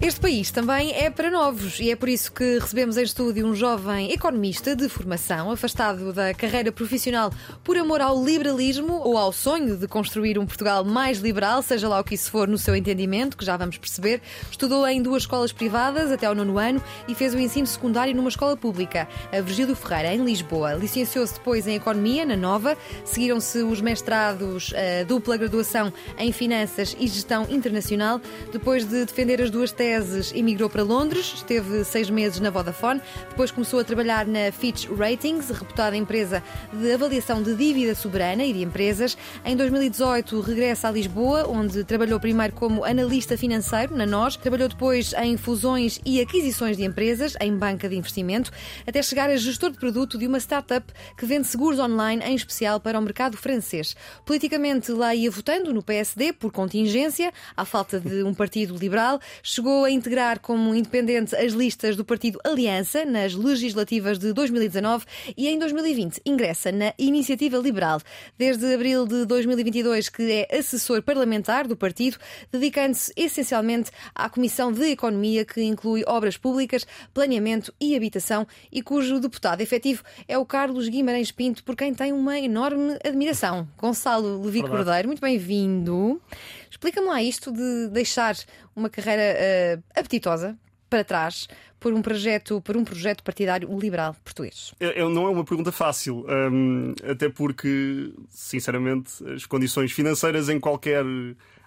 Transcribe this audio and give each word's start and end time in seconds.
Este 0.00 0.20
país 0.20 0.52
também 0.52 0.94
é 0.94 1.10
para 1.10 1.28
novos 1.28 1.80
e 1.80 1.90
é 1.90 1.96
por 1.96 2.08
isso 2.08 2.30
que 2.30 2.60
recebemos 2.60 2.96
em 2.96 3.02
estúdio 3.02 3.44
um 3.44 3.52
jovem 3.52 4.12
economista 4.12 4.76
de 4.76 4.88
formação, 4.88 5.50
afastado 5.50 6.12
da 6.12 6.32
carreira 6.32 6.70
profissional 6.70 7.32
por 7.64 7.76
amor 7.76 8.00
ao 8.00 8.24
liberalismo 8.24 8.92
ou 9.04 9.18
ao 9.18 9.32
sonho 9.32 9.76
de 9.76 9.88
construir 9.88 10.38
um 10.38 10.46
Portugal 10.46 10.84
mais 10.84 11.18
liberal, 11.18 11.62
seja 11.62 11.88
lá 11.88 11.98
o 11.98 12.04
que 12.04 12.14
isso 12.14 12.30
for 12.30 12.46
no 12.46 12.56
seu 12.56 12.76
entendimento, 12.76 13.36
que 13.36 13.44
já 13.44 13.56
vamos 13.56 13.76
perceber. 13.76 14.22
Estudou 14.48 14.86
em 14.86 15.02
duas 15.02 15.24
escolas 15.24 15.52
privadas 15.52 16.12
até 16.12 16.26
ao 16.26 16.34
nono 16.34 16.58
ano 16.58 16.80
e 17.08 17.14
fez 17.16 17.34
o 17.34 17.38
ensino 17.38 17.66
secundário 17.66 18.14
numa 18.14 18.28
escola 18.28 18.56
pública, 18.56 19.08
a 19.32 19.40
Virgílio 19.40 19.74
Ferreira, 19.74 20.14
em 20.14 20.24
Lisboa. 20.24 20.74
Licenciou-se 20.74 21.34
depois 21.34 21.66
em 21.66 21.74
Economia, 21.74 22.24
na 22.24 22.36
Nova. 22.36 22.78
Seguiram-se 23.04 23.64
os 23.64 23.80
mestrados, 23.80 24.72
a 24.74 25.02
dupla 25.02 25.36
graduação 25.36 25.92
em 26.16 26.30
Finanças 26.30 26.96
e 27.00 27.08
Gestão 27.08 27.48
Internacional. 27.50 28.20
Depois 28.52 28.84
de 28.84 29.04
defender 29.04 29.42
as 29.42 29.50
duas 29.50 29.72
teses, 29.72 29.87
meses 29.88 30.34
emigrou 30.34 30.68
para 30.68 30.82
Londres, 30.82 31.32
esteve 31.36 31.82
seis 31.82 32.10
meses 32.10 32.38
na 32.40 32.50
Vodafone, 32.50 33.00
depois 33.30 33.50
começou 33.50 33.80
a 33.80 33.84
trabalhar 33.84 34.26
na 34.26 34.52
Fitch 34.52 34.86
Ratings, 34.86 35.48
reputada 35.48 35.96
empresa 35.96 36.42
de 36.70 36.92
avaliação 36.92 37.42
de 37.42 37.54
dívida 37.54 37.94
soberana 37.94 38.44
e 38.44 38.52
de 38.52 38.62
empresas. 38.62 39.16
Em 39.46 39.56
2018 39.56 40.42
regressa 40.42 40.88
a 40.88 40.90
Lisboa, 40.90 41.48
onde 41.48 41.84
trabalhou 41.84 42.20
primeiro 42.20 42.52
como 42.52 42.84
analista 42.84 43.34
financeiro 43.38 43.96
na 43.96 44.04
NOS, 44.04 44.36
trabalhou 44.36 44.68
depois 44.68 45.14
em 45.14 45.38
fusões 45.38 45.98
e 46.04 46.20
aquisições 46.20 46.76
de 46.76 46.84
empresas 46.84 47.34
em 47.40 47.56
banca 47.56 47.88
de 47.88 47.96
investimento, 47.96 48.50
até 48.86 49.02
chegar 49.02 49.30
a 49.30 49.36
gestor 49.38 49.70
de 49.70 49.78
produto 49.78 50.18
de 50.18 50.26
uma 50.26 50.38
startup 50.38 50.92
que 51.16 51.24
vende 51.24 51.46
seguros 51.46 51.78
online, 51.78 52.22
em 52.26 52.34
especial 52.34 52.78
para 52.78 52.98
o 52.98 53.02
mercado 53.02 53.38
francês. 53.38 53.96
Politicamente 54.26 54.92
lá 54.92 55.14
ia 55.14 55.30
votando 55.30 55.72
no 55.72 55.82
PSD 55.82 56.34
por 56.34 56.52
contingência, 56.52 57.32
à 57.56 57.64
falta 57.64 57.98
de 57.98 58.22
um 58.22 58.34
partido 58.34 58.76
liberal, 58.76 59.18
chegou 59.42 59.77
a 59.84 59.90
integrar 59.90 60.40
como 60.40 60.74
independente 60.74 61.34
as 61.34 61.52
listas 61.52 61.96
do 61.96 62.04
partido 62.04 62.38
Aliança 62.44 63.04
nas 63.04 63.34
legislativas 63.34 64.18
de 64.18 64.32
2019 64.32 65.04
e 65.36 65.48
em 65.48 65.58
2020 65.58 66.20
ingressa 66.24 66.70
na 66.70 66.94
Iniciativa 66.98 67.56
Liberal. 67.58 68.00
Desde 68.36 68.72
abril 68.72 69.06
de 69.06 69.24
2022 69.24 70.08
que 70.08 70.46
é 70.50 70.58
assessor 70.58 71.02
parlamentar 71.02 71.66
do 71.66 71.76
partido, 71.76 72.18
dedicando-se 72.52 73.12
essencialmente 73.16 73.90
à 74.14 74.28
Comissão 74.30 74.72
de 74.72 74.84
Economia 74.90 75.44
que 75.44 75.62
inclui 75.62 76.04
obras 76.06 76.36
públicas, 76.36 76.86
planeamento 77.12 77.72
e 77.80 77.96
habitação 77.96 78.46
e 78.70 78.82
cujo 78.82 79.18
deputado 79.18 79.60
efetivo 79.60 80.02
é 80.26 80.38
o 80.38 80.46
Carlos 80.46 80.88
Guimarães 80.88 81.32
Pinto, 81.32 81.64
por 81.64 81.74
quem 81.74 81.92
tem 81.92 82.12
uma 82.12 82.38
enorme 82.38 82.98
admiração. 83.04 83.68
Gonçalo 83.76 84.42
Levi. 84.42 84.62
Cordeiro, 84.62 85.08
muito 85.08 85.20
bem-vindo. 85.20 86.20
Explica-me 86.70 87.06
lá 87.06 87.22
isto 87.22 87.52
de 87.52 87.88
deixar 87.88 88.36
uma 88.74 88.88
carreira 88.88 89.22
eh, 89.22 89.78
apetitosa 89.94 90.58
para 90.90 91.04
trás 91.04 91.48
por 91.78 91.92
um 91.92 92.02
projeto, 92.02 92.60
por 92.60 92.76
um 92.76 92.84
projeto 92.84 93.22
partidário 93.22 93.68
liberal 93.78 94.16
português. 94.24 94.74
É- 94.80 94.98
não 95.08 95.26
é 95.26 95.30
uma 95.30 95.44
pergunta 95.44 95.70
fácil, 95.70 96.26
hum, 96.50 96.94
até 97.08 97.28
porque, 97.28 98.12
sinceramente, 98.30 99.12
as 99.32 99.46
condições 99.46 99.92
financeiras 99.92 100.48
em 100.48 100.58
qualquer 100.58 101.04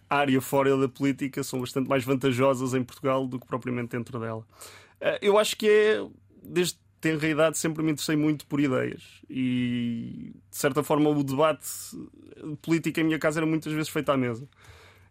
área 0.10 0.42
fora 0.42 0.76
da 0.76 0.90
política 0.90 1.44
são 1.44 1.62
bastante 1.62 1.88
mais 1.88 2.04
vantajosas 2.04 2.74
em 2.74 2.84
Portugal 2.84 3.26
do 3.28 3.40
que 3.40 3.48
propriamente 3.48 3.96
dentro 3.96 4.20
dela. 4.20 4.46
Eh, 5.00 5.20
Eu 5.22 5.38
acho 5.38 5.56
que 5.56 5.70
é, 5.70 6.06
desde 6.44 6.78
tenra 7.00 7.28
idade, 7.28 7.58
sempre 7.58 7.82
me 7.84 7.92
interessei 7.92 8.16
muito 8.16 8.46
por 8.46 8.60
ideias 8.60 9.02
e, 9.30 10.34
de 10.52 10.58
certa 10.58 10.84
forma, 10.84 11.10
o 11.10 11.24
debate 11.24 11.68
político 12.62 13.00
em 13.00 13.04
minha 13.04 13.18
casa 13.18 13.40
era 13.40 13.46
muitas 13.46 13.72
vezes 13.74 13.90
feito 13.90 14.10
à 14.12 14.18
mesa. 14.18 14.48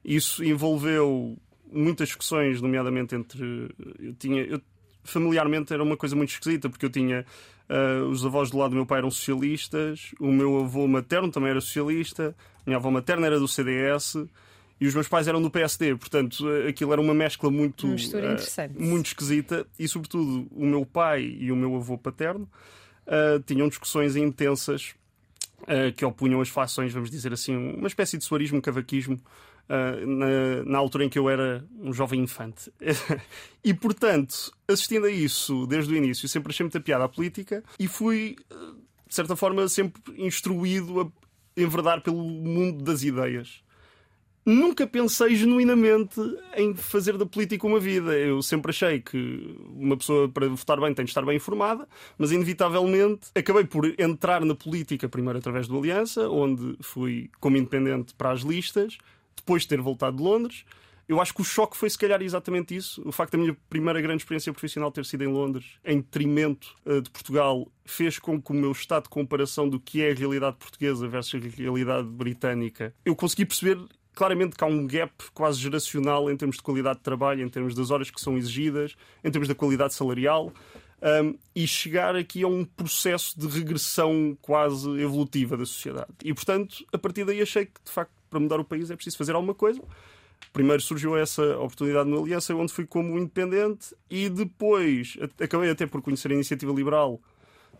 Isso 0.04 0.42
envolveu 0.44 1.36
muitas 1.72 2.08
discussões, 2.08 2.60
nomeadamente 2.60 3.14
entre. 3.14 3.68
Eu 3.98 4.14
tinha. 4.14 4.42
eu- 4.42 4.60
familiarmente 5.02 5.72
era 5.72 5.82
uma 5.82 5.96
coisa 5.96 6.14
muito 6.14 6.30
esquisita, 6.30 6.68
porque 6.68 6.84
eu 6.86 6.90
tinha. 6.90 7.24
ah, 7.68 8.04
os 8.10 8.24
avós 8.24 8.50
do 8.50 8.58
lado 8.58 8.70
do 8.70 8.76
meu 8.76 8.86
pai 8.86 8.98
eram 8.98 9.10
socialistas, 9.10 10.12
o 10.20 10.30
meu 10.32 10.60
avô 10.60 10.86
materno 10.88 11.30
também 11.30 11.50
era 11.50 11.60
socialista, 11.60 12.34
a 12.58 12.62
minha 12.66 12.76
avó 12.78 12.90
materna 12.90 13.26
era 13.26 13.38
do 13.38 13.46
CDS 13.48 14.16
e 14.80 14.86
os 14.86 14.94
meus 14.94 15.06
pais 15.08 15.28
eram 15.28 15.40
do 15.40 15.50
PSD. 15.50 15.94
Portanto, 15.96 16.44
ah, 16.48 16.68
aquilo 16.68 16.92
era 16.92 17.00
uma 17.00 17.14
mescla 17.14 17.50
muito. 17.50 17.86
Uma 17.86 17.94
mistura 17.94 18.32
interessante. 18.32 18.78
muito 18.78 19.06
esquisita 19.06 19.66
e, 19.78 19.86
sobretudo, 19.86 20.48
o 20.50 20.66
meu 20.66 20.84
pai 20.84 21.22
e 21.38 21.52
o 21.52 21.56
meu 21.56 21.76
avô 21.76 21.96
paterno 21.96 22.48
ah, 23.06 23.40
tinham 23.46 23.68
discussões 23.68 24.16
intensas 24.16 24.94
ah, 25.66 25.92
que 25.96 26.04
opunham 26.04 26.40
as 26.40 26.48
fações, 26.48 26.92
vamos 26.92 27.10
dizer 27.10 27.32
assim, 27.32 27.54
uma 27.56 27.86
espécie 27.86 28.18
de 28.18 28.24
suarismo, 28.24 28.60
cavaquismo, 28.60 29.18
ah, 29.72 30.04
na, 30.04 30.64
na 30.64 30.78
altura 30.78 31.04
em 31.04 31.08
que 31.08 31.16
eu 31.16 31.30
era 31.30 31.64
um 31.78 31.92
jovem 31.92 32.20
infante. 32.20 32.72
e, 33.62 33.72
portanto, 33.72 34.52
assistindo 34.66 35.06
a 35.06 35.10
isso 35.10 35.64
desde 35.64 35.94
o 35.94 35.96
início, 35.96 36.28
sempre 36.28 36.50
achei 36.50 36.64
muita 36.64 36.80
piada 36.80 37.04
à 37.04 37.08
política 37.08 37.62
e 37.78 37.86
fui, 37.86 38.34
ah, 38.50 38.74
de 39.06 39.14
certa 39.14 39.36
forma, 39.36 39.68
sempre 39.68 40.02
instruído 40.16 41.00
a 41.00 41.60
enverdar 41.60 42.00
pelo 42.02 42.20
mundo 42.20 42.82
das 42.82 43.04
ideias. 43.04 43.62
Nunca 44.44 44.88
pensei 44.88 45.36
genuinamente 45.36 46.20
em 46.56 46.74
fazer 46.74 47.16
da 47.16 47.24
política 47.24 47.64
uma 47.64 47.78
vida. 47.78 48.18
Eu 48.18 48.42
sempre 48.42 48.70
achei 48.70 49.00
que 49.00 49.56
uma 49.76 49.96
pessoa 49.96 50.28
para 50.28 50.48
votar 50.48 50.80
bem 50.80 50.92
tem 50.92 51.04
de 51.04 51.12
estar 51.12 51.24
bem 51.24 51.36
informada, 51.36 51.86
mas 52.18 52.32
inevitavelmente 52.32 53.28
acabei 53.36 53.64
por 53.64 53.86
entrar 54.00 54.44
na 54.44 54.56
política 54.56 55.08
primeiro 55.08 55.38
através 55.38 55.68
do 55.68 55.78
Aliança, 55.78 56.28
onde 56.28 56.76
fui 56.80 57.30
como 57.38 57.56
independente 57.56 58.14
para 58.14 58.32
as 58.32 58.40
listas, 58.40 58.98
depois 59.40 59.62
de 59.62 59.68
ter 59.68 59.80
voltado 59.80 60.16
de 60.16 60.22
Londres. 60.22 60.64
Eu 61.08 61.20
acho 61.20 61.34
que 61.34 61.40
o 61.40 61.44
choque 61.44 61.76
foi 61.76 61.90
se 61.90 61.98
calhar 61.98 62.22
exatamente 62.22 62.76
isso. 62.76 63.02
O 63.04 63.10
facto 63.10 63.32
da 63.32 63.38
minha 63.38 63.56
primeira 63.68 64.00
grande 64.00 64.22
experiência 64.22 64.52
profissional 64.52 64.92
ter 64.92 65.04
sido 65.04 65.24
em 65.24 65.26
Londres, 65.26 65.66
em 65.84 65.96
detrimento 65.96 66.76
eh, 66.86 67.00
de 67.00 67.10
Portugal, 67.10 67.66
fez 67.84 68.20
com 68.20 68.40
que 68.40 68.52
o 68.52 68.54
meu 68.54 68.70
estado 68.70 69.04
de 69.04 69.08
comparação 69.08 69.68
do 69.68 69.80
que 69.80 70.02
é 70.02 70.12
a 70.12 70.14
realidade 70.14 70.56
portuguesa 70.56 71.08
versus 71.08 71.44
a 71.44 71.48
realidade 71.48 72.06
britânica, 72.06 72.94
eu 73.04 73.16
consegui 73.16 73.44
perceber 73.44 73.76
claramente 74.14 74.54
que 74.54 74.62
há 74.62 74.68
um 74.68 74.86
gap 74.86 75.12
quase 75.34 75.58
geracional 75.58 76.30
em 76.30 76.36
termos 76.36 76.56
de 76.58 76.62
qualidade 76.62 76.98
de 76.98 77.02
trabalho, 77.02 77.42
em 77.42 77.48
termos 77.48 77.74
das 77.74 77.90
horas 77.90 78.08
que 78.08 78.20
são 78.20 78.38
exigidas, 78.38 78.94
em 79.24 79.32
termos 79.32 79.48
da 79.48 79.54
qualidade 79.54 79.94
salarial. 79.94 80.52
um, 81.02 81.34
e 81.54 81.66
chegar 81.66 82.14
aqui 82.14 82.42
a 82.42 82.46
um 82.46 82.64
processo 82.64 83.38
de 83.38 83.46
regressão 83.48 84.36
quase 84.40 84.88
evolutiva 85.00 85.56
da 85.56 85.64
sociedade. 85.64 86.12
E, 86.22 86.32
portanto, 86.34 86.84
a 86.92 86.98
partir 86.98 87.24
daí 87.24 87.40
achei 87.40 87.66
que, 87.66 87.80
de 87.82 87.90
facto, 87.90 88.12
para 88.30 88.40
mudar 88.40 88.60
o 88.60 88.64
país 88.64 88.90
é 88.90 88.96
preciso 88.96 89.18
fazer 89.18 89.34
alguma 89.34 89.54
coisa. 89.54 89.82
Primeiro 90.52 90.80
surgiu 90.80 91.16
essa 91.16 91.42
oportunidade 91.58 92.08
no 92.08 92.22
Aliança, 92.22 92.54
onde 92.54 92.72
fui 92.72 92.86
como 92.86 93.18
independente, 93.18 93.94
e 94.08 94.28
depois 94.28 95.16
acabei 95.38 95.70
até 95.70 95.86
por 95.86 96.00
conhecer 96.00 96.30
a 96.30 96.34
Iniciativa 96.34 96.72
Liberal 96.72 97.20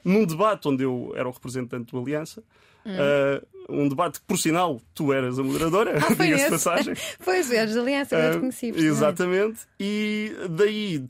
num 0.05 0.25
debate 0.25 0.69
onde 0.69 0.83
eu 0.85 1.13
era 1.17 1.29
o 1.29 1.33
representante 1.33 1.93
do 1.93 1.99
Aliança. 1.99 2.43
Uh, 2.85 3.47
um 3.69 3.89
debate 3.89 4.21
que, 4.21 4.27
por 4.27 4.39
sinal, 4.39 4.81
tu 4.95 5.13
eras 5.13 5.39
a 5.39 5.43
moderadora, 5.43 5.99
Ah, 5.99 6.15
diga-se 6.23 6.51
passagem. 6.51 6.95
Foi 7.21 7.41
os 7.41 7.49
Verdes 7.49 7.75
da 7.75 7.83
Aliança, 7.83 8.17
eu 8.17 8.23
não 8.25 8.33
te 8.33 8.41
conheci. 8.41 8.67
Exatamente. 8.69 9.61
E 9.79 10.33
daí, 10.51 11.05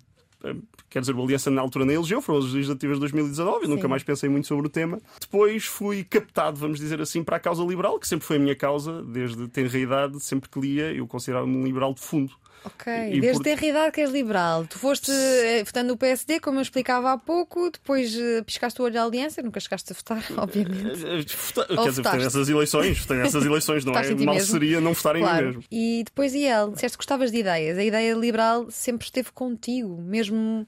ah, 0.45 0.55
quer 0.91 1.01
dizer, 1.01 1.15
o 1.15 1.23
Aliança 1.23 1.51
na 1.51 1.63
altura 1.63 1.85
nem 1.87 1.97
elegeu, 1.97 2.21
foram 2.21 2.41
as 2.41 2.53
legislativas 2.53 2.97
de 2.97 3.01
2019, 3.01 3.57
eu 3.57 3.63
Sim. 3.63 3.69
nunca 3.77 3.89
mais 3.89 4.03
pensei 4.03 4.29
muito 4.29 4.47
sobre 4.47 4.67
o 4.67 4.71
tema. 4.71 4.99
Depois 5.21 5.65
fui 5.65 6.05
captado, 6.05 6.59
vamos 6.59 6.79
dizer 6.79 7.01
assim, 7.01 7.23
para 7.25 7.37
a 7.37 7.41
causa 7.41 7.63
liberal, 7.63 7.99
que 7.99 8.07
sempre 8.09 8.27
foi 8.27 8.37
a 8.37 8.41
minha 8.41 8.57
causa, 8.57 9.03
desde 9.05 9.49
tenra 9.49 9.79
idade, 9.79 10.21
sempre 10.21 10.51
que 10.51 10.61
lia, 10.61 10.93
eu 10.93 11.07
considerava-me 11.07 11.57
um 11.57 11.65
liberal 11.65 11.95
de 11.95 12.01
fundo. 12.01 12.33
Ok, 12.63 12.93
E 12.93 13.21
desde 13.23 13.39
por- 13.39 13.45
ter 13.45 13.63
idade 13.65 13.91
que 13.91 14.03
és 14.03 14.11
liberal. 14.11 14.67
Tu 14.67 14.79
foste 14.79 15.11
eh, 15.11 15.65
votando 15.65 15.89
no 15.89 15.97
PSD, 15.97 16.41
como 16.41 16.59
eu 16.59 16.63
explicava 16.63 17.11
há 17.11 17.17
pouco, 17.17 17.71
depois 17.71 18.15
eh, 18.15 18.43
piscaste 18.43 18.83
o 18.83 18.85
olho 18.85 19.01
à 19.01 19.05
aliança, 19.05 19.41
nunca 19.41 19.59
chegaste 19.61 19.91
a 19.91 19.97
votar, 19.97 20.23
obviamente. 20.37 21.03
Eh, 21.07 21.25
vota- 21.55 21.67
Quer 21.67 21.89
dizer, 21.89 22.03
votei 22.03 22.19
nessas 22.21 22.49
eleições, 22.51 22.99
votei 22.99 23.17
nessas 23.17 23.45
eleições, 23.47 23.83
não 23.87 23.95
é? 23.95 24.15
Mal 24.15 24.35
mesmo. 24.35 24.53
seria 24.53 24.79
não 24.79 24.93
votar 24.93 25.17
em 25.17 25.23
mim 25.25 25.43
mesmo. 25.43 25.65
E 25.73 26.03
depois 26.05 26.35
e 26.35 26.45
ele, 26.45 26.73
disseste 26.73 26.99
que 26.99 27.03
gostavas 27.03 27.31
de 27.33 27.39
ideias. 27.39 27.79
A 27.79 27.83
ideia 27.83 28.13
liberal 28.13 28.67
sempre 28.69 29.07
esteve 29.07 29.31
contigo, 29.33 29.97
mesmo 30.03 30.67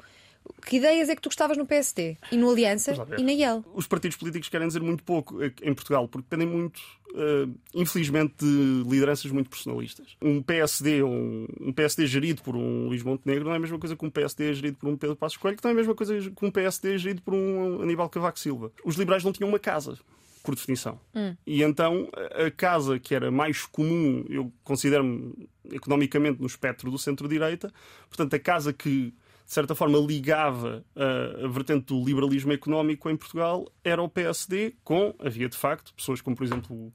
Que 0.66 0.76
ideias 0.76 1.08
é 1.08 1.16
que 1.16 1.22
tu 1.22 1.28
gostavas 1.28 1.56
no 1.56 1.66
PSD 1.66 2.16
e 2.30 2.36
no 2.36 2.50
Aliança 2.50 2.94
e 3.18 3.22
na 3.22 3.32
IEL? 3.32 3.64
Os 3.74 3.86
partidos 3.86 4.16
políticos 4.16 4.48
querem 4.48 4.66
dizer 4.66 4.80
muito 4.80 5.02
pouco 5.02 5.38
em 5.42 5.74
Portugal, 5.74 6.06
porque 6.06 6.26
dependem 6.28 6.46
muito, 6.46 6.78
uh, 7.10 7.52
infelizmente, 7.74 8.34
de 8.38 8.82
lideranças 8.88 9.30
muito 9.30 9.50
personalistas. 9.50 10.16
Um 10.22 10.40
PSD, 10.40 11.02
um, 11.02 11.46
um, 11.60 11.72
PSD 11.72 12.06
gerido 12.06 12.42
por 12.42 12.54
um 12.54 12.88
Luís 12.88 13.02
Montenegro 13.02 13.44
não 13.44 13.52
é 13.52 13.56
a 13.56 13.60
mesma 13.60 13.78
coisa 13.78 13.96
que 13.96 14.04
um 14.04 14.10
PSD 14.10 14.54
gerido 14.54 14.78
por 14.78 14.88
um 14.88 14.96
Pedro 14.96 15.16
Passos 15.16 15.36
Coelho, 15.36 15.56
que 15.56 15.64
não 15.64 15.70
é 15.70 15.74
a 15.74 15.76
mesma 15.76 15.94
coisa 15.94 16.18
que 16.18 16.46
um 16.46 16.50
PSD 16.50 16.96
gerido 16.96 17.22
por 17.22 17.34
um 17.34 17.82
Aníbal 17.82 18.08
Cavaco 18.08 18.38
Silva. 18.38 18.72
Os 18.84 18.96
liberais 18.96 19.24
não 19.24 19.32
tinham 19.32 19.48
uma 19.48 19.58
casa 19.58 19.98
por 20.42 20.54
definição. 20.54 20.98
Hum. 21.14 21.36
E 21.46 21.62
então 21.62 22.08
a 22.34 22.50
casa 22.50 22.98
que 22.98 23.14
era 23.14 23.30
mais 23.30 23.64
comum, 23.66 24.24
eu 24.28 24.52
considero-me 24.64 25.48
economicamente 25.70 26.40
no 26.40 26.46
espectro 26.46 26.90
do 26.90 26.98
centro-direita, 26.98 27.72
portanto, 28.08 28.34
a 28.34 28.38
casa 28.38 28.72
que 28.72 29.14
de 29.52 29.54
certa 29.54 29.74
forma 29.74 29.98
ligava 29.98 30.82
a, 30.96 31.44
a 31.44 31.48
vertente 31.48 31.88
do 31.88 32.02
liberalismo 32.02 32.54
económico 32.54 33.10
em 33.10 33.16
Portugal 33.18 33.70
era 33.84 34.02
o 34.02 34.08
PSD, 34.08 34.76
com, 34.82 35.14
havia 35.18 35.46
de 35.46 35.58
facto, 35.58 35.92
pessoas 35.92 36.22
como, 36.22 36.34
por 36.34 36.42
exemplo, 36.42 36.90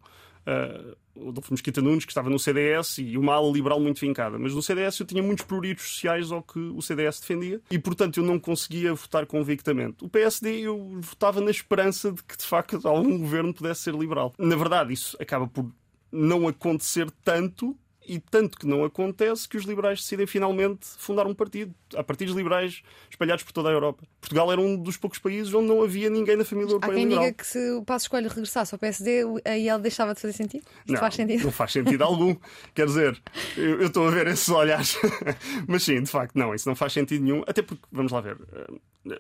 o 1.15 1.30
Adolfo 1.30 1.54
Mesquita 1.54 1.83
Nunes, 1.83 2.04
que 2.04 2.09
estava 2.09 2.31
no 2.31 2.39
CDS, 2.39 2.98
e 2.98 3.15
uma 3.15 3.36
ala 3.36 3.51
liberal 3.51 3.80
muito 3.80 4.00
vincada. 4.00 4.39
Mas 4.39 4.56
no 4.56 4.63
CDS 4.63 5.00
eu 5.00 5.06
tinha 5.06 5.21
muitos 5.21 5.45
pruritos 5.45 5.88
sociais 5.88 6.31
ao 6.31 6.42
que 6.42 6.57
o 6.57 6.81
CDS 6.81 7.19
defendia, 7.19 7.62
e 7.69 7.77
portanto 7.77 8.18
eu 8.18 8.24
não 8.24 8.39
conseguia 8.39 8.92
votar 8.92 9.27
convictamente. 9.27 10.03
O 10.03 10.10
PSD 10.10 10.62
eu 10.62 11.00
votava 11.00 11.39
na 11.39 11.51
esperança 11.51 12.12
de 12.12 12.24
que 12.24 12.38
de 12.38 12.44
facto 12.44 12.88
algum 12.88 13.19
governo 13.19 13.53
pudesse 13.53 13.81
ser 13.81 13.94
liberal. 13.94 14.33
Na 14.39 14.56
verdade, 14.56 14.94
isso 14.94 15.15
acaba 15.21 15.48
por 15.48 15.71
não 16.12 16.48
acontecer 16.48 17.12
tanto, 17.24 17.77
e 18.07 18.19
tanto 18.19 18.57
que 18.57 18.65
não 18.65 18.86
acontece 18.86 19.48
que 19.48 19.57
os 19.57 19.65
liberais 19.65 20.00
decidem 20.00 20.25
finalmente 20.25 20.88
fundar 20.98 21.27
um 21.27 21.36
partido. 21.36 21.74
Há 21.94 22.04
partidos 22.04 22.33
liberais 22.33 22.81
espalhados 23.09 23.44
por 23.44 23.51
toda 23.51 23.69
a 23.69 23.71
Europa. 23.71 24.04
Portugal 24.21 24.51
era 24.51 24.62
um 24.62 24.77
dos 24.77 24.95
poucos 24.95 25.19
países 25.19 25.54
onde 25.54 25.68
não 25.68 25.83
havia 25.83 26.09
ninguém 26.09 26.38
na 26.38 26.45
família 26.45 26.71
europeia 26.71 26.94
Há 26.94 26.95
quem 26.95 27.04
liberal. 27.04 27.24
diga 27.25 27.38
que 27.38 27.45
se 27.45 27.71
o 27.71 27.83
Passo 27.83 28.06
Escolho 28.06 28.30
regressasse 28.30 28.74
ao 28.74 28.80
PSD, 28.80 29.24
aí 29.44 29.68
ele 29.68 29.80
deixava 29.80 30.13
de 30.13 30.21
fazer 30.21 30.33
sentido? 30.33 30.63
Isto 30.80 30.94
não, 30.94 31.00
faz 31.00 31.15
sentido? 31.15 31.44
Não 31.44 31.51
faz 31.51 31.71
sentido 31.71 32.01
algum. 32.04 32.36
Quer 32.74 32.86
dizer, 32.86 33.21
eu, 33.57 33.81
eu 33.81 33.88
estou 33.88 34.07
a 34.07 34.12
ver 34.12 34.27
esses 34.27 34.50
olhares. 34.50 34.98
Mas 35.68 35.83
sim, 35.83 36.01
de 36.01 36.10
facto, 36.10 36.36
não, 36.36 36.56
isso 36.56 36.68
não 36.68 36.75
faz 36.75 36.94
sentido 36.94 37.24
nenhum. 37.24 37.44
Até 37.45 37.62
porque, 37.62 37.83
vamos 37.92 38.12
lá 38.12 38.21
ver, 38.21 38.38
eh, 38.56 39.19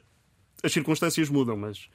as 0.63 0.71
circunstâncias 0.71 1.29
mudam, 1.29 1.55
mas 1.55 1.89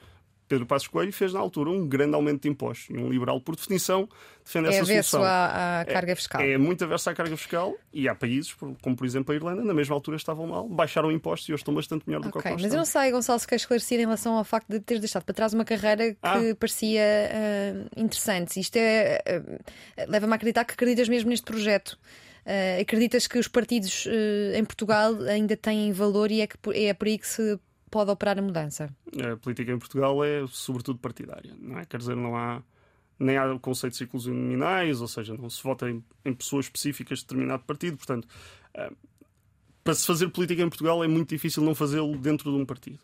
Pedro 0.52 0.66
Passos 0.66 0.87
Coelho 0.87 1.10
fez 1.14 1.32
na 1.32 1.40
altura 1.40 1.70
um 1.70 1.88
grande 1.88 2.14
aumento 2.14 2.43
de 2.43 2.49
impostos. 2.50 2.90
E 2.90 2.99
um 2.99 3.08
liberal, 3.08 3.40
por 3.40 3.56
definição, 3.56 4.06
defende 4.44 4.66
é 4.66 4.75
essa 4.75 4.84
solução. 4.84 5.25
À, 5.25 5.81
à 5.81 5.84
carga 5.87 6.14
fiscal. 6.14 6.43
É, 6.43 6.50
é 6.50 6.58
muito 6.58 6.84
averso 6.84 7.08
à 7.08 7.14
carga 7.14 7.34
fiscal 7.38 7.75
e 7.90 8.06
há 8.06 8.14
países, 8.14 8.54
como 8.82 8.94
por 8.94 9.06
exemplo 9.06 9.32
a 9.32 9.34
Irlanda, 9.34 9.64
na 9.64 9.72
mesma 9.72 9.94
altura 9.94 10.19
estavam 10.19 10.46
mal, 10.46 10.69
baixaram 10.69 11.10
impostos 11.10 11.49
e 11.49 11.54
hoje 11.54 11.62
estão 11.62 11.75
bastante 11.75 12.06
melhor 12.06 12.20
do 12.20 12.28
okay, 12.28 12.43
que 12.43 12.49
o 12.49 12.60
Mas 12.60 12.70
eu 12.70 12.76
não 12.76 12.84
sei, 12.84 13.10
Gonçalo, 13.10 13.38
se 13.38 13.46
quer 13.46 13.56
esclarecer 13.56 13.99
em 13.99 14.02
relação 14.02 14.37
ao 14.37 14.44
facto 14.44 14.69
de 14.69 14.78
teres 14.78 15.00
deixado 15.00 15.25
para 15.25 15.34
trás 15.34 15.54
uma 15.54 15.64
carreira 15.64 16.10
que 16.12 16.19
ah. 16.22 16.54
parecia 16.60 17.00
uh, 17.00 17.88
interessante. 17.99 18.60
Isto 18.60 18.76
é, 18.76 19.22
uh, 19.26 20.06
leva-me 20.06 20.34
a 20.34 20.37
acreditar 20.37 20.66
que 20.66 20.75
acreditas 20.75 21.08
mesmo 21.08 21.31
neste 21.31 21.46
projeto. 21.46 21.99
Uh, 22.44 22.82
acreditas 22.82 23.26
que 23.26 23.38
os 23.38 23.49
partidos 23.49 24.06
em 24.54 24.64
Portugal 24.66 25.14
ainda 25.22 25.56
têm 25.56 25.93
valor 25.93 26.31
e 26.31 26.43
é, 26.43 26.46
que, 26.46 26.56
é 26.75 26.93
por 26.93 27.08
aí 27.08 27.16
que 27.16 27.26
se 27.26 27.58
pode 27.93 28.11
operar 28.11 28.39
a 28.39 28.43
mudança? 28.43 28.91
A 29.23 29.37
política 29.37 29.71
em 29.71 29.79
Portugal 29.79 30.25
é 30.25 30.44
sobretudo 30.49 30.99
partidária, 30.99 31.55
não 31.61 31.79
é? 31.79 31.85
Quer 31.85 31.99
dizer, 31.99 32.17
não 32.17 32.35
há 32.35 32.62
nem 33.19 33.37
há 33.37 33.53
o 33.53 33.61
conceito 33.61 33.93
de 33.93 33.99
ciclos 33.99 34.27
nominais, 34.27 35.00
ou 35.00 35.06
seja, 35.06 35.37
não 35.37 35.49
se 35.49 35.62
vota 35.62 35.89
em, 35.89 36.03
em, 36.25 36.33
pessoas 36.33 36.65
específicas 36.65 37.19
de 37.19 37.27
determinado 37.27 37.62
partido. 37.62 37.97
Portanto, 37.97 38.27
uh, 38.75 38.97
para 39.85 39.94
se 39.94 40.06
fazer 40.06 40.29
política 40.31 40.62
em 40.62 40.69
Portugal 40.69 41.05
é 41.05 41.06
muito 41.06 41.29
difícil 41.29 41.62
não 41.62 41.75
fazê-lo 41.75 42.17
dentro 42.19 42.50
de 42.50 42.56
um 42.56 42.65
partido. 42.65 42.99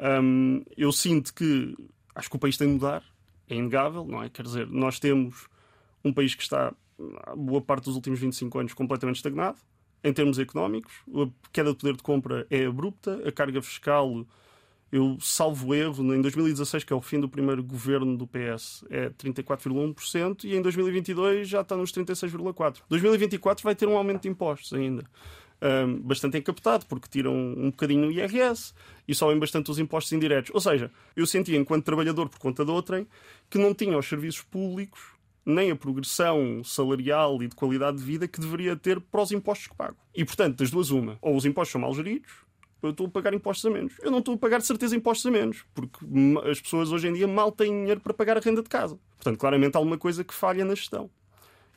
Um, 0.00 0.64
eu 0.76 0.90
sinto 0.90 1.32
que 1.32 1.76
acho 2.14 2.28
que 2.28 2.36
o 2.36 2.38
país 2.38 2.56
tem 2.56 2.66
de 2.66 2.74
mudar, 2.74 3.04
é 3.48 3.54
inegável, 3.54 4.04
não 4.04 4.22
é? 4.22 4.28
Quer 4.28 4.42
dizer, 4.42 4.66
nós 4.66 4.98
temos 4.98 5.46
um 6.02 6.12
país 6.12 6.34
que 6.34 6.42
está, 6.42 6.72
boa 7.36 7.60
parte 7.60 7.84
dos 7.84 7.94
últimos 7.94 8.18
25 8.18 8.58
anos, 8.58 8.74
completamente 8.74 9.16
estagnado 9.16 9.58
em 10.04 10.12
termos 10.12 10.38
económicos. 10.38 10.92
A 11.08 11.28
queda 11.50 11.70
de 11.70 11.78
poder 11.78 11.96
de 11.96 12.02
compra 12.02 12.46
é 12.50 12.66
abrupta, 12.66 13.26
a 13.26 13.32
carga 13.32 13.60
fiscal, 13.62 14.24
eu 14.92 15.16
salvo 15.18 15.74
erro, 15.74 16.14
em 16.14 16.20
2016, 16.20 16.84
que 16.84 16.92
é 16.92 16.96
o 16.96 17.00
fim 17.00 17.18
do 17.18 17.28
primeiro 17.28 17.64
governo 17.64 18.16
do 18.16 18.28
PS, 18.28 18.84
é 18.88 19.08
34,1% 19.08 20.44
e 20.44 20.54
em 20.54 20.62
2022 20.62 21.48
já 21.48 21.62
está 21.62 21.76
nos 21.76 21.90
36,4%. 21.90 22.82
2024 22.88 23.64
vai 23.64 23.74
ter 23.74 23.88
um 23.88 23.96
aumento 23.96 24.22
de 24.22 24.28
impostos 24.28 24.72
ainda. 24.72 25.04
Um, 25.60 25.98
bastante 26.00 26.36
encaptado, 26.36 26.84
porque 26.86 27.08
tiram 27.08 27.34
um 27.34 27.70
bocadinho 27.70 28.08
o 28.08 28.12
IRS 28.12 28.74
e 29.08 29.14
sobem 29.14 29.38
bastante 29.38 29.70
os 29.70 29.78
impostos 29.78 30.12
indiretos. 30.12 30.50
Ou 30.54 30.60
seja, 30.60 30.90
eu 31.16 31.26
sentia, 31.26 31.58
enquanto 31.58 31.84
trabalhador 31.84 32.28
por 32.28 32.38
conta 32.38 32.64
de 32.64 32.70
outrem, 32.70 33.06
que 33.48 33.56
não 33.56 33.74
tinha 33.74 33.96
os 33.96 34.06
serviços 34.06 34.42
públicos 34.42 35.14
nem 35.44 35.70
a 35.70 35.76
progressão 35.76 36.62
salarial 36.64 37.42
e 37.42 37.48
de 37.48 37.54
qualidade 37.54 37.98
de 37.98 38.02
vida 38.02 38.26
que 38.26 38.40
deveria 38.40 38.76
ter 38.76 39.00
para 39.00 39.22
os 39.22 39.32
impostos 39.32 39.66
que 39.66 39.74
pago. 39.74 39.96
E, 40.14 40.24
portanto, 40.24 40.58
das 40.58 40.70
duas, 40.70 40.90
uma. 40.90 41.18
Ou 41.20 41.36
os 41.36 41.44
impostos 41.44 41.72
são 41.72 41.80
mal 41.80 41.94
geridos, 41.94 42.30
ou 42.82 42.88
eu 42.88 42.90
estou 42.90 43.06
a 43.06 43.10
pagar 43.10 43.34
impostos 43.34 43.64
a 43.64 43.70
menos. 43.70 43.94
Eu 44.02 44.10
não 44.10 44.18
estou 44.18 44.34
a 44.34 44.38
pagar 44.38 44.58
de 44.58 44.66
certeza 44.66 44.96
impostos 44.96 45.26
a 45.26 45.30
menos, 45.30 45.64
porque 45.74 45.98
as 46.50 46.60
pessoas 46.60 46.92
hoje 46.92 47.08
em 47.08 47.12
dia 47.12 47.26
mal 47.26 47.50
têm 47.50 47.70
dinheiro 47.70 48.00
para 48.00 48.14
pagar 48.14 48.36
a 48.36 48.40
renda 48.40 48.62
de 48.62 48.68
casa. 48.68 48.98
Portanto, 49.16 49.38
claramente 49.38 49.74
há 49.76 49.78
alguma 49.78 49.98
coisa 49.98 50.22
que 50.22 50.34
falha 50.34 50.64
na 50.64 50.74
gestão. 50.74 51.10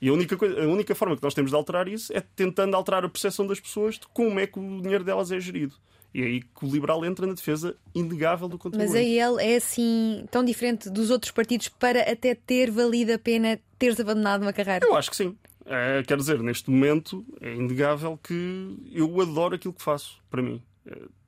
E 0.02 0.10
a 0.10 0.14
única, 0.14 0.38
coisa, 0.38 0.64
a 0.64 0.68
única 0.68 0.94
forma 0.94 1.16
que 1.16 1.24
nós 1.24 1.34
temos 1.34 1.52
de 1.52 1.58
alterar 1.58 1.88
isso 1.88 2.14
é 2.14 2.22
tentando 2.22 2.75
alterar 2.75 3.04
a 3.04 3.10
percepção 3.10 3.48
das 3.48 3.60
pessoas 3.60 3.96
de 3.96 4.08
como 4.14 4.40
é 4.40 4.46
que 4.46 4.60
o 4.60 4.81
dinheiro 4.81 5.04
delas 5.04 5.31
é 5.31 5.40
gerido. 5.40 5.75
E 6.13 6.21
é 6.21 6.25
aí 6.25 6.42
que 6.42 6.65
o 6.65 6.68
liberal 6.68 7.04
entra 7.06 7.27
na 7.27 7.33
defesa 7.33 7.75
inegável 7.94 8.48
do 8.48 8.57
contribuinte. 8.57 8.92
Mas 8.92 9.00
aí 9.00 9.19
ele 9.19 9.44
é 9.44 9.57
assim 9.57 10.25
tão 10.31 10.44
diferente 10.44 10.89
dos 10.89 11.09
outros 11.09 11.31
partidos 11.31 11.69
para 11.69 12.01
até 12.12 12.33
ter 12.33 12.71
valido 12.71 13.13
a 13.13 13.19
pena 13.19 13.59
teres 13.77 14.00
abandonado 14.00 14.42
uma 14.42 14.54
carreira? 14.54 14.86
Eu 14.86 14.95
acho 14.95 15.09
que 15.09 15.15
sim. 15.15 15.36
É, 15.65 16.01
quer 16.04 16.18
dizer, 16.18 16.42
neste 16.42 16.69
momento 16.69 17.25
é 17.42 17.54
inegável 17.54 18.18
que 18.18 18.77
eu 18.92 19.21
adoro 19.21 19.56
aquilo 19.56 19.74
que 19.74 19.83
faço, 19.83 20.21
para 20.30 20.42
mim. 20.42 20.62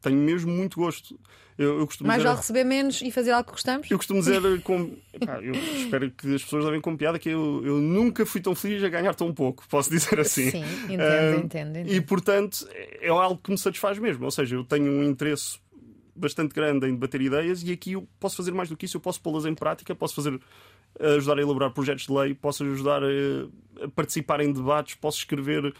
Tenho 0.02 0.18
mesmo 0.18 0.52
muito 0.52 0.80
gosto. 0.80 1.20
Eu, 1.58 1.80
eu 1.80 1.86
costumo 1.86 2.08
Mais 2.08 2.20
dizer, 2.20 2.30
vale 2.30 2.40
receber 2.40 2.64
menos 2.64 3.02
e 3.02 3.12
fazer 3.12 3.32
algo 3.32 3.46
que 3.46 3.52
gostamos? 3.52 3.92
Eu 3.92 3.98
costumo 3.98 4.22
dizer, 4.22 4.42
com, 4.64 4.96
epá, 5.14 5.42
eu 5.42 5.54
espero 5.54 6.10
que 6.10 6.34
as 6.34 6.42
pessoas 6.42 6.64
levem 6.64 6.80
com 6.80 6.96
piada, 6.96 7.20
que 7.20 7.30
eu, 7.30 7.62
eu 7.66 7.78
nunca 7.80 8.26
fui 8.26 8.40
tão 8.40 8.56
feliz 8.56 8.82
a 8.82 8.88
ganhar 8.88 9.14
tão 9.14 9.34
pouco, 9.34 9.68
posso 9.68 9.90
dizer 9.90 10.18
assim. 10.22 10.52
Sim, 10.52 10.64
entendo, 10.86 11.02
uh, 11.02 11.40
entendo, 11.46 11.78
entendo. 11.78 11.94
E 11.94 12.00
portanto 12.00 12.66
é 13.02 13.10
algo 13.10 13.38
que 13.44 13.52
me 13.52 13.58
satisfaz 13.58 14.00
mesmo. 14.00 14.24
Ou 14.24 14.32
seja, 14.32 14.56
eu 14.56 14.64
tenho 14.64 14.90
um 14.90 15.04
interesse 15.04 15.60
bastante 16.16 16.54
grande 16.54 16.88
em 16.88 16.92
debater 16.92 17.22
ideias 17.22 17.62
e 17.64 17.72
aqui 17.72 17.94
eu 17.94 18.08
posso 18.20 18.38
fazer 18.38 18.52
mais 18.52 18.70
do 18.70 18.78
que 18.78 18.86
isso, 18.86 18.98
eu 18.98 19.02
posso 19.02 19.22
pô-las 19.22 19.46
em 19.46 19.56
prática, 19.56 19.96
posso 19.96 20.16
fazer 20.16 20.40
ajudar 21.00 21.38
a 21.38 21.42
elaborar 21.42 21.72
projetos 21.72 22.06
de 22.06 22.14
lei, 22.14 22.34
posso 22.34 22.64
ajudar 22.64 23.02
a, 23.04 23.86
a 23.86 23.90
participar 23.90 24.42
em 24.42 24.52
debates, 24.52 24.96
posso 24.96 25.20
escrever 25.20 25.74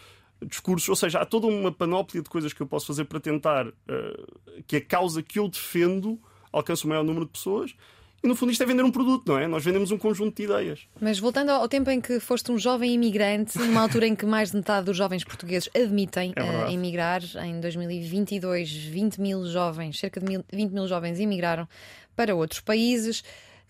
discursos, 0.46 0.88
ou 0.90 0.96
seja, 0.96 1.20
há 1.20 1.26
toda 1.26 1.48
uma 1.48 1.72
panóplia 1.72 2.22
de 2.22 2.30
coisas 2.30 2.54
que 2.54 2.62
eu 2.62 2.68
posso 2.68 2.88
fazer 2.88 3.06
para 3.06 3.20
tentar 3.20 3.68
uh, 3.68 4.62
que 4.68 4.78
a 4.78 4.82
causa 4.82 5.22
que 5.22 5.40
eu 5.40 5.48
defendo 5.48 6.20
alcance 6.52 6.86
o 6.86 6.88
maior 6.88 7.04
número 7.04 7.26
de 7.26 7.32
pessoas. 7.32 7.76
E 8.22 8.28
no 8.28 8.36
fundo 8.36 8.52
isto 8.52 8.62
é 8.62 8.66
vender 8.66 8.84
um 8.84 8.92
produto, 8.92 9.26
não 9.28 9.40
é? 9.40 9.48
Nós 9.48 9.64
vendemos 9.64 9.92
um 9.92 9.98
conjunto 9.98 10.36
de 10.36 10.44
ideias. 10.44 10.88
Mas 11.00 11.18
voltando 11.18 11.52
ao 11.52 11.68
tempo 11.70 11.90
em 11.90 12.02
que 12.02 12.20
foste 12.20 12.52
um 12.52 12.58
jovem 12.58 12.94
imigrante, 12.94 13.58
numa 13.58 13.82
altura 13.82 14.08
em 14.08 14.16
que 14.16 14.26
mais 14.26 14.52
de 14.52 14.58
metade 14.58 14.86
dos 14.88 14.98
jovens 14.98 15.24
portugueses 15.24 15.70
admitem 15.74 16.34
é 16.36 16.44
uh, 16.44 16.70
emigrar, 16.70 17.22
em 17.46 17.62
2022, 17.62 18.72
20 18.74 19.22
mil 19.22 19.46
jovens, 19.46 20.00
cerca 20.00 20.20
de 20.20 20.26
mil, 20.26 20.44
20 20.52 20.72
mil 20.72 20.86
jovens 20.86 21.18
emigraram 21.18 21.68
para 22.14 22.36
outros 22.36 22.60
países. 22.60 23.24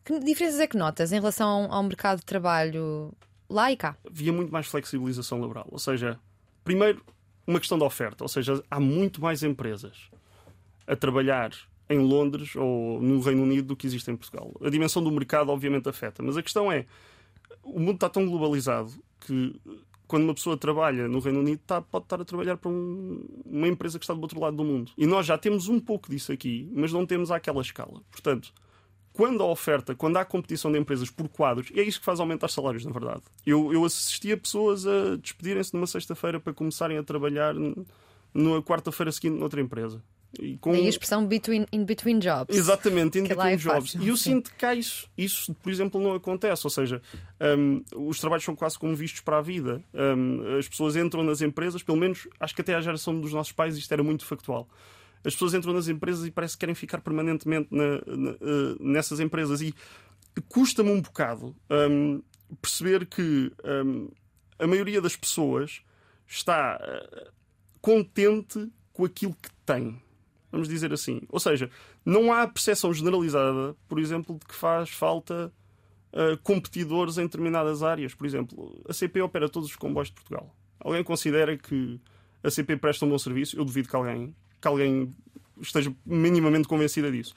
Que 0.03 0.19
diferenças 0.19 0.59
é 0.59 0.65
que 0.65 0.77
notas 0.77 1.11
em 1.11 1.19
relação 1.19 1.71
ao 1.71 1.83
mercado 1.83 2.19
de 2.19 2.25
trabalho 2.25 3.13
lá 3.47 3.71
e 3.71 3.77
cá? 3.77 3.95
Havia 4.07 4.33
muito 4.33 4.51
mais 4.51 4.65
flexibilização 4.65 5.39
laboral, 5.39 5.67
ou 5.71 5.77
seja, 5.77 6.19
Primeiro, 6.63 7.03
uma 7.45 7.59
questão 7.59 7.77
de 7.77 7.83
oferta, 7.83 8.23
ou 8.23 8.27
seja, 8.27 8.63
há 8.69 8.79
muito 8.79 9.21
mais 9.21 9.43
empresas 9.43 10.09
a 10.85 10.95
trabalhar 10.95 11.51
em 11.89 11.97
Londres 11.99 12.55
ou 12.55 13.01
no 13.01 13.19
Reino 13.19 13.43
Unido 13.43 13.69
do 13.69 13.75
que 13.75 13.87
existe 13.87 14.09
em 14.11 14.15
Portugal. 14.15 14.53
A 14.63 14.69
dimensão 14.69 15.03
do 15.03 15.11
mercado, 15.11 15.49
obviamente, 15.49 15.89
afeta, 15.89 16.21
mas 16.21 16.37
a 16.37 16.43
questão 16.43 16.71
é: 16.71 16.85
o 17.63 17.79
mundo 17.79 17.95
está 17.95 18.09
tão 18.09 18.25
globalizado 18.25 18.91
que 19.19 19.59
quando 20.07 20.23
uma 20.23 20.33
pessoa 20.33 20.57
trabalha 20.57 21.07
no 21.07 21.19
Reino 21.19 21.39
Unido, 21.39 21.59
está, 21.61 21.81
pode 21.81 22.05
estar 22.05 22.19
a 22.19 22.25
trabalhar 22.25 22.57
para 22.57 22.71
um, 22.71 23.23
uma 23.45 23.67
empresa 23.67 23.99
que 23.99 24.03
está 24.03 24.13
do 24.13 24.21
outro 24.21 24.39
lado 24.39 24.57
do 24.57 24.63
mundo. 24.63 24.91
E 24.97 25.05
nós 25.05 25.25
já 25.25 25.37
temos 25.37 25.67
um 25.67 25.79
pouco 25.79 26.09
disso 26.09 26.31
aqui, 26.31 26.67
mas 26.73 26.91
não 26.91 27.05
temos 27.05 27.29
àquela 27.29 27.61
escala. 27.61 28.01
Portanto, 28.09 28.51
quando 29.19 29.43
a 29.43 29.47
oferta, 29.47 29.93
quando 29.93 30.15
há 30.15 30.23
competição 30.23 30.71
de 30.71 30.79
empresas 30.79 31.09
por 31.09 31.27
quadros, 31.27 31.69
é 31.75 31.81
isso 31.81 31.99
que 31.99 32.05
faz 32.05 32.21
aumentar 32.21 32.47
salários, 32.47 32.85
na 32.85 32.91
verdade. 32.93 33.19
Eu, 33.45 33.73
eu 33.73 33.83
assisti 33.83 34.31
a 34.31 34.37
pessoas 34.37 34.87
a 34.87 35.17
despedirem-se 35.17 35.73
numa 35.73 35.87
sexta-feira 35.87 36.39
para 36.39 36.53
começarem 36.53 36.97
a 36.97 37.03
trabalhar 37.03 37.53
na 37.53 38.61
quarta-feira 38.61 39.11
seguinte 39.11 39.37
noutra 39.37 39.59
empresa. 39.59 40.01
E 40.39 40.57
com... 40.59 40.71
a 40.71 40.79
expressão 40.79 41.25
between, 41.25 41.65
in 41.73 41.83
between 41.83 42.19
jobs. 42.19 42.55
Exatamente, 42.55 43.19
in 43.19 43.23
between 43.23 43.51
é 43.51 43.57
jobs. 43.57 43.95
e 43.95 44.07
eu 44.07 44.15
sinto 44.15 44.53
que 44.57 44.73
isso, 44.75 45.09
isso, 45.17 45.53
por 45.55 45.69
exemplo, 45.69 45.99
não 45.99 46.13
acontece. 46.13 46.65
Ou 46.65 46.71
seja, 46.71 47.01
um, 47.57 47.83
os 47.97 48.21
trabalhos 48.21 48.45
são 48.45 48.55
quase 48.55 48.79
como 48.79 48.95
vistos 48.95 49.19
para 49.19 49.39
a 49.39 49.41
vida. 49.41 49.83
Um, 49.93 50.57
as 50.57 50.69
pessoas 50.69 50.95
entram 50.95 51.23
nas 51.23 51.41
empresas, 51.41 51.83
pelo 51.83 51.97
menos 51.97 52.25
acho 52.39 52.55
que 52.55 52.61
até 52.61 52.73
à 52.73 52.79
geração 52.79 53.19
dos 53.19 53.33
nossos 53.33 53.51
pais 53.51 53.75
isto 53.77 53.91
era 53.91 54.01
muito 54.01 54.25
factual 54.25 54.65
As 55.23 55.33
pessoas 55.33 55.53
entram 55.53 55.73
nas 55.73 55.87
empresas 55.87 56.25
e 56.25 56.31
parece 56.31 56.55
que 56.55 56.61
querem 56.61 56.75
ficar 56.75 57.01
permanentemente 57.01 57.67
na, 57.71 58.01
na, 58.05 58.31
uh, 58.31 58.77
nessas 58.79 59.19
empresas. 59.19 59.61
E 59.61 59.73
custa-me 60.47 60.89
um 60.89 61.01
bocado 61.01 61.55
um, 61.69 62.21
perceber 62.61 63.05
que 63.05 63.51
um, 63.63 64.09
a 64.57 64.67
maioria 64.67 65.01
das 65.01 65.15
pessoas 65.15 65.81
está 66.27 66.79
uh, 66.79 67.31
contente 67.81 68.71
com 68.93 69.05
aquilo 69.05 69.35
que 69.41 69.49
tem. 69.65 70.01
Vamos 70.51 70.67
dizer 70.67 70.91
assim. 70.93 71.21
Ou 71.29 71.39
seja, 71.39 71.69
não 72.05 72.33
há 72.33 72.47
percepção 72.47 72.93
generalizada, 72.93 73.75
por 73.87 73.99
exemplo, 73.99 74.37
de 74.39 74.45
que 74.45 74.55
faz 74.55 74.89
falta 74.89 75.51
uh, 76.13 76.37
competidores 76.43 77.17
em 77.17 77.23
determinadas 77.23 77.83
áreas. 77.83 78.13
Por 78.13 78.25
exemplo, 78.25 78.81
a 78.87 78.93
CP 78.93 79.21
opera 79.21 79.49
todos 79.49 79.69
os 79.69 79.75
comboios 79.75 80.09
de 80.09 80.15
Portugal. 80.15 80.55
Alguém 80.79 81.03
considera 81.03 81.57
que 81.57 81.99
a 82.43 82.49
CP 82.49 82.77
presta 82.77 83.05
um 83.05 83.09
bom 83.09 83.17
serviço? 83.17 83.57
Eu 83.57 83.65
duvido 83.65 83.89
que 83.89 83.95
alguém, 83.95 84.35
que 84.61 84.67
alguém 84.67 85.13
esteja 85.61 85.93
minimamente 86.05 86.67
convencida 86.67 87.11
disso. 87.11 87.33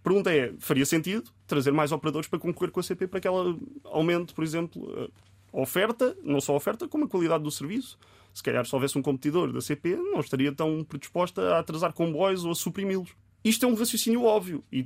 A 0.00 0.02
pergunta 0.02 0.32
é: 0.32 0.52
faria 0.58 0.86
sentido 0.86 1.30
trazer 1.46 1.72
mais 1.72 1.92
operadores 1.92 2.28
para 2.28 2.38
concorrer 2.38 2.70
com 2.70 2.80
a 2.80 2.82
CP 2.82 3.06
para 3.06 3.20
que 3.20 3.28
ela 3.28 3.56
aumente, 3.84 4.32
por 4.34 4.44
exemplo, 4.44 5.10
a 5.52 5.60
oferta, 5.60 6.16
não 6.22 6.40
só 6.40 6.52
a 6.52 6.56
oferta, 6.56 6.88
como 6.88 7.04
a 7.04 7.08
qualidade 7.08 7.42
do 7.42 7.50
serviço? 7.50 7.98
Se 8.32 8.42
calhar, 8.42 8.64
se 8.64 8.74
houvesse 8.74 8.96
um 8.96 9.02
competidor 9.02 9.52
da 9.52 9.60
CP, 9.60 9.96
não 9.96 10.20
estaria 10.20 10.52
tão 10.52 10.84
predisposta 10.84 11.42
a 11.54 11.58
atrasar 11.58 11.92
comboios 11.92 12.44
ou 12.44 12.52
a 12.52 12.54
suprimi-los. 12.54 13.10
Isto 13.44 13.66
é 13.66 13.68
um 13.68 13.74
raciocínio 13.74 14.24
óbvio 14.24 14.64
e 14.70 14.84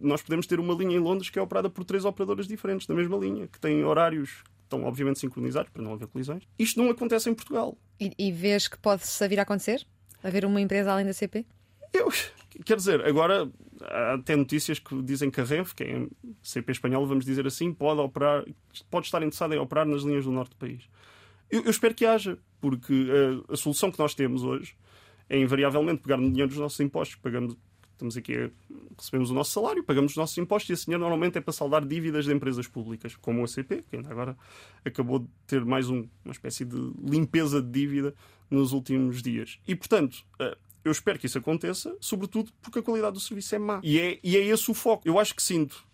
nós 0.00 0.22
podemos 0.22 0.46
ter 0.46 0.60
uma 0.60 0.74
linha 0.74 0.96
em 0.96 1.00
Londres 1.00 1.30
que 1.30 1.38
é 1.38 1.42
operada 1.42 1.68
por 1.68 1.84
três 1.84 2.04
operadoras 2.04 2.46
diferentes 2.46 2.86
da 2.86 2.94
mesma 2.94 3.16
linha, 3.16 3.48
que 3.48 3.58
têm 3.58 3.84
horários 3.84 4.44
estão 4.62 4.84
obviamente 4.84 5.18
sincronizados 5.18 5.70
para 5.70 5.82
não 5.82 5.92
haver 5.92 6.08
colisões. 6.08 6.42
Isto 6.58 6.82
não 6.82 6.90
acontece 6.90 7.30
em 7.30 7.34
Portugal. 7.34 7.76
E, 8.00 8.12
e 8.18 8.32
vês 8.32 8.66
que 8.68 8.78
pode-se 8.78 9.28
vir 9.28 9.38
a 9.38 9.42
acontecer? 9.42 9.86
Haver 10.24 10.46
uma 10.46 10.60
empresa 10.60 10.90
além 10.90 11.04
da 11.04 11.12
CP? 11.12 11.44
Eu, 11.92 12.08
quer 12.64 12.76
dizer, 12.76 13.04
agora 13.06 13.48
há 13.82 14.14
até 14.14 14.34
notícias 14.34 14.78
que 14.78 15.00
dizem 15.02 15.30
que 15.30 15.38
a 15.38 15.44
Renfe, 15.44 15.74
que 15.74 15.84
é 15.84 16.06
CP 16.42 16.72
espanhola, 16.72 17.06
vamos 17.06 17.26
dizer 17.26 17.46
assim, 17.46 17.72
pode 17.72 18.00
operar, 18.00 18.42
pode 18.90 19.06
estar 19.06 19.18
interessada 19.18 19.54
em 19.54 19.58
operar 19.58 19.86
nas 19.86 20.02
linhas 20.02 20.24
do 20.24 20.32
norte 20.32 20.50
do 20.50 20.56
país. 20.56 20.88
Eu, 21.50 21.62
eu 21.62 21.70
espero 21.70 21.94
que 21.94 22.06
haja, 22.06 22.38
porque 22.58 23.06
a, 23.48 23.52
a, 23.52 23.56
solução 23.56 23.92
que 23.92 23.98
nós 23.98 24.14
temos 24.14 24.42
hoje 24.42 24.74
é 25.28 25.38
invariavelmente 25.38 26.02
pegar 26.02 26.16
no 26.16 26.28
dinheiro 26.28 26.48
dos 26.48 26.58
nossos 26.58 26.80
impostos, 26.80 27.16
pagamos 27.16 27.54
estamos 27.94 28.16
aqui 28.16 28.50
recebemos 28.96 29.30
o 29.30 29.34
nosso 29.34 29.52
salário, 29.52 29.82
pagamos 29.82 30.12
os 30.12 30.16
nossos 30.16 30.36
impostos 30.38 30.70
e 30.70 30.72
esse 30.74 30.84
dinheiro 30.86 31.00
normalmente 31.00 31.38
é 31.38 31.40
para 31.40 31.52
saldar 31.52 31.84
dívidas 31.84 32.24
de 32.24 32.32
empresas 32.32 32.66
públicas, 32.66 33.16
como 33.16 33.40
o 33.40 33.44
ACP, 33.44 33.84
que 33.88 33.96
ainda 33.96 34.10
agora 34.10 34.36
acabou 34.84 35.20
de 35.20 35.28
ter 35.46 35.64
mais 35.64 35.88
um, 35.88 36.06
uma 36.24 36.32
espécie 36.32 36.64
de 36.64 36.76
limpeza 37.02 37.60
de 37.60 37.70
dívida 37.70 38.14
nos 38.50 38.72
últimos 38.72 39.22
dias. 39.22 39.58
E, 39.66 39.74
portanto, 39.74 40.24
eh, 40.38 40.56
eu 40.84 40.92
espero 40.92 41.18
que 41.18 41.26
isso 41.26 41.38
aconteça, 41.38 41.96
sobretudo 42.00 42.52
porque 42.62 42.78
a 42.78 42.82
qualidade 42.82 43.14
do 43.14 43.20
serviço 43.20 43.54
é 43.54 43.58
má. 43.58 43.80
E 43.82 43.98
é, 43.98 44.18
e 44.22 44.36
é 44.36 44.40
esse 44.40 44.70
o 44.70 44.74
foco. 44.74 45.02
Eu 45.06 45.18
acho 45.18 45.34
que 45.34 45.42
sinto, 45.42 45.84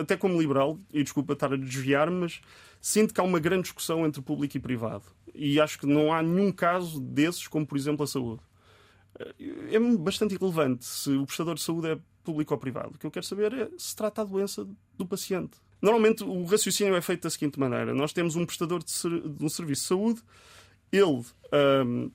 até 0.00 0.16
como 0.16 0.40
liberal, 0.40 0.78
e 0.92 1.02
desculpa 1.02 1.34
estar 1.34 1.52
a 1.52 1.56
desviar, 1.56 2.10
mas 2.10 2.40
sinto 2.80 3.12
que 3.12 3.20
há 3.20 3.24
uma 3.24 3.38
grande 3.38 3.62
discussão 3.62 4.06
entre 4.06 4.22
público 4.22 4.56
e 4.56 4.60
privado. 4.60 5.04
E 5.34 5.60
acho 5.60 5.78
que 5.78 5.86
não 5.86 6.12
há 6.12 6.22
nenhum 6.22 6.50
caso 6.50 7.00
desses, 7.00 7.46
como 7.46 7.66
por 7.66 7.76
exemplo 7.76 8.02
a 8.02 8.06
saúde. 8.06 8.40
Eh, 9.18 9.74
é 9.74 9.78
bastante 9.96 10.34
irrelevante 10.34 10.84
se 10.84 11.10
o 11.10 11.26
prestador 11.26 11.54
de 11.54 11.62
saúde 11.62 11.88
é 11.88 11.98
público 12.22 12.54
ou 12.54 12.60
privado. 12.60 12.94
O 12.94 12.98
que 12.98 13.06
eu 13.06 13.10
quero 13.10 13.26
saber 13.26 13.52
é 13.52 13.68
se 13.76 13.94
trata 13.94 14.22
a 14.22 14.24
doença 14.24 14.66
do 14.96 15.06
paciente. 15.06 15.58
Normalmente 15.80 16.24
o 16.24 16.44
raciocínio 16.44 16.94
é 16.94 17.00
feito 17.00 17.22
da 17.22 17.30
seguinte 17.30 17.58
maneira: 17.58 17.94
nós 17.94 18.12
temos 18.12 18.36
um 18.36 18.44
prestador 18.44 18.82
de, 18.82 18.90
ser, 18.90 19.10
de 19.10 19.44
um 19.44 19.48
serviço 19.48 19.82
de 19.82 19.88
saúde, 19.88 20.22
ele 20.92 21.24
um, 21.84 22.10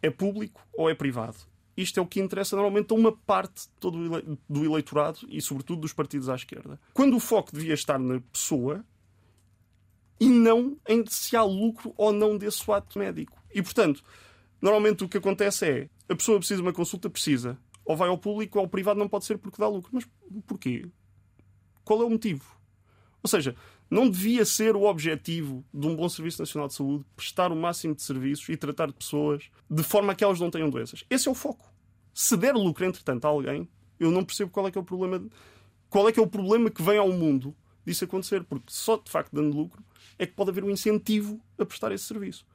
é 0.00 0.10
público 0.10 0.66
ou 0.72 0.88
é 0.88 0.94
privado. 0.94 1.36
Isto 1.76 2.00
é 2.00 2.02
o 2.02 2.06
que 2.06 2.20
interessa 2.20 2.54
normalmente 2.54 2.92
a 2.92 2.94
uma 2.94 3.12
parte 3.12 3.68
todo 3.80 3.98
do 4.48 4.64
eleitorado 4.64 5.20
e, 5.28 5.40
sobretudo, 5.40 5.80
dos 5.80 5.92
partidos 5.92 6.28
à 6.28 6.34
esquerda. 6.34 6.78
Quando 6.92 7.16
o 7.16 7.20
foco 7.20 7.50
devia 7.50 7.72
estar 7.72 7.98
na 7.98 8.20
pessoa 8.20 8.84
e 10.20 10.28
não 10.28 10.76
em 10.86 11.04
se 11.06 11.34
há 11.34 11.42
lucro 11.42 11.94
ou 11.96 12.12
não 12.12 12.36
desse 12.36 12.70
ato 12.70 12.98
médico. 12.98 13.42
E, 13.54 13.62
portanto, 13.62 14.04
normalmente 14.60 15.02
o 15.02 15.08
que 15.08 15.16
acontece 15.16 15.66
é 15.66 15.88
a 16.12 16.16
pessoa 16.16 16.38
precisa 16.38 16.62
de 16.62 16.66
uma 16.66 16.72
consulta, 16.72 17.10
precisa. 17.10 17.58
Ou 17.84 17.96
vai 17.96 18.08
ao 18.08 18.18
público 18.18 18.58
ou 18.58 18.64
ao 18.64 18.68
privado 18.68 18.98
não 18.98 19.08
pode 19.08 19.24
ser 19.24 19.38
porque 19.38 19.60
dá 19.60 19.68
lucro. 19.68 19.90
Mas 19.92 20.06
porquê? 20.46 20.86
Qual 21.84 22.00
é 22.02 22.04
o 22.04 22.10
motivo? 22.10 22.44
Ou 23.22 23.28
seja, 23.28 23.54
não 23.90 24.08
devia 24.08 24.44
ser 24.44 24.74
o 24.74 24.84
objetivo 24.84 25.64
de 25.72 25.86
um 25.86 25.94
bom 25.94 26.08
Serviço 26.08 26.40
Nacional 26.40 26.68
de 26.68 26.74
Saúde 26.74 27.04
prestar 27.14 27.52
o 27.52 27.56
máximo 27.56 27.94
de 27.94 28.02
serviços 28.02 28.48
e 28.48 28.56
tratar 28.56 28.86
de 28.86 28.94
pessoas 28.94 29.50
de 29.68 29.82
forma 29.82 30.14
que 30.14 30.24
elas 30.24 30.40
não 30.40 30.50
tenham 30.50 30.70
doenças. 30.70 31.04
Esse 31.10 31.28
é 31.28 31.30
o 31.30 31.34
foco. 31.34 31.72
Se 32.14 32.36
der 32.36 32.54
lucro, 32.54 32.84
entretanto, 32.84 33.24
a 33.24 33.28
alguém, 33.28 33.68
eu 33.98 34.10
não 34.10 34.24
percebo 34.24 34.50
qual 34.50 34.66
é 34.66 34.70
que 34.70 34.78
é 34.78 34.80
o 34.80 34.84
problema. 34.84 35.18
De... 35.18 35.28
Qual 35.88 36.08
é 36.08 36.12
que 36.12 36.18
é 36.18 36.22
o 36.22 36.26
problema 36.26 36.70
que 36.70 36.82
vem 36.82 36.98
ao 36.98 37.10
mundo 37.10 37.54
disso 37.84 38.04
acontecer? 38.04 38.44
Porque 38.44 38.66
só 38.68 38.96
de 38.96 39.10
facto 39.10 39.30
dando 39.32 39.56
lucro 39.56 39.82
é 40.18 40.26
que 40.26 40.32
pode 40.32 40.50
haver 40.50 40.64
um 40.64 40.70
incentivo 40.70 41.40
a 41.58 41.64
prestar 41.64 41.92
esse 41.92 42.04
serviço. 42.04 42.46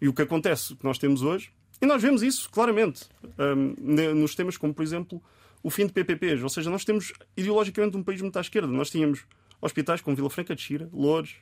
E 0.00 0.08
o 0.08 0.14
que 0.14 0.22
acontece, 0.22 0.76
que 0.76 0.84
nós 0.84 0.98
temos 0.98 1.22
hoje, 1.22 1.52
e 1.80 1.86
nós 1.86 2.02
vemos 2.02 2.22
isso 2.22 2.50
claramente 2.50 3.04
um, 3.38 4.14
nos 4.14 4.34
temas 4.34 4.56
como, 4.56 4.74
por 4.74 4.82
exemplo, 4.82 5.22
o 5.62 5.70
fim 5.70 5.86
de 5.86 5.92
PPPs. 5.92 6.42
Ou 6.42 6.48
seja, 6.48 6.70
nós 6.70 6.84
temos 6.84 7.12
ideologicamente 7.36 7.96
um 7.96 8.02
país 8.02 8.20
muito 8.20 8.36
à 8.36 8.40
esquerda. 8.40 8.68
Nós 8.68 8.90
tínhamos 8.90 9.24
hospitais 9.60 10.00
como 10.00 10.16
Vila 10.16 10.30
Franca 10.30 10.54
de 10.54 10.62
Xira, 10.62 10.88
Loures, 10.92 11.36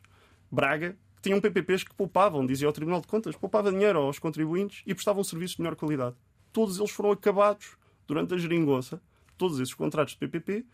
Braga, 0.50 0.96
que 1.16 1.22
tinham 1.22 1.40
PPPs 1.40 1.84
que 1.84 1.94
poupavam, 1.94 2.46
dizia 2.46 2.68
o 2.68 2.72
Tribunal 2.72 3.00
de 3.00 3.06
Contas, 3.06 3.34
poupava 3.36 3.70
dinheiro 3.70 3.98
aos 3.98 4.18
contribuintes 4.18 4.82
e 4.86 4.94
prestavam 4.94 5.24
serviços 5.24 5.56
de 5.56 5.62
melhor 5.62 5.76
qualidade. 5.76 6.16
Todos 6.52 6.78
eles 6.78 6.90
foram 6.90 7.10
acabados 7.10 7.76
durante 8.06 8.34
a 8.34 8.38
geringonça, 8.38 9.00
todos 9.36 9.58
esses 9.58 9.74
contratos 9.74 10.14
de 10.14 10.18
PPP, 10.18 10.64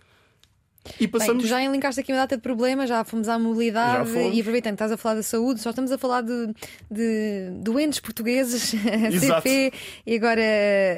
e 0.98 1.06
passamos... 1.06 1.42
Bem, 1.42 1.46
tu 1.46 1.48
já 1.48 1.62
enlinkaste 1.62 2.00
aqui 2.00 2.12
uma 2.12 2.18
data 2.18 2.36
de 2.36 2.42
problemas, 2.42 2.88
já 2.88 3.04
fomos 3.04 3.28
à 3.28 3.38
mobilidade 3.38 4.10
e 4.32 4.40
aproveitando, 4.40 4.74
estás 4.74 4.90
a 4.90 4.96
falar 4.96 5.14
da 5.16 5.22
saúde, 5.22 5.60
só 5.60 5.70
estamos 5.70 5.92
a 5.92 5.98
falar 5.98 6.22
de, 6.22 6.54
de 6.90 7.50
doentes 7.60 8.00
portugueses, 8.00 8.74
a 9.06 9.18
CP 9.18 9.72
e 10.06 10.16
agora 10.16 10.42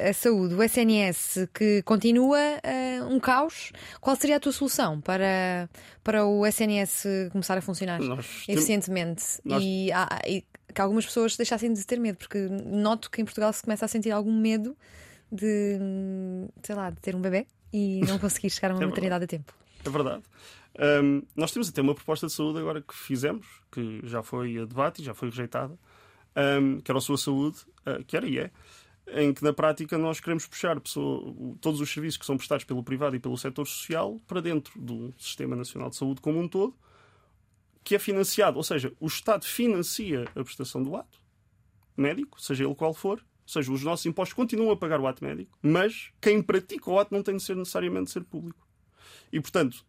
a 0.09 0.13
saúde, 0.13 0.55
o 0.55 0.63
SNS, 0.63 1.47
que 1.53 1.81
continua 1.83 2.39
uh, 2.39 3.13
um 3.13 3.19
caos. 3.19 3.71
Qual 4.01 4.15
seria 4.15 4.37
a 4.37 4.39
tua 4.39 4.51
solução 4.51 4.99
para, 5.01 5.69
para 6.03 6.25
o 6.25 6.45
SNS 6.45 7.05
começar 7.31 7.57
a 7.57 7.61
funcionar 7.61 7.99
Nós 7.99 8.43
eficientemente 8.47 9.23
Nós... 9.43 9.63
e, 9.63 9.91
ah, 9.91 10.21
e 10.27 10.43
que 10.73 10.81
algumas 10.81 11.05
pessoas 11.05 11.37
deixassem 11.37 11.71
de 11.71 11.85
ter 11.85 11.99
medo? 11.99 12.17
Porque 12.17 12.39
noto 12.65 13.09
que 13.09 13.21
em 13.21 13.25
Portugal 13.25 13.53
se 13.53 13.63
começa 13.63 13.85
a 13.85 13.87
sentir 13.87 14.11
algum 14.11 14.33
medo 14.33 14.75
de, 15.31 15.77
sei 16.63 16.75
lá, 16.75 16.89
de 16.89 16.99
ter 17.01 17.15
um 17.15 17.21
bebê 17.21 17.45
e 17.71 18.01
não 18.07 18.17
conseguir 18.19 18.49
chegar 18.49 18.71
a 18.71 18.73
uma 18.73 18.83
é 18.83 18.87
maternidade 18.87 19.23
a 19.23 19.27
tempo. 19.27 19.53
É 19.85 19.89
verdade. 19.89 20.23
Um, 21.03 21.21
nós 21.35 21.51
temos 21.51 21.69
até 21.69 21.81
uma 21.81 21.95
proposta 21.95 22.27
de 22.27 22.33
saúde 22.33 22.59
agora 22.59 22.81
que 22.81 22.93
fizemos, 22.93 23.45
que 23.71 24.01
já 24.03 24.21
foi 24.21 24.57
a 24.57 24.65
debate 24.65 25.01
e 25.01 25.05
já 25.05 25.13
foi 25.13 25.29
rejeitada, 25.29 25.77
um, 26.59 26.81
que 26.81 26.91
era 26.91 26.97
a 26.97 27.01
sua 27.01 27.17
saúde, 27.17 27.59
uh, 27.87 28.03
que 28.03 28.17
era 28.17 28.27
e 28.27 28.39
é, 28.39 28.51
em 29.07 29.33
que 29.33 29.43
na 29.43 29.53
prática 29.53 29.97
nós 29.97 30.19
queremos 30.19 30.47
puxar 30.47 30.79
pessoa, 30.81 31.33
todos 31.61 31.79
os 31.79 31.89
serviços 31.89 32.17
que 32.17 32.25
são 32.25 32.35
prestados 32.35 32.65
pelo 32.65 32.83
privado 32.83 33.15
e 33.15 33.19
pelo 33.19 33.37
setor 33.37 33.65
social 33.65 34.19
para 34.27 34.41
dentro 34.41 34.79
do 34.81 35.13
Sistema 35.17 35.55
Nacional 35.55 35.89
de 35.89 35.95
Saúde 35.95 36.19
como 36.21 36.39
um 36.39 36.47
todo, 36.47 36.75
que 37.83 37.95
é 37.95 37.99
financiado, 37.99 38.57
ou 38.57 38.63
seja, 38.63 38.91
o 38.99 39.05
Estado 39.05 39.45
financia 39.45 40.25
a 40.35 40.43
prestação 40.43 40.81
do 40.81 40.95
ato 40.95 41.19
médico, 41.95 42.41
seja 42.41 42.65
ele 42.65 42.75
qual 42.75 42.93
for, 42.93 43.19
ou 43.19 43.47
seja, 43.47 43.71
os 43.71 43.83
nossos 43.83 44.05
impostos 44.07 44.33
continuam 44.33 44.71
a 44.71 44.75
pagar 44.75 44.99
o 44.99 45.07
ato 45.07 45.23
médico, 45.23 45.57
mas 45.61 46.11
quem 46.19 46.41
pratica 46.41 46.89
o 46.89 46.99
ato 46.99 47.13
não 47.13 47.21
tem 47.21 47.37
de 47.37 47.43
ser 47.43 47.55
necessariamente 47.55 48.05
de 48.05 48.11
ser 48.11 48.23
público. 48.23 48.64
E, 49.31 49.39
portanto, 49.39 49.85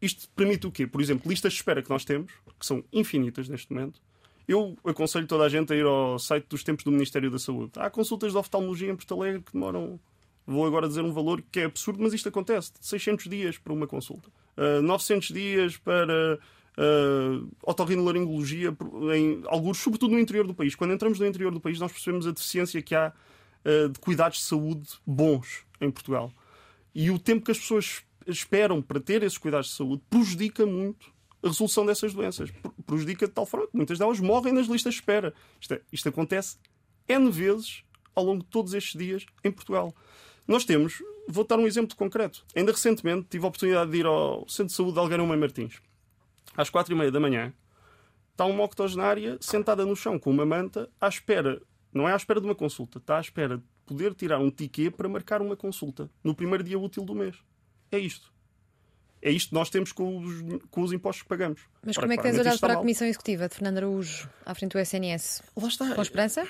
isto 0.00 0.28
permite 0.30 0.66
o 0.66 0.72
quê? 0.72 0.86
Por 0.86 1.00
exemplo, 1.00 1.28
listas 1.28 1.52
de 1.52 1.58
espera 1.58 1.82
que 1.82 1.90
nós 1.90 2.04
temos, 2.04 2.32
que 2.58 2.64
são 2.64 2.84
infinitas 2.92 3.48
neste 3.48 3.72
momento. 3.72 4.00
Eu 4.46 4.78
aconselho 4.84 5.26
toda 5.26 5.44
a 5.44 5.48
gente 5.48 5.72
a 5.72 5.76
ir 5.76 5.84
ao 5.84 6.18
site 6.18 6.46
dos 6.48 6.64
tempos 6.64 6.84
do 6.84 6.90
Ministério 6.90 7.30
da 7.30 7.38
Saúde. 7.38 7.72
Há 7.76 7.90
consultas 7.90 8.32
de 8.32 8.38
oftalmologia 8.38 8.90
em 8.90 8.96
Porto 8.96 9.14
Alegre 9.14 9.42
que 9.42 9.52
demoram. 9.52 10.00
Vou 10.46 10.66
agora 10.66 10.88
dizer 10.88 11.02
um 11.02 11.12
valor 11.12 11.42
que 11.52 11.60
é 11.60 11.64
absurdo, 11.64 12.02
mas 12.02 12.14
isto 12.14 12.30
acontece. 12.30 12.72
600 12.80 13.28
dias 13.28 13.58
para 13.58 13.74
uma 13.74 13.86
consulta. 13.86 14.30
Uh, 14.56 14.78
ah, 14.78 14.82
900 14.82 15.28
dias 15.28 15.76
para 15.76 16.38
uh, 16.78 17.56
otorrinolaringologia, 17.62 18.74
em 19.14 19.42
alguns, 19.46 19.76
sobretudo 19.76 20.12
no 20.12 20.18
interior 20.18 20.46
do 20.46 20.54
país. 20.54 20.74
Quando 20.74 20.94
entramos 20.94 21.18
no 21.18 21.26
interior 21.26 21.52
do 21.52 21.60
país, 21.60 21.78
nós 21.78 21.92
percebemos 21.92 22.26
a 22.26 22.30
deficiência 22.30 22.80
que 22.80 22.94
há 22.94 23.12
uh, 23.66 23.90
de 23.90 23.98
cuidados 23.98 24.38
de 24.38 24.44
saúde 24.44 24.88
bons 25.06 25.66
em 25.78 25.90
Portugal. 25.90 26.32
E 26.94 27.10
o 27.10 27.18
tempo 27.18 27.44
que 27.44 27.50
as 27.50 27.58
pessoas 27.58 28.02
esperam 28.28 28.82
para 28.82 29.00
ter 29.00 29.22
esses 29.22 29.38
cuidados 29.38 29.68
de 29.68 29.74
saúde 29.74 30.02
prejudica 30.08 30.66
muito 30.66 31.12
a 31.42 31.48
resolução 31.48 31.86
dessas 31.86 32.12
doenças. 32.12 32.50
Prejudica 32.86 33.26
de 33.26 33.32
tal 33.32 33.46
forma 33.46 33.66
que 33.66 33.76
muitas 33.76 33.98
delas 33.98 34.20
morrem 34.20 34.52
nas 34.52 34.66
listas 34.66 34.94
de 34.94 35.00
espera. 35.00 35.32
Isto, 35.60 35.74
é, 35.74 35.82
isto 35.92 36.08
acontece 36.08 36.58
N 37.08 37.30
vezes 37.30 37.84
ao 38.14 38.24
longo 38.24 38.42
de 38.42 38.48
todos 38.50 38.74
estes 38.74 38.98
dias 38.98 39.24
em 39.44 39.50
Portugal. 39.50 39.94
Nós 40.46 40.64
temos, 40.64 41.02
vou 41.28 41.44
dar 41.44 41.58
um 41.58 41.66
exemplo 41.66 41.96
concreto. 41.96 42.44
Ainda 42.54 42.72
recentemente 42.72 43.26
tive 43.30 43.44
a 43.44 43.48
oportunidade 43.48 43.90
de 43.90 43.98
ir 43.98 44.06
ao 44.06 44.48
Centro 44.48 44.68
de 44.68 44.72
Saúde 44.72 44.94
de 44.94 44.98
Algarão 44.98 45.26
Mãe 45.26 45.38
Martins. 45.38 45.80
Às 46.56 46.70
quatro 46.70 46.92
e 46.92 46.96
meia 46.96 47.12
da 47.12 47.20
manhã 47.20 47.52
está 48.32 48.44
uma 48.44 48.64
octogenária 48.64 49.36
sentada 49.40 49.84
no 49.84 49.94
chão 49.94 50.18
com 50.18 50.30
uma 50.30 50.46
manta 50.46 50.90
à 51.00 51.08
espera, 51.08 51.60
não 51.92 52.08
é 52.08 52.12
à 52.12 52.16
espera 52.16 52.40
de 52.40 52.46
uma 52.46 52.54
consulta, 52.54 52.98
está 52.98 53.18
à 53.18 53.20
espera 53.20 53.62
poder 53.86 54.14
tirar 54.14 54.38
um 54.38 54.50
ticket 54.50 54.94
para 54.94 55.08
marcar 55.08 55.40
uma 55.40 55.56
consulta 55.56 56.10
no 56.22 56.34
primeiro 56.34 56.62
dia 56.62 56.78
útil 56.78 57.04
do 57.04 57.14
mês. 57.14 57.36
É 57.90 57.98
isto. 57.98 58.32
É 59.20 59.30
isto 59.30 59.48
que 59.48 59.54
nós 59.54 59.68
temos 59.68 59.90
com 59.90 60.18
os, 60.18 60.34
com 60.70 60.82
os 60.82 60.92
impostos 60.92 61.22
que 61.22 61.28
pagamos. 61.28 61.60
Mas 61.84 61.96
Ora, 61.96 62.06
como 62.06 62.12
é 62.12 62.16
que 62.16 62.22
tens 62.22 62.38
olhado 62.38 62.60
para 62.60 62.74
a. 62.74 62.76
Comissão 62.76 63.06
Executiva 63.06 63.48
de 63.48 63.54
Fernando 63.56 63.78
Araújo 63.78 64.28
à 64.46 64.54
frente 64.54 64.72
do 64.72 64.78
SNS? 64.78 65.42
Lá 65.56 65.68
está. 65.68 65.94
Com 65.94 66.02
esperança? 66.02 66.46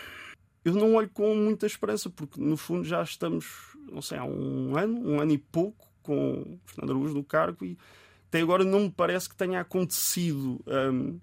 Eu 0.64 0.74
não 0.74 0.94
olho 0.94 1.08
com 1.08 1.34
muita 1.34 1.66
esperança, 1.66 2.10
porque 2.10 2.38
no 2.40 2.56
fundo 2.56 2.84
já 2.84 3.02
estamos, 3.02 3.46
não 3.90 4.02
sei, 4.02 4.18
há 4.18 4.24
um 4.24 4.76
ano, 4.76 5.00
um 5.12 5.20
ano 5.20 5.32
e 5.32 5.38
pouco, 5.38 5.88
com 6.02 6.58
Fernando 6.66 6.90
Araújo 6.90 7.14
no 7.14 7.24
cargo 7.24 7.64
e 7.64 7.78
até 8.26 8.40
agora 8.42 8.64
não 8.64 8.80
me 8.80 8.90
parece 8.90 9.28
que 9.30 9.36
tenha 9.36 9.60
acontecido 9.60 10.60
hum, 10.66 11.18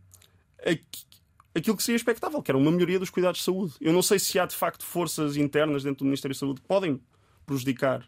aqui- 0.66 1.06
aquilo 1.54 1.78
que 1.78 1.84
seria 1.84 1.98
expectável, 1.98 2.42
que 2.42 2.50
era 2.50 2.58
uma 2.58 2.72
melhoria 2.72 2.98
dos 2.98 3.12
cuidados 3.12 3.40
de 3.40 3.46
saúde. 3.46 3.74
Eu 3.80 3.94
não 3.94 4.02
sei 4.02 4.18
se 4.18 4.40
há 4.40 4.46
de 4.48 4.56
facto 4.56 4.84
forças 4.84 5.38
internas 5.38 5.84
dentro 5.84 6.00
do 6.00 6.06
Ministério 6.06 6.34
da 6.36 6.40
Saúde 6.40 6.62
que 6.62 6.68
podem 6.68 7.00
prejudicar 7.46 8.08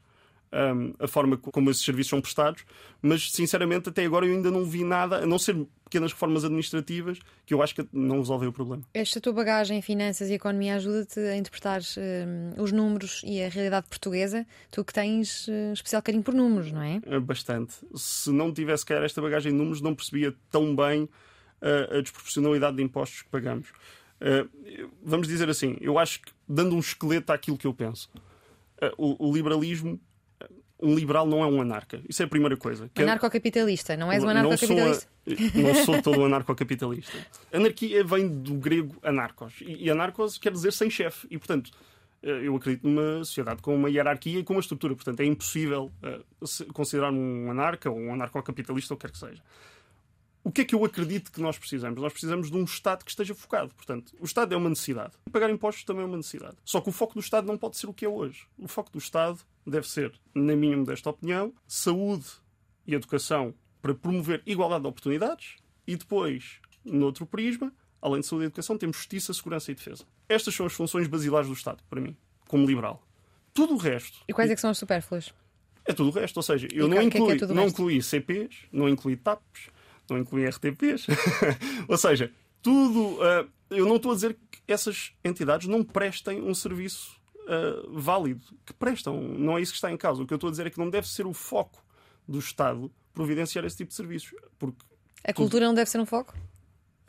hum, 0.54 0.94
a 1.00 1.08
forma 1.08 1.38
co- 1.38 1.52
como 1.52 1.70
esses 1.70 1.84
serviços 1.84 2.10
são 2.10 2.22
prestados, 2.22 2.64
mas 3.02 3.32
sinceramente 3.32 3.90
até 3.90 4.06
agora 4.06 4.26
eu 4.26 4.34
ainda 4.34 4.50
não 4.52 4.66
vi 4.66 4.84
nada, 4.84 5.18
a 5.18 5.26
não 5.26 5.38
ser 5.40 5.56
pequenas 5.86 6.12
reformas 6.12 6.44
administrativas, 6.44 7.20
que 7.46 7.54
eu 7.54 7.62
acho 7.62 7.74
que 7.74 7.88
não 7.94 8.18
resolvem 8.18 8.50
o 8.50 8.52
problema. 8.52 8.84
Esta 8.94 9.22
tua 9.22 9.32
bagagem 9.32 9.78
em 9.78 9.82
finanças 9.82 10.30
e 10.30 10.34
economia 10.34 10.76
ajuda-te 10.76 11.20
a 11.20 11.38
interpretar 11.38 11.80
os 12.58 12.72
números 12.74 13.22
e 13.26 13.42
a 13.42 13.48
realidade 13.48 13.88
portuguesa. 13.88 14.46
Tu 14.70 14.84
que 14.84 14.94
tens 14.94 15.48
eh, 15.48 15.72
especial 15.72 16.02
carinho 16.02 16.24
por 16.24 16.34
números, 16.34 16.72
não 16.74 16.82
é? 16.82 17.00
É 17.06 17.20
Bastante. 17.20 17.76
Se 17.96 18.30
não 18.32 18.54
tivesse 18.54 18.86
calhar 18.86 19.04
esta 19.04 19.22
bagagem 19.22 19.52
de 19.54 19.58
números, 19.58 19.80
não 19.82 19.96
percebia 19.96 20.36
tão 20.52 20.76
bem 20.76 21.04
uh, 21.04 21.98
a 21.98 22.02
desproporcionalidade 22.02 22.76
de 22.76 22.84
impostos 22.84 23.22
que 23.22 23.30
pagamos. 23.30 23.70
Uh, 24.20 24.90
vamos 25.02 25.28
dizer 25.28 25.50
assim, 25.50 25.78
eu 25.80 25.98
acho 25.98 26.22
que, 26.22 26.32
dando 26.48 26.76
um 26.76 26.80
esqueleto 26.80 27.32
àquilo 27.32 27.58
que 27.58 27.66
eu 27.68 27.74
penso, 27.74 28.10
uh, 28.82 28.92
o, 28.98 29.30
o 29.30 29.34
liberalismo, 29.34 29.94
uh, 29.94 30.00
um 30.80 30.94
liberal 30.96 31.26
não 31.26 31.44
é 31.44 31.48
um 31.48 31.60
anarca. 31.62 32.02
Isso 32.08 32.22
é 32.22 32.26
a 32.26 32.28
primeira 32.28 32.56
coisa. 32.56 32.90
É- 32.96 33.02
Anarcocapitalista, 33.04 33.98
não 33.98 34.12
és 34.12 34.22
um 34.24 34.28
não 34.28 34.32
anarcocapitalista? 34.32 35.08
a- 35.28 35.58
não 35.62 35.76
sou 35.86 36.02
todo 36.02 36.20
um 36.20 36.26
anarcocapitalista. 36.26 37.18
Anarquia 37.52 38.04
vem 38.04 38.28
do 38.28 38.54
grego 38.56 38.96
anarcos. 39.02 39.56
E, 39.62 39.90
anarcos 39.90 40.38
quer 40.38 40.52
dizer 40.52 40.72
sem 40.74 40.90
chefe. 40.90 41.28
E, 41.32 41.38
portanto, 41.38 41.72
eh, 42.22 42.42
eu 42.48 42.56
acredito 42.56 42.88
numa 42.88 43.24
sociedade 43.26 43.62
com 43.62 43.76
uma 43.76 43.90
hierarquia 43.90 44.40
e 44.40 44.44
com 44.44 44.54
uma 44.54 44.60
estrutura. 44.60 44.94
Portanto, 44.96 45.20
é 45.22 45.26
impossível 45.26 45.92
eh, 46.04 46.20
considerar-me 46.74 47.18
um 47.20 47.50
anarca 47.52 47.90
ou 47.90 47.98
um 47.98 48.14
anarcocapitalista 48.14 48.94
ou 48.94 48.96
o 48.96 49.00
que 49.00 49.08
quer 49.08 49.12
que 49.12 49.18
seja. 49.20 49.42
O 50.44 50.52
que 50.52 50.62
é 50.62 50.66
que 50.66 50.74
eu 50.76 50.86
acredito 50.86 51.30
que 51.32 51.42
nós 51.42 51.58
precisamos? 51.58 52.00
Nós 52.02 52.14
precisamos 52.14 52.50
de 52.50 52.56
um 52.56 52.64
Estado 52.64 53.04
que 53.04 53.12
esteja 53.12 53.36
focado. 53.36 53.74
Portanto, 53.76 54.14
o 54.18 54.24
Estado 54.24 54.54
é 54.54 54.58
uma 54.58 54.70
necessidade. 54.70 55.12
E 55.28 55.30
pagar 55.30 55.50
impostos 55.50 55.84
também 55.84 56.04
é 56.04 56.06
uma 56.06 56.16
necessidade. 56.16 56.56
Só 56.64 56.80
que 56.80 56.88
o 56.88 56.92
foco 56.94 57.16
do 57.16 57.20
Estado 57.20 57.46
não 57.48 57.58
pode 57.58 57.76
ser 57.76 57.88
o 57.88 57.94
que 57.94 58.06
é 58.06 58.10
hoje. 58.10 58.44
O 58.58 58.68
foco 58.68 58.90
do 58.92 58.98
Estado 58.98 59.40
deve 59.70 59.88
ser, 59.88 60.14
na 60.34 60.56
minha 60.56 60.78
modesta 60.78 61.10
opinião, 61.10 61.54
saúde 61.68 62.26
e 62.86 62.94
educação 62.96 63.54
para 63.82 63.94
promover 63.94 64.42
igualdade 64.46 64.82
de 64.84 64.88
oportunidades 64.88 65.56
e 65.86 65.96
depois, 65.96 66.60
noutro 66.84 67.26
prisma, 67.26 67.74
além 68.02 68.22
de 68.22 68.28
saúde 68.28 68.46
e 68.46 68.48
educação, 68.48 68.78
temos 68.78 68.98
justiça, 68.98 69.34
segurança 69.34 69.72
e 69.72 69.76
defesa. 69.76 70.06
Estas 70.30 70.54
são 70.54 70.66
as 70.66 70.74
funções 70.74 71.08
basilares 71.08 71.48
do 71.48 71.54
Estado, 71.54 71.84
para 71.90 72.02
mim, 72.02 72.16
como 72.48 72.66
liberal. 72.66 73.04
Tudo 73.54 73.74
o 73.74 73.78
resto 73.78 74.20
E 74.28 74.34
quais 74.34 74.52
é 74.52 74.56
que 74.56 74.62
são 74.62 74.70
as 74.70 74.78
supérfluas? 74.78 75.34
é 75.88 75.94
tudo 75.94 76.10
o 76.10 76.12
resto. 76.12 76.38
Ou 76.38 76.44
seja, 76.44 76.68
eu 76.72 76.86
E 76.86 76.90
não 76.90 77.10
que 77.10 77.18
é 77.18 77.46
é 77.46 77.54
não 77.54 77.68
incluí 77.68 78.04
CPs, 78.04 78.66
não 78.72 78.90
incluí 78.90 79.16
TAPs, 79.16 79.70
não 80.10 80.18
incluí 80.18 80.46
RTPs. 80.46 81.08
Ou 81.88 81.98
seja, 81.98 82.32
tudo. 82.62 83.18
ah, 83.24 83.48
eu 83.70 83.86
não 83.86 83.96
estou 83.96 84.12
a 84.12 84.16
dizer 84.16 84.38
que 84.52 84.60
essas 84.72 85.14
entidades 85.24 85.68
não 85.68 85.84
prestem 85.84 86.42
um 86.42 86.54
serviço 86.54 87.17
ah, 87.48 87.86
válido. 87.90 88.46
Que 88.66 88.74
prestam. 88.74 89.22
Não 89.22 89.58
é 89.58 89.62
isso 89.62 89.72
que 89.72 89.78
está 89.78 89.92
em 89.92 89.98
causa. 89.98 90.22
O 90.24 90.28
que 90.28 90.34
eu 90.34 90.38
estou 90.38 90.50
a 90.50 90.52
dizer 90.52 90.68
é 90.68 90.70
que 90.70 90.78
não 90.78 90.90
deve 90.90 91.08
ser 91.08 91.26
o 91.26 91.34
foco 91.34 91.84
do 92.28 92.40
Estado 92.40 92.92
providenciar 93.14 93.66
esse 93.66 93.78
tipo 93.78 93.90
de 93.90 93.96
serviços. 93.96 94.34
Porque 94.60 94.78
A 95.24 95.34
cultura 95.34 95.66
não 95.66 95.74
deve 95.74 95.90
ser 95.90 96.00
um 96.00 96.06
foco? 96.06 96.36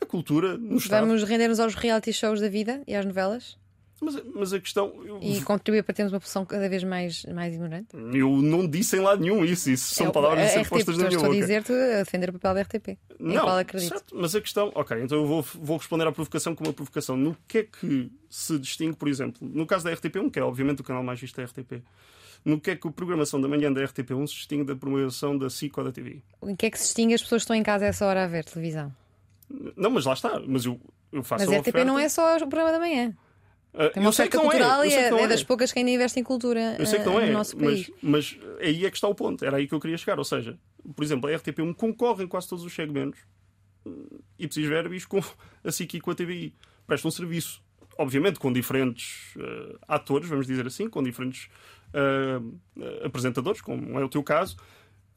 a 0.01 0.05
cultura 0.05 0.57
no 0.57 0.77
Estado. 0.77 1.05
Vamos 1.05 1.23
render-nos 1.23 1.59
aos 1.59 1.75
reality 1.75 2.13
shows 2.13 2.39
da 2.39 2.47
vida 2.47 2.81
e 2.87 2.95
às 2.95 3.05
novelas? 3.05 3.58
Mas, 4.01 4.15
mas 4.33 4.53
a 4.53 4.59
questão. 4.59 4.93
eu- 5.05 5.19
E 5.21 5.41
contribuir 5.41 5.83
para 5.83 5.93
termos 5.93 6.13
uma 6.13 6.19
posição 6.19 6.45
cada 6.45 6.69
vez 6.69 6.83
mais, 6.83 7.25
mais 7.25 7.53
ignorante? 7.53 7.89
Eu 8.13 8.29
não 8.41 8.65
disse 8.67 8.95
em 8.95 8.99
lado 9.01 9.21
nenhum 9.21 9.43
isso. 9.43 9.69
Isso 9.69 9.93
são 9.93 10.07
É, 10.07 10.11
palavras 10.11 10.39
a 10.39 10.45
a 10.45 10.49
ser 10.49 10.59
RTP, 10.61 10.69
postas 10.69 10.97
na 10.97 11.03
minha 11.05 11.15
estou 11.17 11.25
a 11.25 11.27
boca. 11.33 11.41
dizer-te 11.41 11.73
a 11.73 11.97
defender 12.03 12.29
o 12.29 12.33
papel 12.33 12.53
da 12.53 12.61
RTP. 12.61 12.97
em 13.19 13.31
qual 13.37 13.57
acredito. 13.57 13.89
certo, 13.89 14.15
mas 14.15 14.33
a 14.35 14.39
questão, 14.41 14.71
ok, 14.73 15.01
então 15.01 15.17
eu 15.17 15.25
vou, 15.25 15.41
vou 15.41 15.77
responder 15.77 16.07
à 16.07 16.11
provocação 16.11 16.55
com 16.55 16.63
uma 16.63 16.71
provocação. 16.73 17.17
No 17.17 17.35
que 17.47 17.57
é 17.57 17.63
que 17.63 18.09
se 18.29 18.57
distingue, 18.57 18.95
por 18.95 19.07
exemplo, 19.09 19.45
no 19.45 19.65
caso 19.67 19.83
da 19.83 19.91
RTP1, 19.91 20.29
que 20.31 20.39
é 20.39 20.43
obviamente 20.43 20.79
o 20.81 20.83
canal 20.83 21.03
mais 21.03 21.19
visto 21.19 21.35
da 21.35 21.43
RTP, 21.43 21.83
no 22.45 22.57
que 22.61 22.71
é 22.71 22.75
que 22.77 22.87
a 22.87 22.91
programação 22.91 23.41
da 23.41 23.49
manhã 23.49 23.71
da 23.73 23.81
RTP1 23.81 24.25
se 24.27 24.33
distingue 24.35 24.63
da 24.63 24.75
programação 24.77 25.37
da 25.37 25.49
SIC 25.49 25.77
ou 25.77 25.83
da 25.83 25.91
TV? 25.91 26.21
Em 26.43 26.55
que 26.55 26.65
é 26.67 26.69
que 26.71 26.77
se 26.79 26.85
distingue 26.85 27.13
as 27.15 27.21
pessoas 27.21 27.41
que 27.41 27.43
estão 27.43 27.55
em 27.57 27.63
casa 27.63 27.83
a 27.83 27.89
essa 27.89 28.05
hora 28.05 28.23
a 28.23 28.27
ver 28.27 28.45
televisão? 28.45 28.93
Não, 29.75 29.89
mas 29.89 30.05
lá 30.05 30.13
está, 30.13 30.39
mas 30.47 30.63
eu, 30.65 30.79
eu 31.11 31.23
faço 31.23 31.43
Mas 31.45 31.53
a 31.53 31.57
a 31.57 31.59
RTP 31.59 31.69
oferta. 31.71 31.85
não 31.85 31.99
é 31.99 32.07
só 32.07 32.35
o 32.37 32.39
programa 32.47 32.71
da 32.71 32.79
manhã. 32.79 33.13
Ah, 33.73 33.89
Tem 33.89 34.01
uma 34.01 34.09
oferta 34.09 34.37
não 34.37 34.43
cultural 34.45 34.83
é, 34.83 34.87
e 34.87 34.93
é, 34.93 35.07
é 35.09 35.27
das 35.27 35.43
poucas 35.43 35.71
que 35.71 35.79
ainda 35.79 35.91
investe 35.91 36.19
em 36.19 36.23
cultura 36.23 36.75
Eu 36.79 36.85
sei 36.85 36.99
que 36.99 37.05
não 37.05 37.19
é, 37.19 37.27
no 37.27 37.33
nosso 37.33 37.55
mas, 37.57 37.65
país. 37.87 37.91
mas 38.01 38.39
aí 38.59 38.85
é 38.85 38.89
que 38.89 38.97
está 38.97 39.07
o 39.07 39.13
ponto. 39.15 39.45
Era 39.45 39.57
aí 39.57 39.67
que 39.67 39.73
eu 39.73 39.79
queria 39.79 39.97
chegar. 39.97 40.17
Ou 40.17 40.25
seja, 40.25 40.57
por 40.95 41.03
exemplo, 41.03 41.29
a 41.29 41.33
RTP1 41.33 41.75
concorre 41.75 42.23
em 42.23 42.27
quase 42.27 42.47
todos 42.47 42.65
os 42.65 42.73
segmentos 42.73 43.19
e 44.37 44.45
ipsis 44.45 44.65
verbis 44.67 45.05
com 45.05 45.19
a 45.63 45.71
SIC 45.71 45.95
e 45.95 46.01
com 46.01 46.11
a 46.11 46.15
TVI. 46.15 46.53
Presta 46.87 47.07
um 47.07 47.11
serviço, 47.11 47.61
obviamente, 47.97 48.39
com 48.39 48.51
diferentes 48.51 49.33
eh, 49.39 49.75
atores, 49.87 50.27
vamos 50.27 50.47
dizer 50.47 50.65
assim, 50.65 50.89
com 50.89 51.03
diferentes 51.03 51.49
eh, 51.93 52.39
apresentadores, 53.05 53.61
como 53.61 53.99
é 53.99 54.03
o 54.03 54.09
teu 54.09 54.23
caso, 54.23 54.57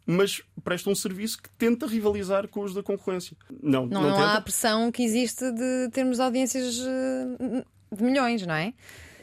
mas 0.06 0.42
presta 0.62 0.90
um 0.90 0.94
serviço 0.94 1.40
que 1.42 1.48
tenta 1.50 1.86
rivalizar 1.86 2.48
com 2.48 2.60
os 2.62 2.74
da 2.74 2.82
concorrência. 2.82 3.36
Não, 3.62 3.86
Não, 3.86 4.02
não, 4.02 4.10
não 4.10 4.18
há 4.18 4.34
a 4.34 4.40
pressão 4.40 4.92
que 4.92 5.02
existe 5.02 5.50
de 5.52 5.88
termos 5.92 6.20
audiências 6.20 6.80
de 7.92 8.02
milhões, 8.02 8.46
não 8.46 8.54
é? 8.54 8.72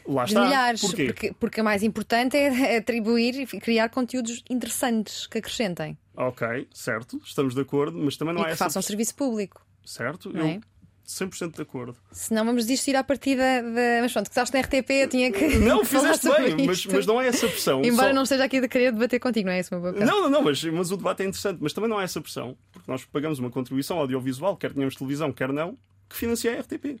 Lá 0.06 0.24
De 0.24 0.30
está. 0.30 0.44
milhares. 0.44 0.80
Porquê? 0.80 1.04
Porque, 1.06 1.34
porque 1.38 1.60
o 1.60 1.64
mais 1.64 1.82
importante 1.82 2.36
é 2.36 2.76
atribuir 2.78 3.34
e 3.40 3.46
criar 3.60 3.88
conteúdos 3.90 4.42
interessantes 4.48 5.26
que 5.26 5.38
acrescentem 5.38 5.96
Ok, 6.16 6.68
certo, 6.72 7.20
estamos 7.24 7.54
de 7.54 7.60
acordo, 7.60 7.96
mas 7.98 8.16
também 8.16 8.34
não 8.34 8.40
e 8.42 8.44
há 8.44 8.46
que 8.48 8.52
essa. 8.52 8.64
façam 8.64 8.82
serviço 8.82 9.14
público. 9.14 9.64
Certo? 9.84 10.30
Não 10.32 10.46
é? 10.46 10.56
Eu 10.56 10.60
100% 11.06 11.56
de 11.56 11.62
acordo. 11.62 11.96
Senão 12.12 12.44
vamos 12.44 12.64
desistir 12.66 12.94
à 12.94 13.02
partida 13.02 13.42
da. 13.62 14.00
Mas 14.02 14.12
pronto, 14.12 14.26
que 14.26 14.30
estás 14.30 14.50
na 14.52 14.60
RTP, 14.60 14.90
eu 14.90 15.08
tinha 15.08 15.32
que. 15.32 15.58
Não, 15.58 15.82
fizeste 15.84 16.28
bem, 16.28 16.66
mas, 16.66 16.86
mas 16.86 17.06
não 17.06 17.18
há 17.18 17.24
essa 17.26 17.48
pressão. 17.48 17.82
Embora 17.84 18.08
Só- 18.08 18.14
não 18.14 18.22
esteja 18.22 18.44
aqui 18.44 18.60
de 18.60 18.68
querer 18.68 18.92
debater 18.92 19.18
contigo, 19.18 19.46
não 19.46 19.52
é 19.54 19.58
esse 19.58 19.74
o 19.74 19.80
meu 19.80 19.92
papel. 19.92 20.06
Não, 20.06 20.22
não, 20.22 20.30
não, 20.30 20.42
mas, 20.42 20.62
mas 20.62 20.90
o 20.92 20.96
debate 20.96 21.22
é 21.22 21.26
interessante, 21.26 21.58
mas 21.60 21.72
também 21.72 21.88
não 21.90 21.98
há 21.98 22.02
essa 22.04 22.20
pressão, 22.20 22.56
porque 22.70 22.90
nós 22.90 23.04
pagamos 23.06 23.38
uma 23.40 23.50
contribuição 23.50 23.98
audiovisual, 23.98 24.56
quer 24.56 24.72
tenhamos 24.72 24.94
televisão, 24.94 25.32
quer 25.32 25.52
não, 25.52 25.76
que 26.08 26.16
financia 26.16 26.56
a 26.56 26.60
RTP. 26.60 27.00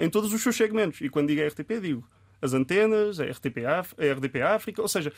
Em 0.00 0.08
todos 0.10 0.32
os 0.32 0.42
seus 0.42 0.56
segmentos. 0.56 1.00
E 1.00 1.08
quando 1.08 1.28
digo 1.28 1.42
a 1.42 1.46
RTP, 1.46 1.80
digo 1.80 2.04
as 2.42 2.54
antenas, 2.54 3.20
a 3.20 3.24
RTP, 3.26 3.58
Af- 3.66 3.94
a 3.98 4.12
RDP 4.14 4.40
África, 4.40 4.80
ou 4.80 4.88
seja, 4.88 5.12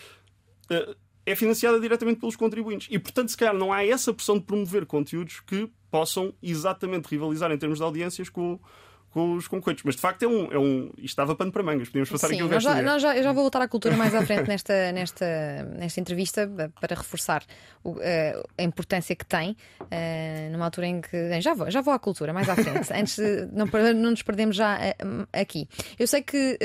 eh, 0.70 0.94
é 1.24 1.34
financiada 1.36 1.78
diretamente 1.78 2.18
pelos 2.18 2.34
contribuintes. 2.34 2.88
E, 2.90 2.98
portanto, 2.98 3.28
se 3.30 3.36
calhar 3.36 3.54
não 3.54 3.72
há 3.72 3.86
essa 3.86 4.12
pressão 4.12 4.36
de 4.38 4.44
promover 4.44 4.84
conteúdos 4.86 5.38
que 5.40 5.70
possam 5.90 6.34
exatamente 6.42 7.06
rivalizar 7.06 7.52
em 7.52 7.58
termos 7.58 7.78
de 7.78 7.84
audiências 7.84 8.28
com, 8.28 8.58
com 9.12 9.34
os 9.34 9.46
concorrentes. 9.46 9.84
Mas, 9.84 9.94
de 9.94 10.00
facto, 10.00 10.22
é 10.22 10.26
um... 10.28 10.50
É 10.52 10.58
um 10.58 10.86
isto 10.96 11.04
estava 11.06 11.34
pano 11.36 11.52
para 11.52 11.62
mangas. 11.62 11.88
Podíamos 11.88 12.08
passar 12.10 12.28
Sim, 12.28 12.34
aqui 12.34 12.42
o 12.44 12.48
resto 12.48 12.66
do 12.66 12.72
já, 12.72 12.74
dia. 12.80 12.82
nós 12.90 13.02
já- 13.02 13.16
eu 13.16 13.22
já 13.22 13.32
vou 13.32 13.42
voltar 13.42 13.60
à 13.62 13.68
cultura 13.68 13.96
mais 13.96 14.14
à 14.14 14.24
frente 14.24 14.48
nesta, 14.48 14.72
nesta, 14.92 15.62
nesta 15.76 16.00
entrevista 16.00 16.50
eh, 16.58 16.68
para 16.80 16.96
reforçar 16.96 17.44
o- 17.84 17.96
eh, 18.00 18.42
a 18.58 18.62
importância 18.62 19.14
que 19.14 19.24
tem 19.26 19.56
eh, 19.90 20.48
numa 20.50 20.64
altura 20.64 20.86
em 20.86 21.00
que. 21.00 21.10
bem, 21.28 21.40
Já 21.42 21.54
vou, 21.54 21.70
já 21.70 21.80
vou 21.80 21.92
à 21.92 21.98
cultura 21.98 22.32
mais 22.32 22.48
à 22.48 22.56
frente, 22.56 22.90
antes 22.94 23.16
de 23.16 23.46
não, 23.52 23.66
não 23.94 24.10
nos 24.10 24.22
perdemos 24.22 24.56
já 24.56 24.78
aqui. 25.32 25.68
Eu 25.98 26.06
sei 26.06 26.22
que 26.22 26.58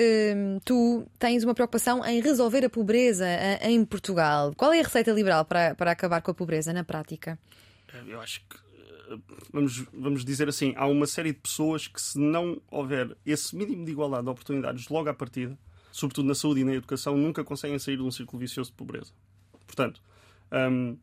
tu 0.64 1.06
tens 1.20 1.44
uma 1.44 1.54
preocupação 1.54 2.06
em 2.06 2.22
resolver 2.22 2.64
a 2.66 2.70
pobreza 2.70 3.26
em 3.62 3.84
Portugal. 3.86 4.54
Qual 4.56 4.72
é 4.74 4.80
a 4.80 4.84
receita 4.84 5.12
liberal 5.12 5.44
para, 5.46 5.76
para 5.76 5.92
acabar 5.92 6.22
com 6.22 6.32
a 6.32 6.34
pobreza 6.34 6.72
na 6.74 6.84
prática? 6.84 7.38
Eu 8.08 8.20
acho 8.22 8.42
que 8.42 8.58
vamos, 9.52 9.86
vamos 9.94 10.26
dizer 10.26 10.50
assim, 10.50 10.74
há 10.76 10.86
uma 10.88 11.06
série 11.06 11.34
de 11.34 11.40
pessoas 11.40 11.88
que 11.88 12.02
se 12.02 12.20
não 12.20 12.62
houver 12.70 13.16
esse 13.26 13.56
mínimo 13.56 13.86
de 13.86 13.92
igualdade 13.92 14.24
de 14.24 14.30
oportunidades 14.30 14.88
logo 14.90 15.10
à 15.10 15.14
partida, 15.14 15.58
sobretudo 15.92 16.28
na 16.28 16.36
saúde 16.36 16.62
e 16.62 16.64
na 16.64 16.74
educação, 16.74 17.18
nunca 17.18 17.44
conseguem 17.44 17.80
sair 17.80 17.98
de 17.98 18.04
um 18.04 18.12
círculo 18.12 18.40
vicioso 18.40 18.72
de 18.72 18.78
pobreza. 18.78 19.12
Portanto, 19.66 20.02
hum, 20.52 20.98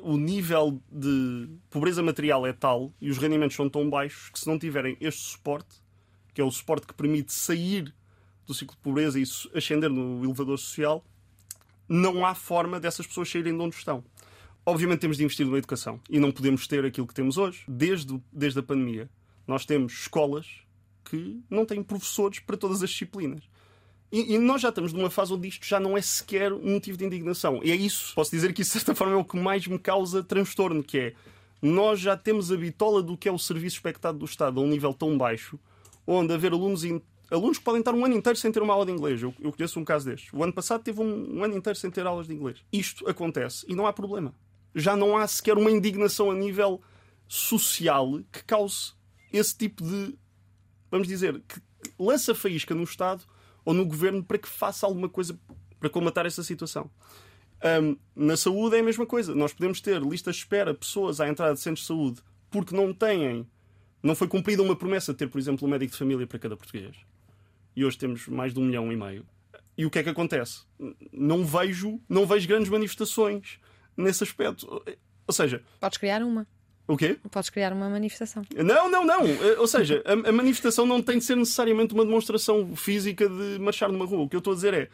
o 0.00 0.16
nível 0.16 0.80
de 0.90 1.48
pobreza 1.70 2.02
material 2.02 2.46
é 2.46 2.52
tal 2.52 2.92
e 3.00 3.10
os 3.10 3.18
rendimentos 3.18 3.56
são 3.56 3.68
tão 3.68 3.88
baixos 3.88 4.30
que 4.30 4.38
se 4.38 4.46
não 4.46 4.58
tiverem 4.58 4.96
este 5.00 5.20
suporte, 5.20 5.82
que 6.32 6.40
é 6.40 6.44
o 6.44 6.50
suporte 6.50 6.86
que 6.86 6.94
permite 6.94 7.32
sair 7.32 7.94
do 8.46 8.54
ciclo 8.54 8.76
de 8.76 8.82
pobreza 8.82 9.18
e 9.18 9.24
ascender 9.56 9.90
no 9.90 10.24
elevador 10.24 10.58
social, 10.58 11.04
não 11.88 12.24
há 12.24 12.34
forma 12.34 12.80
dessas 12.80 13.06
pessoas 13.06 13.30
saírem 13.30 13.54
de 13.56 13.62
onde 13.62 13.74
estão. 13.74 14.04
Obviamente 14.64 15.00
temos 15.00 15.16
de 15.16 15.24
investir 15.24 15.46
na 15.46 15.58
educação 15.58 16.00
e 16.08 16.20
não 16.20 16.30
podemos 16.30 16.66
ter 16.66 16.84
aquilo 16.84 17.06
que 17.06 17.14
temos 17.14 17.36
hoje. 17.36 17.64
Desde, 17.66 18.20
desde 18.32 18.60
a 18.60 18.62
pandemia, 18.62 19.10
nós 19.46 19.64
temos 19.64 19.92
escolas 19.92 20.46
que 21.04 21.40
não 21.50 21.66
têm 21.66 21.82
professores 21.82 22.38
para 22.38 22.56
todas 22.56 22.82
as 22.82 22.90
disciplinas. 22.90 23.42
E, 24.12 24.34
e, 24.34 24.38
nós 24.38 24.60
já 24.60 24.68
estamos 24.68 24.92
numa 24.92 25.10
fase 25.10 25.32
onde 25.32 25.48
isto 25.48 25.66
já 25.66 25.80
não 25.80 25.96
é 25.96 26.02
sequer 26.02 26.52
um 26.52 26.74
motivo 26.74 26.98
de 26.98 27.04
indignação. 27.04 27.60
E 27.64 27.72
é 27.72 27.74
isso, 27.74 28.14
posso 28.14 28.30
dizer 28.30 28.52
que 28.52 28.60
isso 28.60 28.72
de 28.72 28.78
certa 28.78 28.94
forma 28.94 29.14
é 29.14 29.16
o 29.16 29.24
que 29.24 29.38
mais 29.38 29.66
me 29.66 29.78
causa 29.78 30.22
transtorno, 30.22 30.82
que 30.82 30.98
é 30.98 31.14
nós 31.62 31.98
já 31.98 32.16
temos 32.16 32.52
a 32.52 32.56
bitola 32.56 33.02
do 33.02 33.16
que 33.16 33.28
é 33.28 33.32
o 33.32 33.38
serviço 33.38 33.76
expectado 33.76 34.18
do 34.18 34.24
Estado 34.26 34.60
a 34.60 34.62
um 34.62 34.66
nível 34.66 34.92
tão 34.92 35.16
baixo, 35.16 35.58
onde 36.06 36.34
haver 36.34 36.52
alunos, 36.52 36.84
in... 36.84 37.00
alunos 37.30 37.58
que 37.58 37.64
podem 37.64 37.80
estar 37.80 37.94
um 37.94 38.04
ano 38.04 38.14
inteiro 38.14 38.38
sem 38.38 38.52
ter 38.52 38.62
uma 38.62 38.74
aula 38.74 38.84
de 38.84 38.92
inglês. 38.92 39.22
Eu, 39.22 39.34
eu 39.40 39.50
conheço 39.50 39.80
um 39.80 39.84
caso 39.84 40.04
deste. 40.04 40.34
O 40.36 40.42
ano 40.44 40.52
passado 40.52 40.82
teve 40.82 41.00
um, 41.00 41.38
um 41.38 41.42
ano 41.44 41.56
inteiro 41.56 41.78
sem 41.78 41.90
ter 41.90 42.06
aulas 42.06 42.26
de 42.26 42.34
inglês. 42.34 42.58
Isto 42.72 43.08
acontece 43.08 43.64
e 43.68 43.74
não 43.74 43.86
há 43.86 43.92
problema. 43.92 44.34
Já 44.74 44.96
não 44.96 45.16
há 45.16 45.26
sequer 45.26 45.56
uma 45.58 45.70
indignação 45.70 46.30
a 46.30 46.34
nível 46.34 46.80
social 47.28 48.20
que 48.30 48.44
cause 48.44 48.92
esse 49.32 49.56
tipo 49.56 49.82
de, 49.82 50.16
vamos 50.90 51.08
dizer, 51.08 51.42
que 51.48 51.60
lança 51.98 52.34
faísca 52.34 52.74
no 52.74 52.84
Estado 52.84 53.24
ou 53.64 53.72
no 53.72 53.86
governo 53.86 54.22
para 54.22 54.38
que 54.38 54.48
faça 54.48 54.86
alguma 54.86 55.08
coisa 55.08 55.38
para 55.78 55.90
combatar 55.90 56.26
essa 56.26 56.42
situação. 56.42 56.90
Um, 57.64 57.96
na 58.14 58.36
saúde 58.36 58.76
é 58.76 58.80
a 58.80 58.82
mesma 58.82 59.06
coisa. 59.06 59.34
Nós 59.34 59.52
podemos 59.52 59.80
ter 59.80 60.00
listas 60.02 60.36
de 60.36 60.42
espera, 60.42 60.74
pessoas 60.74 61.20
à 61.20 61.28
entrada 61.28 61.54
de 61.54 61.60
centros 61.60 61.82
de 61.82 61.86
saúde, 61.86 62.20
porque 62.50 62.74
não 62.74 62.92
têm, 62.92 63.46
não 64.02 64.14
foi 64.14 64.28
cumprida 64.28 64.62
uma 64.62 64.76
promessa 64.76 65.12
de 65.12 65.18
ter, 65.18 65.28
por 65.28 65.38
exemplo, 65.38 65.66
um 65.66 65.70
médico 65.70 65.92
de 65.92 65.98
família 65.98 66.26
para 66.26 66.38
cada 66.38 66.56
português. 66.56 66.96
E 67.74 67.84
hoje 67.84 67.96
temos 67.96 68.26
mais 68.28 68.52
de 68.52 68.60
um 68.60 68.64
milhão 68.64 68.92
e 68.92 68.96
meio. 68.96 69.24
E 69.76 69.86
o 69.86 69.90
que 69.90 69.98
é 69.98 70.02
que 70.02 70.10
acontece? 70.10 70.64
Não 71.12 71.44
vejo, 71.44 72.00
não 72.08 72.26
vejo 72.26 72.46
grandes 72.46 72.68
manifestações 72.68 73.58
nesse 73.96 74.24
aspecto. 74.24 74.82
Ou 75.26 75.34
seja, 75.34 75.62
podes 75.80 75.98
criar 75.98 76.22
uma. 76.22 76.46
O 76.86 76.96
quê? 76.96 77.18
Podes 77.30 77.48
criar 77.48 77.72
uma 77.72 77.88
manifestação. 77.88 78.42
Não, 78.54 78.90
não, 78.90 79.04
não. 79.04 79.24
Eh, 79.24 79.56
ou 79.58 79.66
seja, 79.66 80.02
a, 80.04 80.28
a, 80.28 80.32
manifestação 80.32 80.84
não 80.84 81.00
tem 81.00 81.18
de 81.18 81.24
ser 81.24 81.36
necessariamente 81.36 81.94
uma 81.94 82.04
demonstração 82.04 82.74
física 82.74 83.28
de 83.28 83.58
marchar 83.60 83.90
numa 83.90 84.04
rua. 84.04 84.24
O 84.24 84.28
que 84.28 84.36
eu 84.36 84.38
estou 84.38 84.52
a 84.52 84.56
dizer 84.56 84.74
é. 84.74 84.88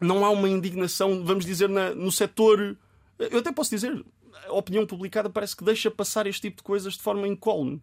Não 0.00 0.24
há 0.24 0.30
uma 0.30 0.48
indignação, 0.48 1.24
vamos 1.24 1.44
dizer, 1.44 1.68
na, 1.68 1.94
no 1.94 2.10
setor. 2.10 2.76
Eu 3.18 3.38
até 3.38 3.52
posso 3.52 3.70
dizer, 3.70 4.04
a 4.46 4.52
opinião 4.52 4.86
publicada 4.86 5.28
parece 5.28 5.54
que 5.54 5.62
deixa 5.62 5.90
passar 5.90 6.26
este 6.26 6.42
tipo 6.42 6.58
de 6.58 6.62
coisas 6.62 6.94
de 6.94 7.02
forma 7.02 7.28
incólume. 7.28 7.82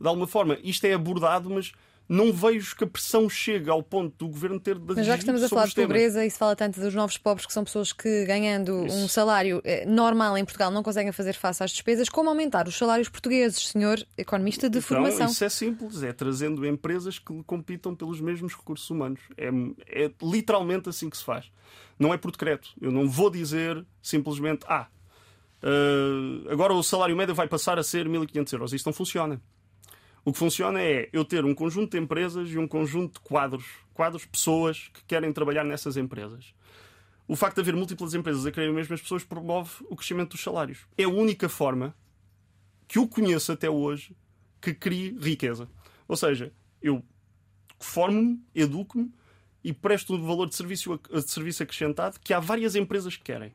De 0.00 0.06
alguma 0.06 0.26
forma, 0.26 0.58
isto 0.62 0.84
é 0.84 0.92
abordado, 0.92 1.50
mas 1.50 1.72
não 2.08 2.32
vejo 2.32 2.76
que 2.76 2.84
a 2.84 2.86
pressão 2.86 3.28
chegue 3.28 3.68
ao 3.68 3.82
ponto 3.82 4.14
do 4.16 4.28
governo 4.28 4.60
ter 4.60 4.78
de 4.78 4.94
Mas 4.94 5.06
já 5.06 5.14
que 5.14 5.20
estamos 5.20 5.42
a 5.42 5.48
falar 5.48 5.66
de 5.66 5.74
pobreza 5.74 6.24
e 6.24 6.30
se 6.30 6.38
fala 6.38 6.54
tanto 6.54 6.80
dos 6.80 6.94
novos 6.94 7.18
pobres, 7.18 7.46
que 7.46 7.52
são 7.52 7.64
pessoas 7.64 7.92
que 7.92 8.24
ganhando 8.24 8.86
Isso. 8.86 8.96
um 8.96 9.08
salário 9.08 9.60
eh, 9.64 9.84
normal 9.84 10.38
em 10.38 10.44
Portugal 10.44 10.70
não 10.70 10.82
conseguem 10.82 11.10
fazer 11.12 11.34
face 11.34 11.64
às 11.64 11.70
despesas, 11.70 12.08
como 12.08 12.28
aumentar 12.28 12.68
os 12.68 12.76
salários 12.76 13.08
portugueses, 13.08 13.68
senhor 13.68 14.04
economista 14.16 14.70
de 14.70 14.78
então, 14.78 14.88
formação? 14.88 15.26
Isso 15.26 15.44
é 15.44 15.48
simples, 15.48 16.02
é 16.02 16.12
trazendo 16.12 16.64
empresas 16.64 17.18
que 17.18 17.42
compitam 17.44 17.94
pelos 17.94 18.20
mesmos 18.20 18.54
recursos 18.54 18.88
humanos. 18.88 19.20
É, 19.36 19.48
é 20.04 20.10
literalmente 20.22 20.88
assim 20.88 21.10
que 21.10 21.16
se 21.16 21.24
faz. 21.24 21.50
Não 21.98 22.12
é 22.12 22.16
por 22.16 22.30
decreto. 22.30 22.70
Eu 22.80 22.92
não 22.92 23.08
vou 23.08 23.30
dizer 23.30 23.84
simplesmente, 24.02 24.64
ah, 24.68 24.86
uh, 25.62 26.50
agora 26.50 26.72
o 26.72 26.82
salário 26.82 27.16
médio 27.16 27.34
vai 27.34 27.48
passar 27.48 27.78
a 27.78 27.82
ser 27.82 28.06
1.500 28.06 28.52
euros. 28.52 28.72
Isso 28.72 28.86
não 28.86 28.92
funciona. 28.92 29.40
O 30.26 30.32
que 30.32 30.40
funciona 30.40 30.82
é 30.82 31.08
eu 31.12 31.24
ter 31.24 31.44
um 31.44 31.54
conjunto 31.54 31.92
de 31.92 32.02
empresas 32.02 32.50
e 32.50 32.58
um 32.58 32.66
conjunto 32.66 33.12
de 33.12 33.20
quadros, 33.20 33.64
quadros, 33.94 34.24
pessoas 34.24 34.90
que 34.92 35.04
querem 35.04 35.32
trabalhar 35.32 35.62
nessas 35.62 35.96
empresas. 35.96 36.52
O 37.28 37.36
facto 37.36 37.54
de 37.54 37.60
haver 37.60 37.76
múltiplas 37.76 38.12
empresas 38.12 38.44
a 38.44 38.50
quererem 38.50 38.72
as 38.72 38.76
mesmas 38.76 39.00
pessoas 39.00 39.22
promove 39.22 39.70
o 39.88 39.94
crescimento 39.94 40.32
dos 40.32 40.40
salários. 40.40 40.80
É 40.98 41.04
a 41.04 41.08
única 41.08 41.48
forma 41.48 41.94
que 42.88 42.98
eu 42.98 43.06
conheço 43.06 43.52
até 43.52 43.70
hoje 43.70 44.16
que 44.60 44.74
crie 44.74 45.16
riqueza. 45.16 45.70
Ou 46.08 46.16
seja, 46.16 46.52
eu 46.82 47.04
formo-me, 47.78 48.42
educo-me 48.52 49.14
e 49.62 49.72
presto 49.72 50.12
um 50.12 50.26
valor 50.26 50.48
de 50.48 50.56
serviço, 50.56 51.00
de 51.08 51.30
serviço 51.30 51.62
acrescentado 51.62 52.18
que 52.18 52.34
há 52.34 52.40
várias 52.40 52.74
empresas 52.74 53.16
que 53.16 53.22
querem. 53.22 53.54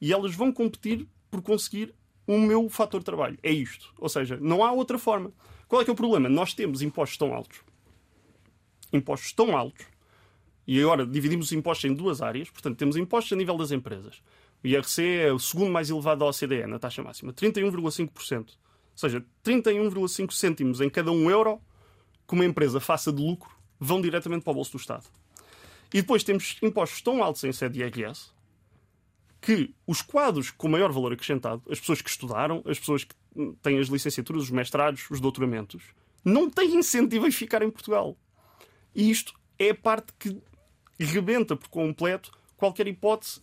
E 0.00 0.14
elas 0.14 0.34
vão 0.34 0.50
competir 0.50 1.06
por 1.30 1.42
conseguir 1.42 1.94
o 2.26 2.38
meu 2.38 2.68
fator 2.68 3.00
de 3.00 3.06
trabalho. 3.06 3.38
É 3.42 3.50
isto. 3.50 3.92
Ou 3.98 4.08
seja, 4.08 4.38
não 4.40 4.64
há 4.64 4.72
outra 4.72 4.98
forma. 4.98 5.32
Qual 5.68 5.80
é 5.80 5.84
que 5.84 5.90
é 5.90 5.92
o 5.92 5.96
problema? 5.96 6.28
Nós 6.28 6.54
temos 6.54 6.82
impostos 6.82 7.18
tão 7.18 7.34
altos, 7.34 7.60
impostos 8.92 9.32
tão 9.32 9.56
altos, 9.56 9.86
e 10.66 10.80
agora 10.80 11.06
dividimos 11.06 11.46
os 11.46 11.52
impostos 11.52 11.90
em 11.90 11.94
duas 11.94 12.20
áreas, 12.22 12.50
portanto, 12.50 12.76
temos 12.76 12.96
impostos 12.96 13.32
a 13.32 13.36
nível 13.36 13.56
das 13.56 13.70
empresas. 13.70 14.22
O 14.62 14.66
IRC 14.66 15.02
é 15.02 15.32
o 15.32 15.38
segundo 15.38 15.70
mais 15.70 15.90
elevado 15.90 16.20
da 16.20 16.26
OCDE, 16.26 16.66
na 16.66 16.78
taxa 16.78 17.02
máxima, 17.02 17.32
31,5%. 17.32 18.38
Ou 18.38 18.54
seja, 18.94 19.24
31,5 19.44 20.32
cêntimos 20.32 20.80
em 20.80 20.88
cada 20.88 21.12
um 21.12 21.30
euro 21.30 21.60
que 22.26 22.34
uma 22.34 22.44
empresa 22.44 22.80
faça 22.80 23.12
de 23.12 23.22
lucro 23.22 23.50
vão 23.78 24.00
diretamente 24.00 24.42
para 24.42 24.50
o 24.50 24.54
bolso 24.54 24.72
do 24.72 24.78
Estado. 24.78 25.04
E 25.92 26.00
depois 26.00 26.24
temos 26.24 26.56
impostos 26.62 27.00
tão 27.02 27.22
altos 27.22 27.44
em 27.44 27.52
sede 27.52 27.74
de 27.74 28.00
IRS 28.00 28.32
que 29.46 29.72
os 29.86 30.02
quadros 30.02 30.50
com 30.50 30.66
maior 30.66 30.90
valor 30.90 31.12
acrescentado, 31.12 31.62
as 31.70 31.78
pessoas 31.78 32.02
que 32.02 32.10
estudaram, 32.10 32.64
as 32.66 32.80
pessoas 32.80 33.04
que 33.04 33.14
têm 33.62 33.78
as 33.78 33.86
licenciaturas, 33.86 34.42
os 34.42 34.50
mestrados, 34.50 35.08
os 35.08 35.20
doutoramentos, 35.20 35.84
não 36.24 36.50
têm 36.50 36.74
incentivo 36.74 37.28
em 37.28 37.30
ficar 37.30 37.62
em 37.62 37.70
Portugal. 37.70 38.16
E 38.92 39.08
isto 39.08 39.32
é 39.56 39.70
a 39.70 39.74
parte 39.76 40.12
que 40.18 40.36
rebenta 40.98 41.54
por 41.54 41.68
completo 41.68 42.32
qualquer 42.56 42.88
hipótese 42.88 43.40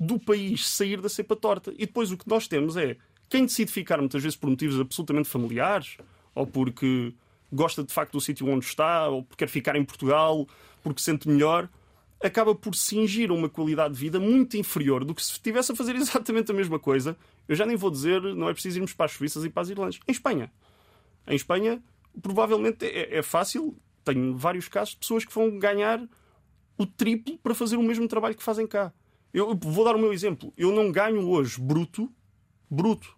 do 0.00 0.18
país 0.18 0.66
sair 0.66 1.02
da 1.02 1.10
cepa 1.10 1.36
torta. 1.36 1.70
E 1.72 1.84
depois 1.84 2.10
o 2.10 2.16
que 2.16 2.26
nós 2.26 2.48
temos 2.48 2.74
é 2.78 2.96
quem 3.28 3.44
decide 3.44 3.70
ficar 3.70 3.98
muitas 3.98 4.22
vezes 4.22 4.38
por 4.38 4.48
motivos 4.48 4.80
absolutamente 4.80 5.28
familiares 5.28 5.98
ou 6.34 6.46
porque 6.46 7.12
gosta 7.52 7.84
de 7.84 7.92
facto 7.92 8.12
do 8.12 8.22
sítio 8.22 8.48
onde 8.48 8.64
está 8.64 9.06
ou 9.06 9.22
porque 9.22 9.44
quer 9.44 9.50
ficar 9.50 9.76
em 9.76 9.84
Portugal 9.84 10.48
porque 10.82 11.02
sente 11.02 11.28
melhor 11.28 11.68
acaba 12.22 12.54
por 12.54 12.74
cingir 12.74 13.30
uma 13.32 13.48
qualidade 13.48 13.94
de 13.94 14.00
vida 14.00 14.20
muito 14.20 14.56
inferior 14.56 15.04
do 15.04 15.14
que 15.14 15.24
se 15.24 15.32
estivesse 15.32 15.72
a 15.72 15.76
fazer 15.76 15.94
exatamente 15.96 16.50
a 16.50 16.54
mesma 16.54 16.78
coisa. 16.78 17.16
Eu 17.48 17.56
já 17.56 17.66
nem 17.66 17.76
vou 17.76 17.90
dizer, 17.90 18.22
não 18.22 18.48
é 18.48 18.52
preciso 18.52 18.78
irmos 18.78 18.92
para 18.92 19.06
as 19.06 19.12
Suíças 19.12 19.44
e 19.44 19.50
para 19.50 19.62
as 19.62 19.68
Irlandas. 19.68 19.98
Em 20.06 20.12
Espanha. 20.12 20.52
Em 21.26 21.34
Espanha, 21.34 21.82
provavelmente 22.20 22.84
é, 22.86 23.18
é 23.18 23.22
fácil. 23.22 23.76
Tenho 24.04 24.36
vários 24.36 24.68
casos 24.68 24.90
de 24.90 24.98
pessoas 24.98 25.24
que 25.24 25.34
vão 25.34 25.58
ganhar 25.58 26.00
o 26.76 26.86
triplo 26.86 27.38
para 27.38 27.54
fazer 27.54 27.76
o 27.76 27.82
mesmo 27.82 28.08
trabalho 28.08 28.34
que 28.34 28.42
fazem 28.42 28.66
cá. 28.66 28.92
Eu 29.32 29.56
vou 29.56 29.84
dar 29.84 29.96
o 29.96 29.98
meu 29.98 30.12
exemplo. 30.12 30.52
Eu 30.56 30.72
não 30.72 30.90
ganho 30.92 31.28
hoje 31.28 31.60
bruto, 31.60 32.12
bruto, 32.70 33.16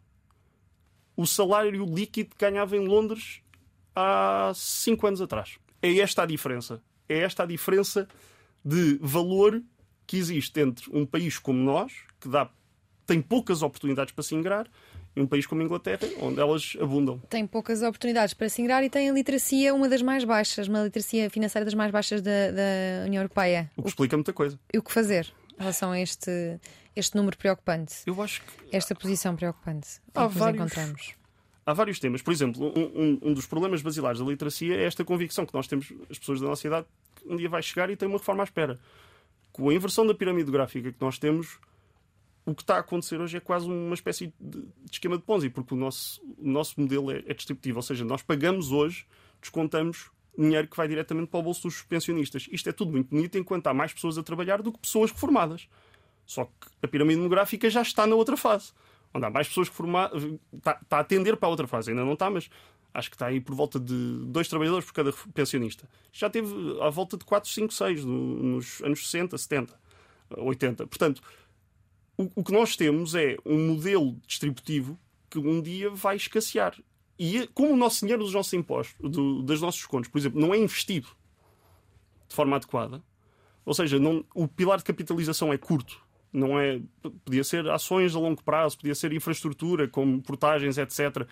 o 1.16 1.26
salário 1.26 1.84
líquido 1.86 2.30
que 2.30 2.44
ganhava 2.44 2.76
em 2.76 2.86
Londres 2.86 3.40
há 3.94 4.52
5 4.54 5.06
anos 5.06 5.20
atrás. 5.20 5.58
É 5.80 5.98
esta 5.98 6.22
a 6.22 6.26
diferença. 6.26 6.82
É 7.08 7.20
esta 7.20 7.42
a 7.42 7.46
diferença 7.46 8.08
de 8.64 8.98
valor 9.00 9.62
que 10.06 10.16
existe 10.16 10.60
entre 10.60 10.84
um 10.96 11.04
país 11.04 11.38
como 11.38 11.58
nós, 11.58 11.92
que 12.20 12.28
dá, 12.28 12.50
tem 13.06 13.20
poucas 13.20 13.62
oportunidades 13.62 14.12
para 14.12 14.22
se 14.22 14.34
ingrar, 14.34 14.68
e 15.16 15.20
um 15.20 15.26
país 15.26 15.46
como 15.46 15.62
a 15.62 15.64
Inglaterra, 15.64 16.00
onde 16.20 16.40
elas 16.40 16.76
abundam. 16.80 17.18
Tem 17.28 17.46
poucas 17.46 17.82
oportunidades 17.82 18.34
para 18.34 18.48
se 18.48 18.60
ingrar 18.60 18.82
e 18.82 18.90
tem 18.90 19.08
a 19.08 19.12
literacia 19.12 19.72
uma 19.74 19.88
das 19.88 20.02
mais 20.02 20.24
baixas, 20.24 20.66
uma 20.66 20.82
literacia 20.82 21.30
financeira 21.30 21.64
das 21.64 21.74
mais 21.74 21.92
baixas 21.92 22.20
da, 22.20 22.50
da 22.50 23.06
União 23.06 23.20
Europeia. 23.22 23.70
O 23.76 23.82
que 23.82 23.88
explica 23.88 24.16
muita 24.16 24.32
coisa. 24.32 24.58
E 24.72 24.78
o 24.78 24.82
que 24.82 24.92
fazer 24.92 25.32
em 25.54 25.60
relação 25.60 25.92
a 25.92 26.00
este, 26.00 26.58
este 26.96 27.16
número 27.16 27.36
preocupante? 27.36 27.94
Eu 28.06 28.20
acho 28.20 28.42
que. 28.42 28.76
Esta 28.76 28.94
posição 28.94 29.36
preocupante 29.36 30.00
há 30.14 30.28
que 30.28 30.34
vários... 30.34 30.60
nos 30.60 30.72
encontramos. 30.72 31.23
Há 31.66 31.72
vários 31.72 31.98
temas. 31.98 32.20
Por 32.20 32.32
exemplo, 32.32 32.72
um, 32.76 33.18
um, 33.22 33.32
dos 33.32 33.46
problemas 33.46 33.80
basilares 33.80 34.20
da 34.20 34.26
literacia 34.26 34.76
é 34.76 34.84
esta 34.84 35.04
convicção 35.04 35.46
que 35.46 35.54
nós 35.54 35.66
temos, 35.66 35.92
as 36.10 36.18
pessoas 36.18 36.40
da 36.40 36.46
nossa 36.46 36.66
idade, 36.66 36.86
um 37.24 37.36
dia 37.36 37.48
vai 37.48 37.62
chegar 37.62 37.88
e 37.90 37.96
tem 37.96 38.06
uma 38.06 38.18
reforma 38.18 38.42
à 38.42 38.44
espera. 38.44 38.78
Com 39.50 39.70
a 39.70 39.74
inversão 39.74 40.06
da 40.06 40.14
pirâmide 40.14 40.50
gráfica 40.50 40.92
que 40.92 41.00
nós 41.00 41.18
temos, 41.18 41.58
o 42.44 42.54
que 42.54 42.62
está 42.62 42.76
a 42.76 42.80
acontecer 42.80 43.18
hoje 43.18 43.38
é 43.38 43.40
quase 43.40 43.66
uma 43.66 43.94
espécie 43.94 44.32
de, 44.38 44.64
esquema 44.90 45.16
de 45.16 45.22
Ponzi, 45.22 45.48
porque 45.48 45.72
o 45.72 45.76
nosso, 45.76 46.20
o 46.38 46.46
nosso 46.46 46.78
modelo 46.78 47.10
é, 47.10 47.22
é 47.26 47.32
distributivo. 47.32 47.78
Ou 47.78 47.82
seja, 47.82 48.04
nós 48.04 48.20
pagamos 48.20 48.70
hoje, 48.70 49.06
descontamos 49.40 50.10
dinheiro 50.36 50.68
que 50.68 50.76
vai 50.76 50.86
diretamente 50.86 51.28
para 51.28 51.40
o 51.40 51.42
bolso 51.42 51.62
dos 51.62 51.82
pensionistas. 51.82 52.46
Isto 52.50 52.68
é 52.68 52.72
tudo 52.72 52.90
muito 52.90 53.08
bonito 53.08 53.38
enquanto 53.38 53.66
há 53.68 53.74
mais 53.74 53.92
pessoas 53.92 54.18
a 54.18 54.22
trabalhar 54.22 54.60
do 54.60 54.72
que 54.72 54.78
pessoas 54.80 55.10
reformadas. 55.10 55.68
Só 56.26 56.44
que 56.44 56.68
a 56.82 56.88
pirâmide 56.88 57.16
demográfica 57.16 57.70
já 57.70 57.80
está 57.80 58.06
na 58.06 58.16
outra 58.16 58.36
fase. 58.36 58.72
Onde 59.14 59.24
há 59.24 59.30
mais 59.30 59.48
pessoas 59.48 59.68
que 59.68 59.74
formadas. 59.74 60.22
Está, 60.52 60.78
está 60.82 60.98
a 60.98 61.04
tender 61.04 61.36
para 61.36 61.46
a 61.46 61.50
outra 61.50 61.66
fase. 61.66 61.90
Ainda 61.90 62.04
não 62.04 62.14
está, 62.14 62.28
mas 62.28 62.50
acho 62.92 63.10
que 63.10 63.16
está 63.16 63.26
aí 63.26 63.40
por 63.40 63.54
volta 63.54 63.78
de 63.78 64.24
dois 64.26 64.48
trabalhadores 64.48 64.84
por 64.84 64.92
cada 64.92 65.12
pensionista. 65.32 65.88
Já 66.12 66.28
teve 66.28 66.48
à 66.80 66.90
volta 66.90 67.16
de 67.16 67.24
4, 67.24 67.48
5, 67.48 67.72
6 67.72 68.04
nos 68.04 68.80
anos 68.82 69.08
60, 69.08 69.38
70, 69.38 69.80
80. 70.36 70.86
Portanto, 70.86 71.22
o, 72.16 72.30
o 72.36 72.44
que 72.44 72.52
nós 72.52 72.76
temos 72.76 73.14
é 73.14 73.36
um 73.44 73.68
modelo 73.68 74.16
distributivo 74.26 74.98
que 75.28 75.38
um 75.38 75.60
dia 75.60 75.90
vai 75.90 76.16
escassear. 76.16 76.76
E 77.18 77.48
como 77.48 77.72
o 77.72 77.76
nosso 77.76 78.00
dinheiro 78.00 78.22
dos 78.22 78.34
nossos 78.34 78.52
impostos, 78.52 78.94
do, 79.00 79.42
nossos 79.60 79.84
contas, 79.86 80.10
por 80.10 80.18
exemplo, 80.18 80.40
não 80.40 80.52
é 80.54 80.58
investido 80.58 81.08
de 82.28 82.34
forma 82.34 82.56
adequada, 82.56 83.02
ou 83.64 83.74
seja, 83.74 83.98
não, 83.98 84.24
o 84.34 84.46
pilar 84.46 84.78
de 84.78 84.84
capitalização 84.84 85.52
é 85.52 85.58
curto, 85.58 86.00
não 86.34 86.58
é, 86.58 86.80
podia 87.24 87.44
ser 87.44 87.68
ações 87.70 88.14
a 88.14 88.18
longo 88.18 88.42
prazo, 88.42 88.76
podia 88.76 88.94
ser 88.94 89.12
infraestrutura, 89.12 89.88
como 89.88 90.20
portagens, 90.20 90.76
etc 90.76 91.26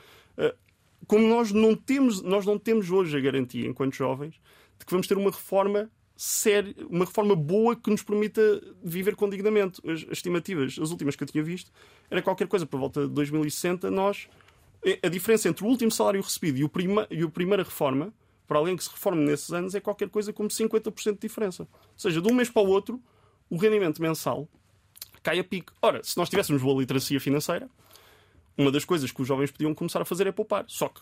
como 1.07 1.27
nós 1.27 1.53
não 1.53 1.75
temos, 1.75 2.23
nós 2.23 2.47
não 2.47 2.59
temos 2.59 2.91
hoje 2.91 3.17
a 3.17 3.21
garantia, 3.21 3.67
enquanto 3.67 3.95
jovens, 3.95 4.35
de 4.79 4.85
que 4.85 4.91
vamos 4.91 5.07
ter 5.07 5.17
uma 5.17 5.31
reforma 5.31 5.91
séria, 6.17 6.75
uma 6.89 7.05
reforma 7.05 7.35
boa 7.35 7.75
que 7.75 7.91
nos 7.91 8.03
permita 8.03 8.41
viver 8.83 9.17
com 9.17 9.29
dignamente. 9.29 9.81
As, 9.85 10.03
as 10.05 10.13
estimativas, 10.13 10.79
as 10.81 10.91
últimas 10.91 11.17
que 11.17 11.25
eu 11.25 11.29
tinha 11.29 11.43
visto, 11.43 11.73
era 12.11 12.23
qualquer 12.23 12.47
coisa 12.47 12.67
por 12.67 12.79
volta 12.79 13.07
de 13.07 13.13
2060, 13.13 13.91
nós 13.91 14.29
a 15.01 15.09
diferença 15.09 15.49
entre 15.49 15.65
o 15.65 15.69
último 15.69 15.93
salário 15.93 16.21
recebido 16.21 16.59
e, 16.59 16.65
o 16.65 16.69
prima, 16.69 17.07
e 17.09 17.23
a 17.23 17.29
primeira 17.29 17.63
reforma, 17.63 18.13
para 18.49 18.59
alguém 18.59 18.77
que 18.77 18.83
se 18.83 18.91
reforme 18.91 19.25
nesses 19.25 19.53
anos, 19.53 19.75
é 19.77 19.81
qualquer 19.81 20.09
coisa 20.09 20.33
como 20.33 20.49
50% 20.49 21.13
de 21.13 21.19
diferença. 21.21 21.63
Ou 21.63 21.69
seja, 21.97 22.21
de 22.21 22.29
um 22.29 22.35
mês 22.35 22.51
para 22.51 22.63
o 22.63 22.69
outro, 22.69 23.01
o 23.49 23.57
rendimento 23.57 24.03
mensal 24.03 24.49
cai 25.23 25.39
a 25.39 25.45
pique. 25.45 25.73
Ora, 25.81 26.03
se 26.03 26.17
nós 26.17 26.29
tivéssemos 26.29 26.63
boa 26.63 26.81
literacia 26.81 27.21
financeira, 27.21 27.69
uma 28.57 28.71
das 28.71 28.85
coisas 28.85 29.11
que 29.11 29.23
os 29.23 29.29
jovens 29.29 29.51
podiam 29.51 29.75
começar 29.75 30.03
a 30.03 30.05
fazer 30.05 30.27
é 30.27 30.33
poupar. 30.33 30.65
Só 30.69 30.89
que 30.89 31.01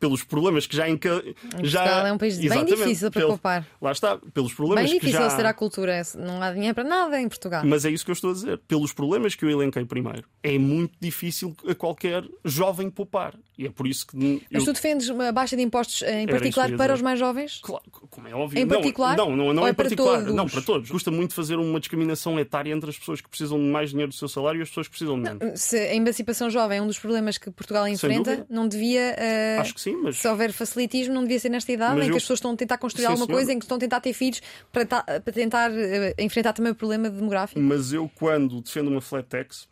pelos 0.00 0.24
problemas 0.24 0.66
que 0.66 0.74
já 0.74 0.88
enca... 0.88 1.22
já 1.62 1.80
Portugal 1.82 2.06
é 2.06 2.12
um 2.12 2.18
país 2.18 2.38
bem 2.38 2.64
difícil 2.64 3.10
para 3.10 3.20
pelo- 3.20 3.32
poupar. 3.34 3.66
Lá 3.80 3.92
está, 3.92 4.16
pelos 4.32 4.52
problemas 4.54 4.84
Bem 4.90 4.98
difícil 4.98 5.20
já 5.20 5.30
será 5.30 5.50
a 5.50 5.54
cultura. 5.54 6.00
Não 6.16 6.42
há 6.42 6.50
dinheiro 6.52 6.74
para 6.74 6.84
nada 6.84 7.20
em 7.20 7.28
Portugal. 7.28 7.62
mas 7.64 7.84
é 7.84 7.90
isso 7.90 8.04
que 8.04 8.10
eu 8.10 8.14
estou 8.14 8.30
a 8.30 8.32
dizer. 8.32 8.58
Pelos 8.66 8.92
problemas 8.92 9.34
que 9.34 9.44
eu 9.44 9.50
elenquei 9.50 9.84
primeiro, 9.84 10.24
é 10.42 10.58
muito 10.58 10.94
difícil 10.98 11.54
a 11.68 11.74
qualquer 11.74 12.24
jovem 12.44 12.88
poupar. 12.90 13.34
E 13.58 13.66
é 13.66 13.70
por 13.70 13.86
isso 13.86 14.06
que 14.06 14.16
eu, 14.16 14.40
Mas 14.50 14.64
tu 14.64 14.72
defendes 14.72 15.10
uma 15.10 15.30
baixa 15.32 15.54
de 15.54 15.60
impostos 15.62 16.00
em 16.00 16.24
que 16.26 16.32
eu 16.32 16.38
particular 16.38 16.70
para 16.78 16.94
os 16.94 17.02
mais 17.02 17.18
jovens? 17.18 17.60
Claro, 17.62 17.84
como 18.08 18.26
é 18.26 18.34
óbvio. 18.34 18.58
Em 18.58 18.64
não, 18.64 18.76
particular? 18.76 19.14
Não, 19.18 19.36
não, 19.36 19.52
não 19.52 19.62
Ou 19.64 19.68
em 19.68 19.70
é 19.70 19.74
para 19.74 19.84
particular. 19.84 20.18
todos? 20.20 20.34
Não, 20.34 20.48
para 20.48 20.62
todos. 20.62 20.90
Custa 20.90 21.10
muito 21.10 21.34
fazer 21.34 21.56
uma 21.56 21.78
discriminação 21.78 22.40
etária 22.40 22.72
entre 22.72 22.88
as 22.88 22.98
pessoas 22.98 23.20
que 23.20 23.28
precisam 23.28 23.58
de 23.58 23.64
mais 23.66 23.90
dinheiro 23.90 24.08
do 24.10 24.14
seu 24.14 24.28
salário 24.28 24.60
e 24.60 24.62
as 24.62 24.68
pessoas 24.70 24.86
que 24.88 24.92
precisam 24.92 25.16
de 25.22 25.28
menos. 25.30 25.60
Se 25.60 25.76
a 25.76 25.94
emancipação 25.94 26.48
jovem 26.48 26.78
é 26.78 26.82
um 26.82 26.86
dos 26.86 26.98
problemas 26.98 27.36
que 27.36 27.50
Portugal 27.50 27.86
enfrenta, 27.86 28.46
não 28.48 28.66
devia. 28.66 29.14
eh, 29.18 29.58
Acho 29.60 29.74
que 29.74 29.80
sim, 29.82 29.89
mas 29.96 30.16
Se 30.16 30.28
houver 30.28 30.52
facilitismo, 30.52 31.14
não 31.14 31.22
devia 31.22 31.38
ser 31.38 31.48
nesta 31.48 31.70
idade 31.72 31.94
Mas 31.96 32.04
em 32.04 32.06
que 32.08 32.12
eu- 32.12 32.16
as 32.16 32.22
pessoas 32.22 32.38
estão 32.38 32.52
a 32.52 32.56
tentar 32.56 32.78
construir 32.78 33.02
Sim, 33.04 33.08
alguma 33.08 33.26
senhora. 33.26 33.42
coisa, 33.42 33.52
em 33.52 33.58
que 33.58 33.64
estão 33.64 33.76
a 33.76 33.80
tentar 33.80 34.00
ter 34.00 34.12
filhos 34.12 34.40
para, 34.72 34.84
ta- 34.86 35.02
para 35.02 35.32
tentar 35.32 35.70
eh, 35.72 36.14
enfrentar 36.18 36.52
também 36.52 36.72
o 36.72 36.74
problema 36.74 37.08
demográfico. 37.10 37.60
Mas 37.60 37.92
eu, 37.92 38.10
quando 38.14 38.60
defendo 38.60 38.88
uma 38.88 39.00
flat 39.00 39.26
tax, 39.28 39.68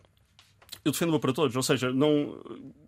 eu 0.85 0.93
defendo-a 0.93 1.19
para 1.19 1.33
todos. 1.33 1.55
Ou 1.57 1.63
seja, 1.63 1.93
não 1.93 2.41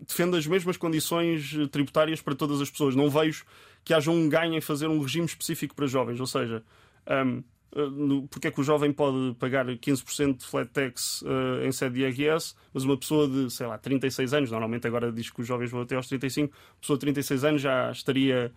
defendo 0.07 0.37
as 0.37 0.47
mesmas 0.47 0.77
condições 0.77 1.55
eh, 1.59 1.67
tributárias 1.67 2.21
para 2.23 2.35
todas 2.35 2.61
as 2.61 2.71
pessoas. 2.71 2.95
Não 2.97 3.11
vejo 3.11 3.45
que 3.85 3.93
haja 3.95 4.11
um 4.11 4.29
ganho 4.29 4.55
em 4.55 4.61
fazer 4.61 4.87
um 4.89 5.01
regime 5.01 5.27
específico 5.27 5.75
para 5.75 5.87
jovens. 5.87 6.21
Ou 6.21 6.27
seja, 6.27 6.63
no- 7.07 7.45
porque 8.31 8.49
é 8.49 8.51
que 8.51 8.61
o 8.61 8.65
jovem 8.65 8.93
pode 8.93 9.35
pagar 9.39 9.67
15% 9.67 10.39
de 10.39 10.45
flat 10.45 10.71
tax 10.71 11.23
eh, 11.25 11.67
em 11.67 11.73
sede 11.73 11.95
de 11.95 12.23
IRS, 12.23 12.55
mas 12.75 12.85
uma 12.85 12.97
pessoa 12.97 13.29
de, 13.29 13.51
sei 13.51 13.67
lá, 13.67 13.79
36 13.79 14.35
anos, 14.35 14.51
normalmente 14.51 14.87
agora 14.87 15.13
diz 15.13 15.31
que 15.31 15.41
os 15.41 15.47
jovens 15.47 15.71
vão 15.71 15.83
até 15.83 15.95
aos 15.95 16.09
35, 16.09 16.53
pessoa 16.81 16.97
de 16.97 17.01
36 17.01 17.45
anos 17.45 17.63
já 17.63 17.91
estaria. 17.93 18.53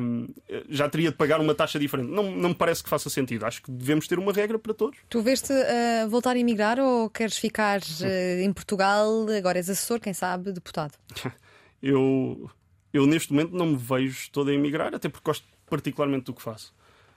hum, 0.00 0.28
já 0.68 0.88
teria 0.88 1.10
de 1.10 1.16
pagar 1.16 1.40
uma 1.40 1.54
taxa 1.54 1.80
diferente. 1.80 2.10
Não, 2.10 2.30
não 2.30 2.50
me 2.50 2.54
parece 2.54 2.82
que 2.82 2.88
faça 2.88 3.10
sentido. 3.10 3.44
Acho 3.44 3.60
que 3.60 3.72
devemos 3.72 4.06
ter 4.06 4.20
uma 4.20 4.32
regra 4.32 4.56
para 4.56 4.72
todos. 4.72 4.98
Tu 5.08 5.20
vês-te 5.20 5.52
a 5.52 6.06
voltar 6.06 6.36
a 6.36 6.38
emigrar 6.38 6.78
ou 6.78 7.10
queres 7.10 7.36
ficar 7.36 7.80
eh, 8.02 8.42
em 8.42 8.52
Portugal? 8.52 9.26
Agora 9.36 9.58
és 9.58 9.68
assessor, 9.68 9.98
quem 9.98 10.14
sabe, 10.14 10.52
deputado. 10.52 10.92
eu, 11.82 12.48
eu 12.92 13.04
neste 13.04 13.32
momento 13.32 13.56
não 13.56 13.66
me 13.66 13.76
vejo 13.76 14.30
todo 14.30 14.50
a 14.50 14.54
emigrar, 14.54 14.94
até 14.94 15.08
porque 15.08 15.24
gosto 15.24 15.44
particularmente 15.66 16.26
do 16.26 16.34
que 16.34 16.42
faço. 16.42 16.72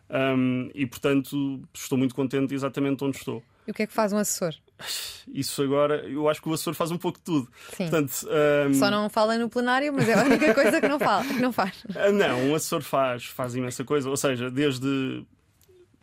Um, 0.10 0.70
e 0.74 0.86
portanto 0.86 1.62
estou 1.74 1.98
muito 1.98 2.16
contente 2.16 2.54
exatamente 2.54 3.04
onde 3.04 3.18
estou. 3.18 3.44
E 3.68 3.72
o 3.72 3.74
que 3.74 3.84
é 3.84 3.88
que 3.88 3.94
faz 3.94 4.14
um 4.14 4.18
assessor? 4.18 4.54
Isso 5.28 5.62
agora, 5.62 6.08
eu 6.08 6.30
acho 6.30 6.42
que 6.42 6.48
o 6.48 6.54
assessor 6.54 6.74
faz 6.74 6.92
um 6.92 6.98
pouco 6.98 7.18
de 7.18 7.26
tudo. 7.26 7.50
Sim. 7.76 7.90
Portanto, 7.90 8.14
um, 8.70 8.74
Só 8.74 8.90
não 8.90 9.10
fala 9.10 9.38
no 9.38 9.50
plenário, 9.50 9.92
mas 9.92 10.08
é 10.08 10.14
a 10.14 10.24
única 10.24 10.54
coisa 10.54 10.80
que 10.80 10.88
não, 10.88 10.98
fala, 10.98 11.26
que 11.26 11.42
não 11.42 11.52
faz. 11.52 11.84
ah, 11.96 12.12
não, 12.12 12.50
um 12.50 12.56
assessor 12.56 12.82
faz, 12.82 13.26
faz 13.26 13.56
imensa 13.56 13.84
coisa, 13.84 14.10
ou 14.10 14.16
seja, 14.16 14.50
desde 14.50 15.26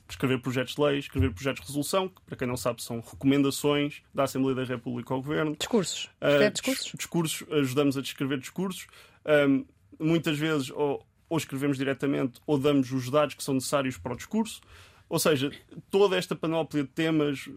escrever 0.06 0.38
projetos 0.40 0.74
de 0.74 0.82
lei, 0.82 0.98
escrever 0.98 1.32
projetos 1.32 1.62
de 1.62 1.66
resolução, 1.68 2.08
que 2.08 2.20
para 2.22 2.36
quem 2.36 2.46
não 2.46 2.56
sabe 2.56 2.82
são 2.82 3.00
recomendações 3.00 4.02
da 4.14 4.24
Assembleia 4.24 4.54
da 4.54 4.64
República 4.64 5.14
ao 5.14 5.22
Governo, 5.22 5.56
Discursos. 5.56 6.10
Uh, 6.20 6.50
discursos? 6.50 6.92
discursos, 6.94 7.44
ajudamos 7.50 7.96
a 7.96 8.02
descrever 8.02 8.38
discursos. 8.38 8.86
Um, 9.24 9.64
muitas 9.98 10.38
vezes 10.38 10.70
ou, 10.70 11.04
ou 11.34 11.38
escrevemos 11.38 11.76
diretamente 11.76 12.40
ou 12.46 12.56
damos 12.56 12.92
os 12.92 13.10
dados 13.10 13.34
que 13.34 13.42
são 13.42 13.54
necessários 13.54 13.98
para 13.98 14.12
o 14.12 14.16
discurso. 14.16 14.60
Ou 15.08 15.18
seja, 15.18 15.50
toda 15.90 16.16
esta 16.16 16.34
panóplia 16.34 16.84
de 16.84 16.88
temas, 16.88 17.48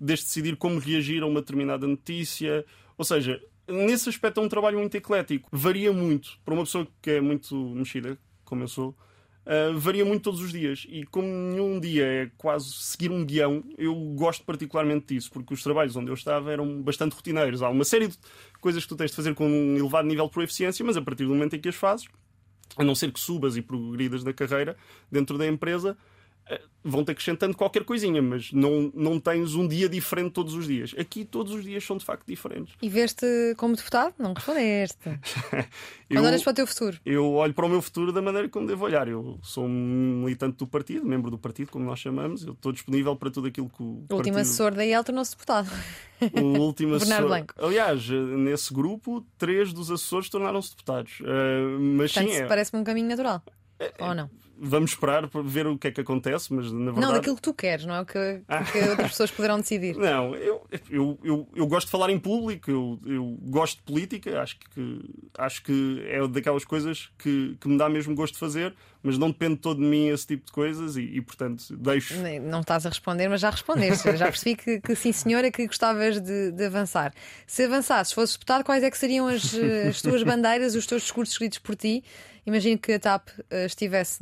desde 0.00 0.24
decidir 0.24 0.56
como 0.56 0.78
reagir 0.78 1.22
a 1.22 1.26
uma 1.26 1.40
determinada 1.40 1.86
notícia. 1.86 2.64
Ou 2.96 3.04
seja, 3.04 3.40
nesse 3.68 4.08
aspecto 4.08 4.40
é 4.40 4.42
um 4.42 4.48
trabalho 4.48 4.78
muito 4.78 4.96
eclético. 4.96 5.48
Varia 5.52 5.92
muito. 5.92 6.38
Para 6.42 6.54
uma 6.54 6.64
pessoa 6.64 6.88
que 7.02 7.10
é 7.10 7.20
muito 7.20 7.54
mexida, 7.54 8.18
como 8.44 8.62
eu 8.62 8.68
sou, 8.68 8.96
uh, 9.46 9.78
varia 9.78 10.04
muito 10.06 10.22
todos 10.22 10.40
os 10.40 10.50
dias. 10.50 10.86
E 10.88 11.04
como 11.04 11.28
nenhum 11.28 11.78
dia 11.78 12.04
é 12.04 12.30
quase 12.38 12.72
seguir 12.72 13.10
um 13.10 13.24
guião, 13.24 13.62
eu 13.76 13.94
gosto 14.16 14.42
particularmente 14.44 15.14
disso, 15.14 15.30
porque 15.30 15.52
os 15.52 15.62
trabalhos 15.62 15.94
onde 15.96 16.10
eu 16.10 16.14
estava 16.14 16.50
eram 16.50 16.82
bastante 16.82 17.14
rotineiros. 17.14 17.62
Há 17.62 17.68
uma 17.68 17.84
série 17.84 18.08
de 18.08 18.16
coisas 18.60 18.82
que 18.82 18.88
tu 18.88 18.96
tens 18.96 19.10
de 19.10 19.16
fazer 19.16 19.34
com 19.34 19.46
um 19.46 19.76
elevado 19.76 20.08
nível 20.08 20.24
de 20.26 20.32
proficiência, 20.32 20.84
mas 20.84 20.96
a 20.96 21.02
partir 21.02 21.24
do 21.24 21.30
momento 21.30 21.54
em 21.54 21.60
que 21.60 21.68
as 21.68 21.76
fazes, 21.76 22.08
a 22.76 22.84
não 22.84 22.94
ser 22.94 23.12
que 23.12 23.20
subas 23.20 23.56
e 23.56 23.62
progridas 23.62 24.24
na 24.24 24.32
carreira 24.32 24.76
dentro 25.10 25.36
da 25.36 25.46
empresa, 25.46 25.96
vão-te 26.84 27.12
acrescentando 27.12 27.56
qualquer 27.56 27.84
coisinha, 27.84 28.20
mas 28.20 28.52
não, 28.52 28.90
não 28.94 29.20
tens 29.20 29.54
um 29.54 29.66
dia 29.66 29.88
diferente 29.88 30.32
todos 30.32 30.54
os 30.54 30.66
dias. 30.66 30.94
Aqui 30.98 31.24
todos 31.24 31.52
os 31.52 31.62
dias 31.62 31.84
são 31.84 31.96
de 31.96 32.04
facto 32.04 32.26
diferentes. 32.26 32.74
E 32.82 32.88
veste 32.88 33.26
como 33.56 33.76
deputado? 33.76 34.14
Não 34.18 34.32
respondeste. 34.32 34.98
Eu, 36.10 36.18
Quando 36.18 36.26
olhas 36.26 36.42
para 36.42 36.50
o 36.50 36.54
teu 36.54 36.66
futuro? 36.66 36.98
eu 37.06 37.32
olho 37.32 37.54
para 37.54 37.64
o 37.64 37.68
meu 37.70 37.80
futuro 37.80 38.12
da 38.12 38.20
maneira 38.20 38.46
como 38.46 38.66
devo 38.66 38.84
olhar. 38.84 39.08
Eu 39.08 39.38
sou 39.42 39.64
um 39.64 40.22
militante 40.22 40.58
do 40.58 40.66
partido, 40.66 41.06
membro 41.06 41.30
do 41.30 41.38
partido, 41.38 41.70
como 41.70 41.86
nós 41.86 42.00
chamamos. 42.00 42.44
Eu 42.44 42.52
estou 42.52 42.70
disponível 42.70 43.16
para 43.16 43.30
tudo 43.30 43.48
aquilo 43.48 43.70
que 43.70 43.82
o, 43.82 43.86
O 43.86 43.88
último 43.88 44.16
partido... 44.16 44.38
assessor 44.38 44.74
da 44.74 44.84
IEL 44.84 45.02
tornou-se 45.02 45.30
deputado. 45.30 45.70
O 46.20 46.58
último 46.58 46.90
Bernardo 47.00 47.02
assessor... 47.02 47.28
Blanco. 47.28 47.54
Aliás, 47.56 48.06
nesse 48.10 48.74
grupo, 48.74 49.26
três 49.38 49.72
dos 49.72 49.90
assessores 49.90 50.28
tornaram-se 50.28 50.68
deputados. 50.70 51.18
Eh, 51.24 51.78
mas 51.80 52.12
Portanto, 52.12 52.30
sim, 52.30 52.40
é... 52.40 52.46
parece-me 52.46 52.82
um 52.82 52.84
caminho 52.84 53.08
natural. 53.08 53.42
Ou 54.00 54.14
não? 54.14 54.30
Vamos 54.64 54.92
esperar 54.92 55.28
para 55.28 55.42
ver 55.42 55.66
o 55.66 55.76
que 55.76 55.88
é 55.88 55.90
que 55.90 56.00
acontece, 56.00 56.54
mas 56.54 56.70
na 56.70 56.92
verdade. 56.92 57.00
Não, 57.00 57.12
daquilo 57.12 57.34
que 57.34 57.42
tu 57.42 57.52
queres, 57.52 57.84
não 57.84 57.96
é 57.96 58.00
o 58.00 58.06
que, 58.06 58.18
o 58.18 58.72
que 58.72 58.78
outras 58.90 59.10
pessoas 59.10 59.30
poderão 59.32 59.58
decidir. 59.58 59.96
Não, 59.96 60.36
eu, 60.36 60.64
eu, 60.88 61.18
eu, 61.24 61.48
eu 61.54 61.66
gosto 61.66 61.86
de 61.86 61.90
falar 61.90 62.10
em 62.10 62.18
público, 62.18 62.70
eu, 62.70 62.98
eu 63.04 63.36
gosto 63.42 63.78
de 63.78 63.82
política, 63.82 64.40
acho 64.40 64.56
que, 64.58 65.00
acho 65.36 65.62
que 65.64 66.04
é 66.06 66.26
daquelas 66.28 66.64
coisas 66.64 67.10
que, 67.18 67.56
que 67.60 67.68
me 67.68 67.76
dá 67.76 67.88
mesmo 67.88 68.14
gosto 68.14 68.34
de 68.34 68.38
fazer, 68.38 68.72
mas 69.02 69.18
não 69.18 69.28
depende 69.30 69.56
todo 69.56 69.80
de 69.80 69.84
mim 69.86 70.08
esse 70.08 70.28
tipo 70.28 70.46
de 70.46 70.52
coisas 70.52 70.96
e, 70.96 71.02
e, 71.02 71.20
portanto, 71.20 71.76
deixo. 71.76 72.14
Não 72.40 72.60
estás 72.60 72.86
a 72.86 72.88
responder, 72.88 73.28
mas 73.28 73.40
já 73.40 73.50
respondeste. 73.50 74.16
Já 74.16 74.26
percebi 74.26 74.54
que, 74.54 74.80
que 74.80 74.94
sim, 74.94 75.10
senhora, 75.10 75.50
que 75.50 75.66
gostavas 75.66 76.20
de, 76.20 76.52
de 76.52 76.64
avançar. 76.64 77.12
Se 77.46 77.64
avançasses, 77.64 78.12
fosses 78.12 78.36
deputado, 78.36 78.62
quais 78.62 78.84
é 78.84 78.90
que 78.90 78.96
seriam 78.96 79.26
as, 79.26 79.52
as 79.88 80.00
tuas 80.00 80.22
bandeiras, 80.22 80.76
os 80.76 80.86
teus 80.86 81.02
discursos 81.02 81.34
escritos 81.34 81.58
por 81.58 81.74
ti? 81.74 82.04
Imagino 82.44 82.76
que 82.76 82.92
a 82.92 82.98
TAP 82.98 83.28
eh, 83.50 83.66
estivesse 83.66 84.18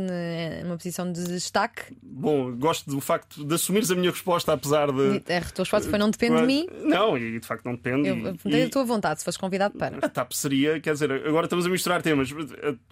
numa 0.63 0.77
posição 0.77 1.11
de 1.11 1.25
destaque. 1.27 1.97
Bom, 2.03 2.55
gosto 2.55 2.91
do 2.91 3.01
facto 3.01 3.43
de 3.43 3.55
assumires 3.55 3.91
a 3.91 3.95
minha 3.95 4.11
resposta, 4.11 4.53
apesar 4.53 4.93
de. 4.93 5.17
A 5.33 5.41
tua 5.53 5.63
resposta 5.65 5.89
foi 5.89 5.99
não 5.99 6.11
depende 6.11 6.37
de 6.39 6.47
mim. 6.47 6.67
Não, 6.85 7.17
e 7.17 7.41
de 7.41 7.47
facto 7.47 7.65
não 7.65 7.73
depende. 7.75 8.09
Eu 8.09 8.37
e- 8.45 8.63
a 8.65 8.69
tua 8.69 8.85
vontade, 8.85 9.21
se 9.21 9.25
fosses 9.25 9.39
convidado 9.39 9.79
para. 9.79 10.05
A 10.05 10.09
TAP 10.09 10.33
seria, 10.33 10.79
quer 10.81 10.93
dizer, 10.93 11.11
agora 11.11 11.47
estamos 11.47 11.65
a 11.65 11.69
misturar 11.71 12.03
temas. 12.03 12.29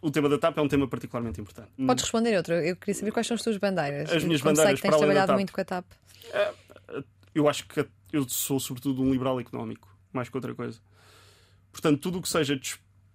O 0.01 0.11
tema 0.11 0.31
da 0.31 0.38
TAP 0.38 0.57
é 0.57 0.62
um 0.62 0.69
tema 0.69 0.88
particularmente 0.88 1.41
importante. 1.43 1.69
Podes 1.87 2.05
responder 2.05 2.35
outro. 2.35 2.55
Eu 2.55 2.75
queria 2.77 2.95
saber 2.95 3.11
quais 3.12 3.27
são 3.27 3.35
as 3.35 3.43
tuas 3.43 3.59
bandeiras. 3.59 4.11
As 4.11 4.25
minhas 4.25 4.41
Como 4.41 4.55
bandeiras 4.55 4.81
sei 4.81 4.83
que 4.83 4.88
tens 4.91 4.99
trabalhado 4.99 5.35
muito 5.35 5.53
com 5.53 5.61
a 5.61 5.64
TAP. 5.64 5.85
eu 7.35 7.47
acho 7.49 7.67
que 7.69 7.87
eu 8.14 8.27
sou 8.29 8.59
sobretudo 8.59 9.03
um 9.03 9.12
liberal 9.12 9.38
económico, 9.38 9.95
mais 10.11 10.31
que 10.31 10.37
outra 10.38 10.55
coisa. 10.55 10.79
Portanto, 11.71 12.01
tudo 12.01 12.19
o 12.19 12.23
que 12.23 12.29
seja 12.31 12.57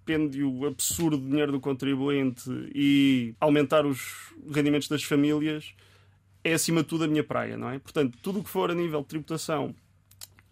dispêndio 0.08 0.66
absurdo 0.68 1.18
de 1.18 1.30
dinheiro 1.30 1.52
do 1.54 1.60
contribuinte 1.60 2.44
e 2.76 3.34
aumentar 3.40 3.86
os 3.86 4.34
rendimentos 4.52 4.88
das 4.90 5.04
famílias 5.04 5.74
é 6.44 6.54
acima 6.54 6.82
de 6.84 6.90
tudo 6.90 7.06
a 7.06 7.08
minha 7.08 7.24
praia, 7.24 7.58
não 7.58 7.70
é? 7.70 7.80
Portanto, 7.80 8.18
tudo 8.22 8.40
o 8.40 8.44
que 8.44 8.50
for 8.50 8.70
a 8.70 8.76
nível 8.76 9.00
de 9.02 9.08
tributação 9.08 9.74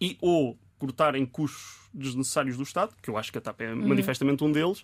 e 0.00 0.16
ou 0.22 0.58
cortar 0.78 1.14
em 1.14 1.26
custos 1.26 1.82
desnecessários 1.94 2.56
do 2.56 2.62
Estado, 2.62 2.94
que 3.02 3.10
eu 3.10 3.18
acho 3.18 3.30
que 3.30 3.36
a 3.36 3.40
TAP 3.40 3.60
é 3.60 3.74
manifestamente 3.74 4.42
um 4.42 4.50
deles, 4.50 4.82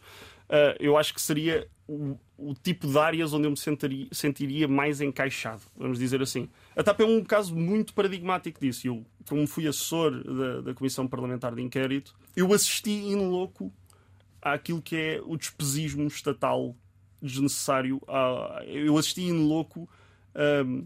ah, 0.51 0.77
eu 0.79 0.97
acho 0.99 1.15
que 1.15 1.23
seria 1.23 1.67
o, 1.89 2.19
o 2.37 2.53
tipo 2.55 2.87
de 2.87 2.99
áreas 2.99 3.33
onde 3.33 3.47
eu 3.47 3.51
me 3.51 3.57
sentaria- 3.57 4.07
sentiria 4.13 4.69
mais 4.69 5.01
encaixado, 5.01 5.63
vamos 5.77 5.99
dizer 5.99 6.21
assim. 6.21 6.47
A 6.77 6.83
TAP 6.83 7.01
é 7.01 7.05
um 7.07 7.25
caso 7.25 7.57
muito 7.57 7.95
paradigmático 7.95 8.61
disso. 8.61 8.87
Eu, 8.87 9.05
como 9.27 9.47
fui 9.47 9.67
assessor 9.67 10.23
da, 10.23 10.61
da 10.61 10.75
Comissão 10.75 11.09
Parlamentar 11.09 11.55
de 11.55 11.63
Inquérito, 11.63 12.15
eu 12.37 12.53
assisti 12.53 12.91
in 12.91 13.17
loco 13.31 13.73
àquilo 14.43 14.81
que 14.83 14.97
é 14.97 15.21
o 15.25 15.37
despesismo 15.37 16.07
estatal 16.07 16.75
desnecessário. 17.21 18.01
Ah, 18.09 18.63
Eu 18.67 18.97
assisti 18.97 19.23
in 19.23 19.47
loco 19.49 19.89
ahm, 20.35 20.85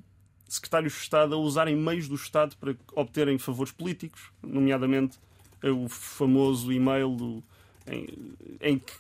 secretários 0.49 0.93
de 0.95 0.99
Estado 1.01 1.35
a 1.35 1.39
usarem 1.39 1.77
meios 1.77 2.09
do 2.09 2.15
Estado 2.15 2.57
para 2.57 2.75
obterem 2.95 3.39
favores 3.39 3.73
políticos, 3.73 4.23
nomeadamente 4.43 5.19
eh, 5.63 5.71
o 5.71 5.89
famoso 5.89 6.73
e-mail 6.73 7.15
do- 7.17 7.43
em, 7.87 8.35
em 8.61 8.79
que 8.79 8.93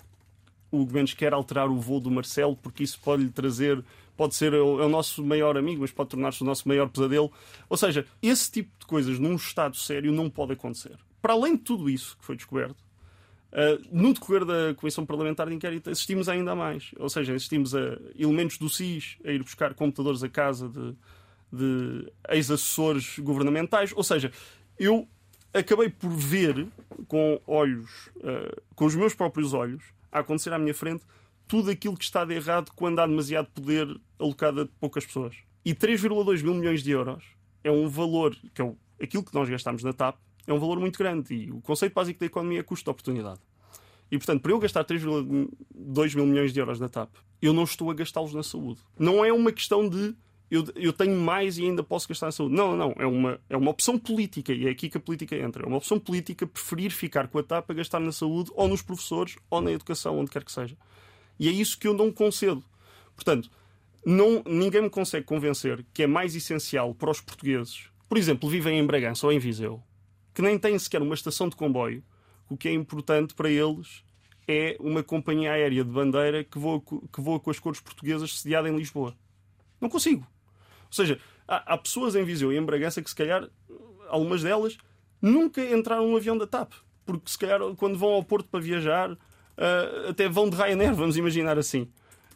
o 0.71 0.85
Mendes 0.87 1.15
quer 1.15 1.33
alterar 1.35 1.69
o 1.71 1.79
voo 1.79 2.01
do 2.01 2.11
Marcelo 2.11 2.57
porque 2.57 2.83
isso 2.83 2.99
pode 3.01 3.23
lhe 3.25 3.31
trazer, 3.31 3.83
pode 4.17 4.35
ser 4.35 4.53
é 4.55 4.57
é 4.57 4.61
o 4.61 4.89
nosso 4.89 5.23
maior 5.25 5.57
amigo, 5.57 5.83
mas 5.83 5.91
pode 5.91 6.11
tornar-se 6.11 6.43
o 6.43 6.47
nosso 6.47 6.67
maior 6.67 6.89
pesadelo. 6.89 7.31
Ou 7.69 7.77
seja, 7.77 8.07
esse 8.23 8.51
tipo 8.51 8.71
de 8.81 8.87
coisas 8.87 9.19
num 9.19 9.35
Estado 9.37 9.77
sério 9.77 10.11
não 10.13 10.31
pode 10.31 10.53
acontecer. 10.53 10.99
Para 11.21 11.35
além 11.35 11.57
de 11.57 11.63
tudo 11.63 11.89
isso 11.91 12.17
que 12.19 12.25
foi 12.25 12.37
descoberto, 12.37 12.77
Uh, 13.53 13.85
no 13.93 14.15
decorrer 14.15 14.47
da 14.47 14.75
Comissão 14.75 15.05
Parlamentar 15.05 15.47
de 15.47 15.55
Inquérito 15.55 15.91
assistimos 15.91 16.29
ainda 16.29 16.55
mais. 16.55 16.91
Ou 16.99 17.09
seja, 17.09 17.35
assistimos 17.35 17.75
a 17.75 17.99
elementos 18.19 18.57
do 18.57 18.69
SIS 18.69 19.19
a 19.25 19.31
ir 19.31 19.43
buscar 19.43 19.75
computadores 19.75 20.23
a 20.23 20.29
casa 20.29 20.69
de, 20.69 20.95
de 21.53 22.13
ex-assessores 22.31 23.19
governamentais. 23.19 23.93
Ou 23.95 24.03
seja, 24.03 24.33
eu 24.79 25.07
acabei 25.53 25.91
por 25.91 26.11
ver 26.11 26.67
com 27.07 27.39
olhos, 27.47 27.91
uh, 28.17 28.63
com 28.75 28.87
os 28.87 28.95
meus 28.95 29.15
próprios 29.15 29.53
olhos, 29.53 29.83
a 30.11 30.21
acontecer 30.21 30.53
à 30.53 30.59
minha 30.59 30.75
frente 30.75 31.05
tudo 31.47 31.71
aquilo 31.71 31.97
que 31.97 32.05
está 32.05 32.25
de 32.25 32.35
errado 32.35 32.71
quando 32.75 32.99
há 33.01 33.07
demasiado 33.07 33.49
poder 33.49 33.87
alocado 34.19 34.63
a 34.63 34.67
poucas 34.81 35.05
pessoas. 35.05 35.37
E 35.63 35.75
3,2 35.75 36.43
mil 36.43 36.55
milhões 36.55 36.83
de 36.83 36.91
euros 36.91 37.23
é 37.63 37.71
um 37.71 37.87
valor, 37.87 38.35
que 38.55 38.63
é 38.63 38.75
aquilo 39.01 39.23
que 39.23 39.35
nós 39.35 39.49
gastamos 39.49 39.83
na 39.83 39.93
TAP, 39.93 40.17
é 40.47 40.53
um 40.53 40.59
valor 40.59 40.79
muito 40.81 40.99
grande. 40.99 41.35
E 41.35 41.51
o 41.51 41.61
conceito 41.61 41.93
básico 41.93 42.21
da 42.21 42.27
economia 42.27 42.61
é 42.61 42.63
custo 42.63 42.85
de 42.85 42.91
oportunidade. 42.91 43.41
E, 44.11 44.19
portanto, 44.19 44.43
para 44.43 44.53
eu 44.53 44.59
gastar 44.59 44.85
3,2 44.85 46.15
mil 46.15 46.27
milhões 46.27 46.53
de 46.53 46.61
euros 46.61 46.79
na 46.79 46.89
TAP, 46.89 47.11
eu 47.41 47.53
não 47.53 47.65
estou 47.65 47.91
a 47.91 47.95
gastá-los 47.95 48.35
na 48.35 48.43
saúde. 48.43 48.81
Não 48.99 49.25
é 49.25 49.33
uma 49.33 49.51
questão 49.51 49.89
de 49.89 50.15
eu, 50.51 50.67
eu, 50.77 50.93
tenho 50.93 51.19
mais 51.19 51.57
e 51.57 51.65
ainda 51.65 51.83
posso 51.83 52.07
gastar 52.07 52.27
na 52.27 52.33
saúde. 52.33 52.55
Não, 52.55 52.77
não, 52.77 52.95
é 52.99 53.07
uma, 53.07 53.41
é 53.49 53.57
uma 53.57 53.71
opção 53.71 53.99
política 53.99 54.53
e 54.53 54.67
é 54.67 54.71
aqui 54.71 54.91
que 54.91 54.99
a 54.99 55.01
política 55.01 55.35
entra. 55.35 55.65
É 55.65 55.67
uma 55.67 55.79
opção 55.79 55.99
política 55.99 56.47
preferir 56.47 56.91
ficar 56.91 57.27
com 57.29 57.39
a 57.39 57.43
TAP 57.43 57.71
a 57.71 57.75
gastar 57.75 58.01
na 58.01 58.13
saúde 58.13 58.51
ou 58.55 58.69
nos 58.69 58.83
professores 58.83 59.37
ou 59.49 59.63
na 59.63 59.73
educação, 59.73 60.19
onde 60.19 60.31
quer 60.31 60.45
que 60.45 60.53
seja. 60.53 60.77
E 61.41 61.49
é 61.49 61.51
isso 61.51 61.79
que 61.79 61.89
eu 61.89 61.95
não 61.95 62.13
concedo. 62.13 62.63
Portanto, 63.17 63.51
não, 64.05 64.43
ninguém 64.45 64.83
me 64.83 64.91
consegue 64.91 65.25
convencer 65.25 65.87
que 65.95 66.03
é 66.03 66.07
mais 66.07 66.37
essencial 66.37 66.95
para 66.95 67.11
os 67.11 67.21
portugueses, 67.23 67.87
por 68.09 68.19
exemplo, 68.19 68.47
vivem 68.47 68.79
em 68.79 68.85
Bragança 68.85 69.27
ou 69.27 69.33
em 69.33 69.39
Viseu, 69.39 69.83
que 70.35 70.43
nem 70.43 70.59
têm 70.59 70.79
sequer 70.79 71.03
uma 71.03 71.15
estação 71.15 71.49
de 71.49 71.57
comboio, 71.57 72.03
o 72.49 72.57
que 72.57 72.69
é 72.69 72.73
importante 72.73 73.35
para 73.35 73.51
eles 73.51 74.05
é 74.47 74.77
uma 74.81 75.03
companhia 75.03 75.53
aérea 75.53 75.85
de 75.85 75.91
bandeira 75.91 76.45
que 76.45 76.59
voa, 76.59 76.81
que 76.81 77.21
voa 77.21 77.39
com 77.39 77.51
as 77.51 77.59
cores 77.59 77.81
portuguesas 77.81 78.41
sediada 78.41 78.69
em 78.69 78.77
Lisboa. 78.77 79.15
Não 79.81 79.89
consigo. 79.89 80.27
Ou 80.87 80.93
seja, 80.93 81.19
há, 81.47 81.75
há, 81.75 81.79
pessoas 81.79 82.15
em 82.15 82.25
Viseu 82.25 82.53
e 82.53 82.57
em 82.57 82.65
Bragança 82.65 83.01
que, 83.01 83.09
se 83.09 83.17
calhar, 83.17 83.49
algumas 84.09 84.43
delas 84.43 84.77
nunca 85.21 85.65
entraram 85.65 86.09
num 86.09 86.17
avião 86.17 86.37
da 86.37 86.47
TAP. 86.47 86.73
Porque, 87.05 87.31
se 87.31 87.39
calhar, 87.39 87.61
quando 87.77 87.99
vão 87.99 88.11
ao 88.11 88.25
Porto 88.25 88.49
para 88.49 88.61
viajar, 88.61 89.13
uh, 89.13 90.11
até 90.11 90.29
vão 90.29 90.49
de 90.49 90.57
Ryanair, 90.57 90.95
vamos 90.95 91.17
imaginar 91.17 91.59
assim. 91.59 91.89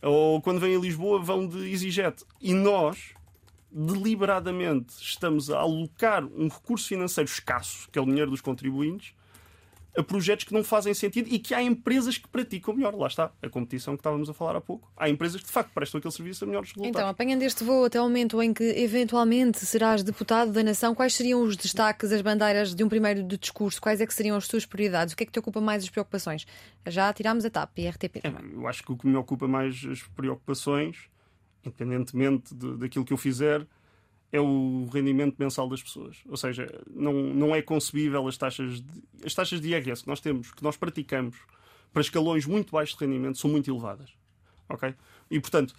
Ou 0.03 0.41
quando 0.41 0.61
vêm 0.61 0.77
a 0.77 0.79
Lisboa, 0.79 1.21
vão 1.21 1.47
de 1.47 1.71
EasyJet. 1.71 2.25
E 2.41 2.55
nós, 2.55 3.15
deliberadamente 3.77 4.95
estamos 4.99 5.51
a 5.51 5.59
alocar 5.59 6.25
um 6.25 6.49
recurso 6.49 6.89
financeiro 6.89 7.29
escasso, 7.29 7.89
que 7.93 7.99
é 7.99 8.03
o 8.03 8.07
dinheiro 8.07 8.31
dos 8.31 8.41
contribuintes, 8.41 9.13
a 9.95 10.03
projetos 10.03 10.45
que 10.45 10.53
não 10.53 10.65
fazem 10.65 10.93
sentido 10.95 11.29
e 11.31 11.39
que 11.39 11.55
há 11.55 11.63
empresas 11.63 12.17
que 12.17 12.29
praticam 12.29 12.75
melhor. 12.75 12.95
Lá 12.95 13.07
está, 13.07 13.31
a 13.43 13.49
competição 13.49 13.95
que 13.95 14.01
estávamos 14.01 14.29
a 14.29 14.35
falar 14.35 14.57
há 14.57 14.61
pouco. 14.61 14.91
Há 14.97 15.09
empresas 15.09 15.41
que 15.41 15.47
de 15.47 15.53
facto 15.53 15.73
prestam 15.75 15.99
aquele 15.99 16.13
serviço 16.13 16.45
a 16.45 16.47
melhores 16.47 16.71
resultados. 16.71 16.99
Então, 16.99 17.09
apanhando 17.09 17.43
este 17.43 17.65
voo 17.65 17.85
até 17.85 18.01
o 18.01 18.05
momento 18.05 18.43
em 18.43 18.53
que 18.53 18.65
eventualmente 18.65 19.59
serás 19.65 20.03
deputado 20.03 20.53
da 20.53 20.63
nação, 20.63 20.95
quais 20.95 21.15
seriam 21.15 21.43
os 21.43 21.57
destaques, 21.57 22.13
as 22.13 22.21
bandeiras 22.21 22.75
de 22.75 22.85
um 22.85 22.89
primeiro 22.89 23.23
de 23.23 23.39
discurso? 23.39 23.81
Quais 23.81 24.01
é 24.01 24.07
que 24.07 24.13
seriam 24.13 24.37
as 24.37 24.47
tuas 24.47 24.67
prioridades? 24.67 25.15
O 25.15 25.17
que 25.17 25.23
é 25.23 25.27
que 25.27 25.33
te 25.33 25.39
ocupa 25.39 25.61
mais 25.61 25.83
as 25.83 25.91
preocupações? 25.91 26.47
Já 26.87 27.13
tirámos 27.13 27.45
a 27.45 27.51
TAP 27.51 27.79
e 27.79 27.89
a 27.89 27.91
RTP. 27.91 28.21
Eu 28.53 28.67
acho 28.69 28.83
que 28.83 28.93
o 28.93 28.97
que 28.97 29.07
me 29.07 29.17
ocupa 29.17 29.49
mais 29.49 29.83
as 29.91 30.03
preocupações, 30.03 31.09
independentemente 31.67 32.55
de, 32.55 32.77
daquilo 32.77 33.05
que 33.05 33.13
eu 33.13 33.17
fizer, 33.17 33.67
é 34.33 34.41
o 34.41 34.89
rendimento 34.93 35.37
mensal 35.39 35.69
das 35.69 35.83
pessoas. 35.83 36.19
Ou 36.29 36.37
seja, 36.37 36.67
não, 36.91 37.13
não 37.13 37.55
é 37.55 37.63
concebível 37.63 38.27
as 38.27 38.37
taxas, 38.37 38.81
de, 38.81 39.03
as 39.25 39.35
taxas 39.35 39.61
de 39.61 39.69
IRS 39.69 40.03
que 40.03 40.09
nós 40.09 40.21
temos, 40.21 40.53
que 40.53 40.63
nós 40.63 40.77
praticamos 40.77 41.37
para 41.93 42.03
escalões 42.03 42.45
muito 42.47 42.73
baixos 42.73 42.97
de 42.97 43.05
rendimento, 43.05 43.39
são 43.39 43.51
muito 43.51 43.71
elevadas. 43.71 44.11
Ok? 44.69 44.95
E, 45.31 45.41
portanto, 45.41 45.75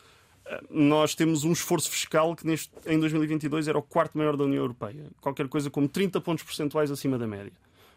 nós 0.70 1.14
temos 1.14 1.44
um 1.44 1.52
esforço 1.52 1.90
fiscal 1.90 2.36
que 2.36 2.46
neste, 2.46 2.72
em 2.86 3.00
2022 3.00 3.68
era 3.68 3.78
o 3.78 3.82
quarto 3.82 4.18
maior 4.18 4.38
da 4.38 4.46
União 4.46 4.62
Europeia. 4.62 5.10
Qualquer 5.20 5.48
coisa 5.48 5.70
como 5.70 5.88
30 5.88 6.22
pontos 6.22 6.44
percentuais 6.44 6.90
acima 6.90 7.18
da 7.18 7.28
média. 7.28 7.54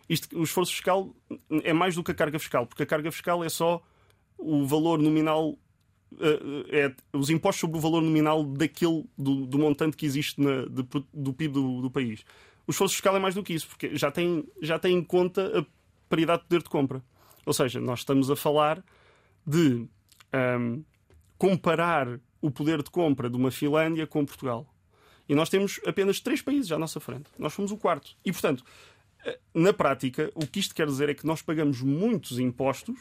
Isto, 0.08 0.36
o 0.36 0.42
esforço 0.42 0.72
fiscal 0.72 1.14
é 1.62 1.72
mais 1.72 1.94
do 1.94 2.02
que 2.02 2.10
a 2.10 2.14
carga 2.14 2.38
fiscal, 2.38 2.66
porque 2.66 2.82
a 2.82 2.86
carga 2.86 3.12
fiscal 3.12 3.44
é 3.44 3.48
só 3.48 3.80
o 4.36 4.66
valor 4.66 4.98
nominal 4.98 5.56
é 6.70 6.92
os 7.12 7.30
impostos 7.30 7.60
sobre 7.60 7.78
o 7.78 7.80
valor 7.80 8.02
nominal 8.02 8.44
daquele, 8.44 9.04
do, 9.16 9.46
do 9.46 9.58
montante 9.58 9.96
que 9.96 10.06
existe 10.06 10.40
na, 10.40 10.66
de, 10.66 10.86
do 11.12 11.32
PIB 11.32 11.54
do, 11.54 11.82
do, 11.82 11.90
país. 11.90 12.24
O 12.66 12.70
esforço 12.70 12.94
fiscal 12.94 13.16
é 13.16 13.18
mais 13.18 13.34
do 13.34 13.42
que 13.42 13.52
isso, 13.52 13.68
porque 13.68 13.96
já 13.96 14.10
tem, 14.10 14.44
já 14.60 14.78
tem 14.78 14.96
em 14.96 15.04
conta 15.04 15.60
a 15.60 15.66
paridade 16.08 16.42
de 16.42 16.48
poder 16.48 16.62
de 16.62 16.68
compra. 16.68 17.02
Ou 17.46 17.52
seja, 17.52 17.80
nós 17.80 18.00
estamos 18.00 18.30
a 18.30 18.36
falar 18.36 18.82
de 19.46 19.86
um, 20.58 20.84
comparar 21.38 22.20
o 22.40 22.50
poder 22.50 22.82
de 22.82 22.90
compra 22.90 23.30
de 23.30 23.36
uma 23.36 23.50
Finlândia 23.50 24.06
com 24.06 24.24
Portugal. 24.24 24.66
E 25.28 25.34
nós 25.34 25.48
temos 25.48 25.80
apenas 25.86 26.20
três 26.20 26.42
países 26.42 26.72
à 26.72 26.78
nossa 26.78 26.98
frente. 26.98 27.30
Nós 27.38 27.52
fomos 27.54 27.70
o 27.70 27.76
quarto. 27.76 28.16
E, 28.24 28.32
portanto, 28.32 28.64
eh, 29.24 29.38
na 29.54 29.72
prática, 29.72 30.30
o 30.34 30.46
que 30.46 30.58
isto 30.58 30.74
quer 30.74 30.86
dizer 30.86 31.08
é 31.08 31.14
que 31.14 31.26
nós 31.26 31.40
pagamos 31.40 31.80
muitos 31.82 32.38
impostos 32.38 32.98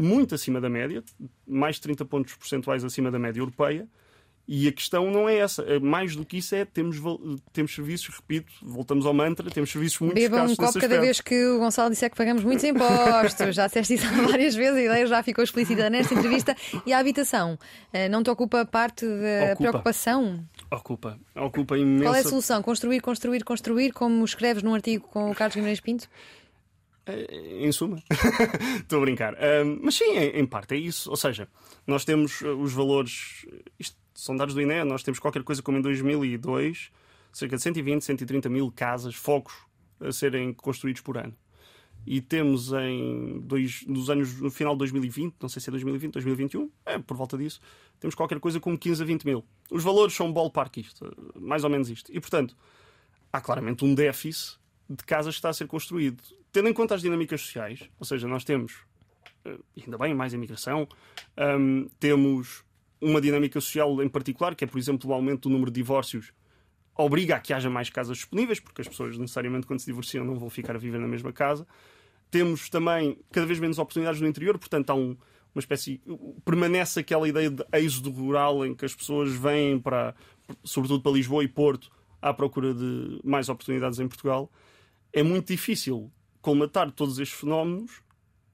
muito 0.00 0.34
acima 0.34 0.60
da 0.60 0.68
média, 0.68 1.02
mais 1.46 1.76
de 1.76 1.82
30 1.82 2.04
pontos 2.04 2.34
percentuais 2.34 2.84
acima 2.84 3.10
da 3.10 3.18
média 3.18 3.40
europeia. 3.40 3.88
E 4.52 4.66
a 4.66 4.72
questão 4.72 5.12
não 5.12 5.28
é 5.28 5.36
essa. 5.36 5.62
É 5.62 5.78
mais 5.78 6.16
do 6.16 6.26
que 6.26 6.38
isso 6.38 6.56
é 6.56 6.64
temos, 6.64 6.96
temos 7.52 7.72
serviços, 7.72 8.16
repito, 8.16 8.52
voltamos 8.60 9.06
ao 9.06 9.14
mantra, 9.14 9.48
temos 9.48 9.70
serviços 9.70 10.00
muito 10.00 10.14
Bebam 10.14 10.44
um 10.44 10.56
copo 10.56 10.76
cada 10.80 11.00
vez 11.00 11.20
que 11.20 11.46
o 11.46 11.60
Gonçalo 11.60 11.88
disser 11.88 12.10
que 12.10 12.16
pagamos 12.16 12.42
muitos 12.42 12.64
impostos. 12.64 13.54
já 13.54 13.68
disseste 13.68 13.94
isso 13.94 14.06
várias 14.26 14.56
vezes, 14.56 14.76
a 14.76 14.82
ideia 14.82 15.06
já 15.06 15.22
ficou 15.22 15.44
explícita 15.44 15.88
nesta 15.88 16.14
entrevista. 16.14 16.56
E 16.84 16.92
a 16.92 16.98
habitação, 16.98 17.56
eh, 17.92 18.08
não 18.08 18.24
te 18.24 18.30
ocupa 18.30 18.64
parte 18.64 19.06
da 19.06 19.52
ocupa. 19.52 19.56
preocupação? 19.56 20.44
Ocupa, 20.68 21.20
ocupa 21.36 21.78
imensa. 21.78 22.04
Qual 22.06 22.14
é 22.16 22.18
a 22.18 22.24
solução? 22.24 22.60
Construir, 22.60 23.00
construir, 23.00 23.44
construir, 23.44 23.92
como 23.92 24.24
escreves 24.24 24.64
num 24.64 24.74
artigo 24.74 25.06
com 25.06 25.30
o 25.30 25.34
Carlos 25.34 25.54
Guimarães 25.54 25.80
Pinto? 25.80 26.08
Eh, 27.12 27.66
em 27.66 27.72
suma, 27.72 28.02
estou 28.80 28.98
a 28.98 29.02
brincar. 29.02 29.36
mas 29.82 29.94
sim, 29.94 30.16
em, 30.16 30.46
parte 30.46 30.74
é 30.74 30.78
isso. 30.78 31.10
Ou 31.10 31.16
seja, 31.16 31.48
nós 31.86 32.04
temos 32.04 32.42
eh, 32.42 32.48
os 32.48 32.72
valores, 32.72 33.46
isto 33.78 33.96
são 34.14 34.36
dados 34.36 34.54
do 34.54 34.60
INE, 34.60 34.84
nós 34.84 35.02
temos 35.02 35.18
qualquer 35.18 35.42
coisa 35.42 35.62
como 35.62 35.78
em 35.78 35.82
2002, 35.82 36.90
cerca 37.32 37.56
de 37.56 37.62
120, 37.62 38.02
130 38.04 38.48
mil 38.48 38.70
casas, 38.70 39.14
focos 39.14 39.54
a 40.00 40.12
serem 40.12 40.52
construídos 40.52 41.00
por 41.00 41.18
ano. 41.18 41.34
E 42.06 42.20
temos 42.20 42.72
em 42.72 43.40
dois, 43.42 43.84
nos 43.86 44.08
anos, 44.08 44.40
no 44.40 44.50
final 44.50 44.74
de 44.74 44.78
2020, 44.78 45.36
não 45.40 45.48
sei 45.48 45.60
se 45.60 45.68
é 45.68 45.70
2020, 45.70 46.14
2021, 46.14 46.70
é 46.86 46.98
por 46.98 47.14
volta 47.14 47.36
disso, 47.36 47.60
temos 47.98 48.14
qualquer 48.14 48.40
coisa 48.40 48.58
como 48.58 48.78
15 48.78 49.02
a 49.02 49.06
20 49.06 49.24
mil. 49.24 49.44
Os 49.70 49.84
valores 49.84 50.14
são 50.14 50.32
ballpark 50.32 50.78
isto, 50.78 51.14
mais 51.38 51.62
ou 51.62 51.68
menos 51.68 51.90
isto. 51.90 52.10
E 52.10 52.18
portanto, 52.18 52.56
há 53.30 53.40
claramente 53.40 53.84
um 53.84 53.94
déficit 53.94 54.59
de 54.90 55.04
casas 55.04 55.34
que 55.34 55.38
está 55.38 55.48
a 55.50 55.52
ser 55.52 55.66
construído 55.66 56.22
tendo 56.52 56.68
em 56.68 56.72
conta 56.72 56.94
as 56.94 57.02
dinâmicas 57.02 57.40
sociais, 57.40 57.88
ou 57.98 58.04
seja, 58.04 58.26
nós 58.26 58.44
temos, 58.44 58.78
eh, 59.44 59.58
ainda 59.84 59.96
bem, 59.98 60.14
mais 60.14 60.32
imigração, 60.32 60.88
um, 61.38 61.88
temos 61.98 62.64
uma 63.00 63.20
dinâmica 63.20 63.60
social 63.60 64.02
em 64.02 64.08
particular, 64.08 64.54
que 64.54 64.64
é, 64.64 64.66
por 64.66 64.78
exemplo, 64.78 65.10
o 65.10 65.12
aumento 65.12 65.48
do 65.48 65.52
número 65.52 65.70
de 65.70 65.80
divórcios, 65.80 66.32
obriga 66.96 67.36
a 67.36 67.40
que 67.40 67.52
haja 67.52 67.70
mais 67.70 67.88
casas 67.88 68.18
disponíveis, 68.18 68.60
porque 68.60 68.82
as 68.82 68.88
pessoas 68.88 69.16
necessariamente, 69.16 69.66
quando 69.66 69.80
se 69.80 69.86
divorciam, 69.86 70.24
não 70.24 70.38
vão 70.38 70.50
ficar 70.50 70.74
a 70.74 70.78
viver 70.78 70.98
na 70.98 71.08
mesma 71.08 71.32
casa. 71.32 71.66
Temos 72.30 72.68
também 72.68 73.18
cada 73.32 73.46
vez 73.46 73.58
menos 73.58 73.78
oportunidades 73.78 74.20
no 74.20 74.28
interior, 74.28 74.58
portanto, 74.58 74.90
há 74.90 74.94
um, 74.94 75.16
uma 75.54 75.60
espécie. 75.60 76.02
Permanece 76.44 77.00
aquela 77.00 77.26
ideia 77.26 77.50
de 77.50 77.64
êxodo 77.72 78.10
rural 78.10 78.66
em 78.66 78.74
que 78.74 78.84
as 78.84 78.94
pessoas 78.94 79.32
vêm 79.32 79.78
para, 79.78 80.14
sobretudo 80.62 81.02
para 81.02 81.12
Lisboa 81.12 81.42
e 81.42 81.48
Porto, 81.48 81.90
à 82.20 82.34
procura 82.34 82.74
de 82.74 83.18
mais 83.24 83.48
oportunidades 83.48 83.98
em 83.98 84.06
Portugal. 84.06 84.50
É 85.12 85.22
muito 85.22 85.46
difícil 85.46 86.10
colmatar 86.40 86.90
todos 86.90 87.18
estes 87.18 87.38
fenómenos 87.38 88.02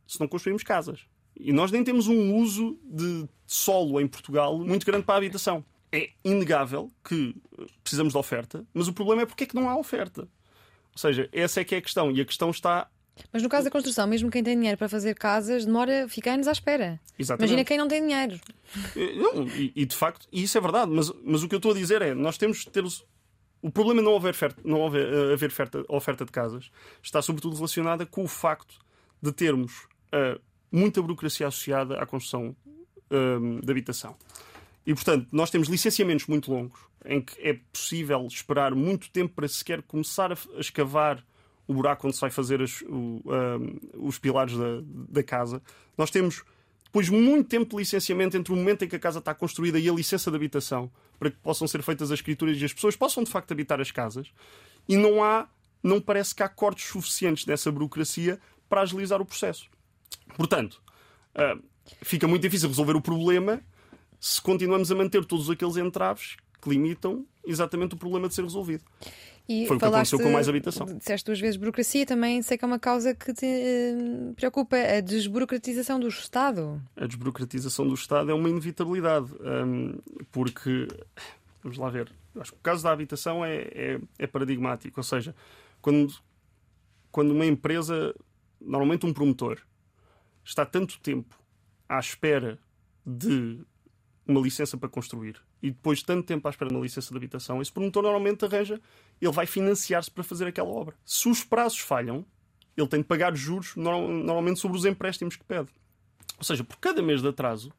se 0.07 0.21
não 0.21 0.29
construímos 0.29 0.63
casas. 0.63 1.07
E 1.39 1.53
nós 1.53 1.71
nem 1.71 1.85
temos 1.85 2.07
um 2.07 2.35
uso 2.37 2.79
de 2.85 3.29
solo 3.47 4.01
em 4.01 4.07
Portugal 4.07 4.59
muito 4.59 4.87
grande 4.87 5.05
para 5.05 5.17
a 5.17 5.19
habitação. 5.19 5.65
É 5.93 6.11
inegável 6.25 6.91
que 7.05 7.35
eh, 7.59 7.67
precisamos 7.83 8.13
de 8.13 8.19
oferta, 8.19 8.65
mas 8.73 8.89
o 8.89 8.93
problema 8.93 9.23
é 9.23 9.27
porque 9.27 9.45
é 9.45 9.47
que 9.47 9.55
não 9.55 9.69
há 9.69 9.77
oferta. 9.77 10.23
Ou 10.23 10.99
seja, 10.99 11.29
essa 11.33 11.61
é 11.61 11.65
que 11.65 11.75
é 11.75 11.79
a 11.79 11.83
questão. 11.83 12.11
E 12.11 12.21
a 12.21 12.25
questão 12.25 12.51
está 12.51 12.89
mas 13.33 13.43
no 13.43 13.49
caso 13.49 13.65
da 13.65 13.71
construção, 13.71 14.07
mesmo 14.07 14.31
quem 14.31 14.43
tem 14.43 14.57
dinheiro 14.57 14.77
para 14.77 14.89
fazer 14.89 15.15
casas, 15.15 15.65
demora, 15.65 16.07
fica 16.09 16.33
anos 16.33 16.47
à 16.47 16.53
espera. 16.53 17.01
Exatamente. 17.19 17.51
Imagina 17.51 17.65
quem 17.65 17.79
não 17.79 17.89
tem 17.89 18.03
dinheiro. 18.03 18.39
Eh, 18.95 19.15
não, 19.15 19.47
e, 19.49 19.73
e, 19.75 19.87
de 19.87 19.97
facto, 19.97 20.29
isso 20.31 20.57
é 20.59 20.61
verdade, 20.61 20.91
mas, 20.91 21.11
mas 21.25 21.43
o 21.43 21.49
que 21.49 21.55
eu 21.55 21.59
estou 21.59 21.73
a 21.73 21.75
dizer 21.75 22.03
é: 22.03 22.15
nós 22.15 22.37
temos 22.37 22.59
de 22.59 22.71
ter 22.71 22.85
o 23.67 23.71
problema 23.73 24.01
de 24.01 24.07
não 24.07 24.15
haver, 24.15 24.31
oferta, 24.31 24.63
não 24.65 24.87
haver, 24.87 25.13
uh, 25.13 25.33
haver 25.33 25.51
oferta, 25.51 25.85
oferta, 25.89 26.25
de 26.25 26.31
casas 26.31 26.71
está 27.03 27.21
sobretudo 27.21 27.57
relacionada 27.57 28.07
com 28.07 28.23
o 28.23 28.29
facto 28.29 28.79
de 29.21 29.33
termos 29.33 29.89
uh, 30.15 30.41
muita 30.71 31.03
burocracia 31.03 31.49
associada 31.49 32.01
à 32.01 32.07
construção 32.07 32.55
um, 33.11 33.59
de 33.59 33.69
habitação. 33.69 34.17
E, 34.87 34.95
portanto, 34.95 35.27
nós 35.33 35.51
temos 35.51 35.67
licenciamentos 35.67 36.29
muito 36.29 36.49
longos, 36.49 36.79
em 37.05 37.21
que 37.21 37.41
é 37.41 37.59
possível 37.73 38.25
esperar 38.29 38.73
muito 38.73 39.11
tempo 39.11 39.35
para 39.35 39.49
sequer 39.49 39.83
começar 39.83 40.31
a, 40.31 40.37
escavar 40.61 41.27
o 41.67 41.75
buraco 41.75 42.07
onde 42.07 42.15
se 42.15 42.21
vai 42.21 42.31
fazer 42.31 42.63
as, 42.63 42.83
o, 42.83 43.21
um, 43.27 44.07
os 44.07 44.17
pilares 44.17 44.57
da, 44.57 44.81
da 44.85 45.23
casa. 45.25 45.61
Nós 45.99 46.09
temos 46.13 46.45
depois 46.97 47.11
muito 47.11 47.47
tempo 47.47 47.73
de 47.73 47.77
licenciamento 47.77 48.39
entre 48.39 48.55
o 48.55 48.57
momento 48.57 48.83
em 48.83 48.89
que 48.89 48.97
a 48.97 48.99
casa 48.99 49.19
está 49.19 49.35
construída 49.35 49.79
e 49.79 49.87
a 49.87 49.93
licença 49.93 50.31
de 50.31 50.37
habitação, 50.37 50.91
para 51.19 51.31
que 51.31 51.37
possam 51.37 51.69
ser 51.69 51.83
feitas 51.83 52.11
as 52.11 52.21
escrituras 52.21 52.59
e 52.59 52.65
as 52.65 52.73
pessoas 52.73 52.97
possam 52.97 53.23
de 53.23 53.31
facto 53.31 53.53
habitar 53.53 53.79
as 53.83 53.91
casas. 53.91 54.33
E 54.89 54.97
não 54.97 55.23
há, 55.23 55.47
não 55.83 56.01
parece 56.01 56.35
que 56.35 56.43
há 56.43 56.49
cortes 56.49 56.87
suficientes 56.87 57.45
dessa 57.45 57.71
burocracia 57.71 58.41
para 58.67 58.81
agilizar 58.81 59.21
o 59.21 59.27
processo. 59.27 59.69
Portanto, 60.39 60.81
uh, 61.35 61.63
fica 62.01 62.27
muito 62.27 62.41
difícil 62.41 62.67
resolver 62.67 62.97
o 62.97 63.03
problema 63.03 63.61
se 64.19 64.41
continuamos 64.41 64.91
a 64.91 64.95
manter 64.95 65.23
todos 65.27 65.51
aqueles 65.51 65.77
entraves 65.77 66.39
que 66.63 66.71
limitam 66.71 67.27
exatamente 67.45 67.95
o 67.95 67.99
problema 67.99 68.27
de 68.27 68.35
ser 68.35 68.43
resolvido. 68.43 68.85
E 69.49 69.67
Foi 69.67 69.77
o 69.77 69.79
que 69.79 69.85
aconteceu 69.85 70.19
com 70.19 70.31
mais 70.31 70.49
habitação. 70.49 70.87
Disseste 70.87 71.27
duas 71.27 71.39
vezes 71.39 71.57
burocracia, 71.57 72.05
também 72.05 72.43
sei 72.43 72.59
que 72.59 72.65
é 72.65 72.69
uma 72.69 72.81
causa 72.81 73.15
que 73.15 73.33
te 73.33 73.47
uh, 73.47 74.35
preocupa, 74.35 74.77
a 74.77 75.01
desburocratização 75.01 76.01
do 76.01 76.09
Estado. 76.09 76.83
A 76.97 77.07
desburocratização 77.07 77.87
do 77.87 77.95
Estado 77.95 78.31
é 78.31 78.35
uma 78.35 78.49
inevitabilidade, 78.49 79.33
um, 79.41 79.99
porque, 80.33 80.89
vamos 81.63 81.79
lá 81.79 81.89
ver, 81.91 82.13
acho 82.41 82.53
que 82.53 82.59
o 82.59 82.63
caso 82.63 82.83
da 82.83 82.91
habitação 82.91 83.45
é, 83.45 83.57
é, 83.73 84.01
é 84.19 84.27
paradigmático, 84.27 84.99
ou 84.99 85.05
seja, 85.05 85.35
quando, 85.81 86.13
quando 87.13 87.31
uma 87.31 87.47
empresa, 87.47 88.13
normalmente 88.61 89.07
um 89.07 89.13
promotor, 89.13 89.59
está 90.45 90.67
tanto 90.67 90.99
tempo 90.99 91.39
à 91.89 92.01
espera 92.01 92.59
de 93.05 93.61
uma 94.27 94.41
licença 94.41 94.77
para 94.77 94.89
construir 94.89 95.41
e 95.67 95.71
depois 95.73 95.99
de 95.99 96.05
tanto 96.05 96.25
tempo 96.25 96.47
à 96.47 96.51
espera 96.51 96.71
uma 96.71 96.81
licença 96.81 97.11
de 97.11 97.17
habitação, 97.17 97.61
esse 97.61 97.73
promotor 97.73 98.01
normalmente 98.01 98.45
arranja, 98.45 98.81
ele 99.21 99.33
vai 99.33 99.47
financiar-se 99.47 100.09
para 100.09 100.23
fazer 100.23 100.47
aquela 100.47 100.69
obra. 100.69 100.95
Se 101.05 101.29
os 101.29 101.43
prazos 101.43 101.81
falham, 101.81 102.25
ele 102.77 102.87
tem 102.87 103.01
de 103.01 103.07
pagar 103.07 103.35
juros 103.35 103.75
normalmente 103.75 104.61
sobre 104.61 104.77
os 104.77 104.85
empréstimos 104.85 105.35
que 105.35 105.45
pede. 105.45 105.69
Ou 106.39 106.45
seja, 106.45 106.63
por 106.63 106.77
cada 106.77 107.03
mês 107.03 107.21
de 107.21 107.27
atraso, 107.27 107.73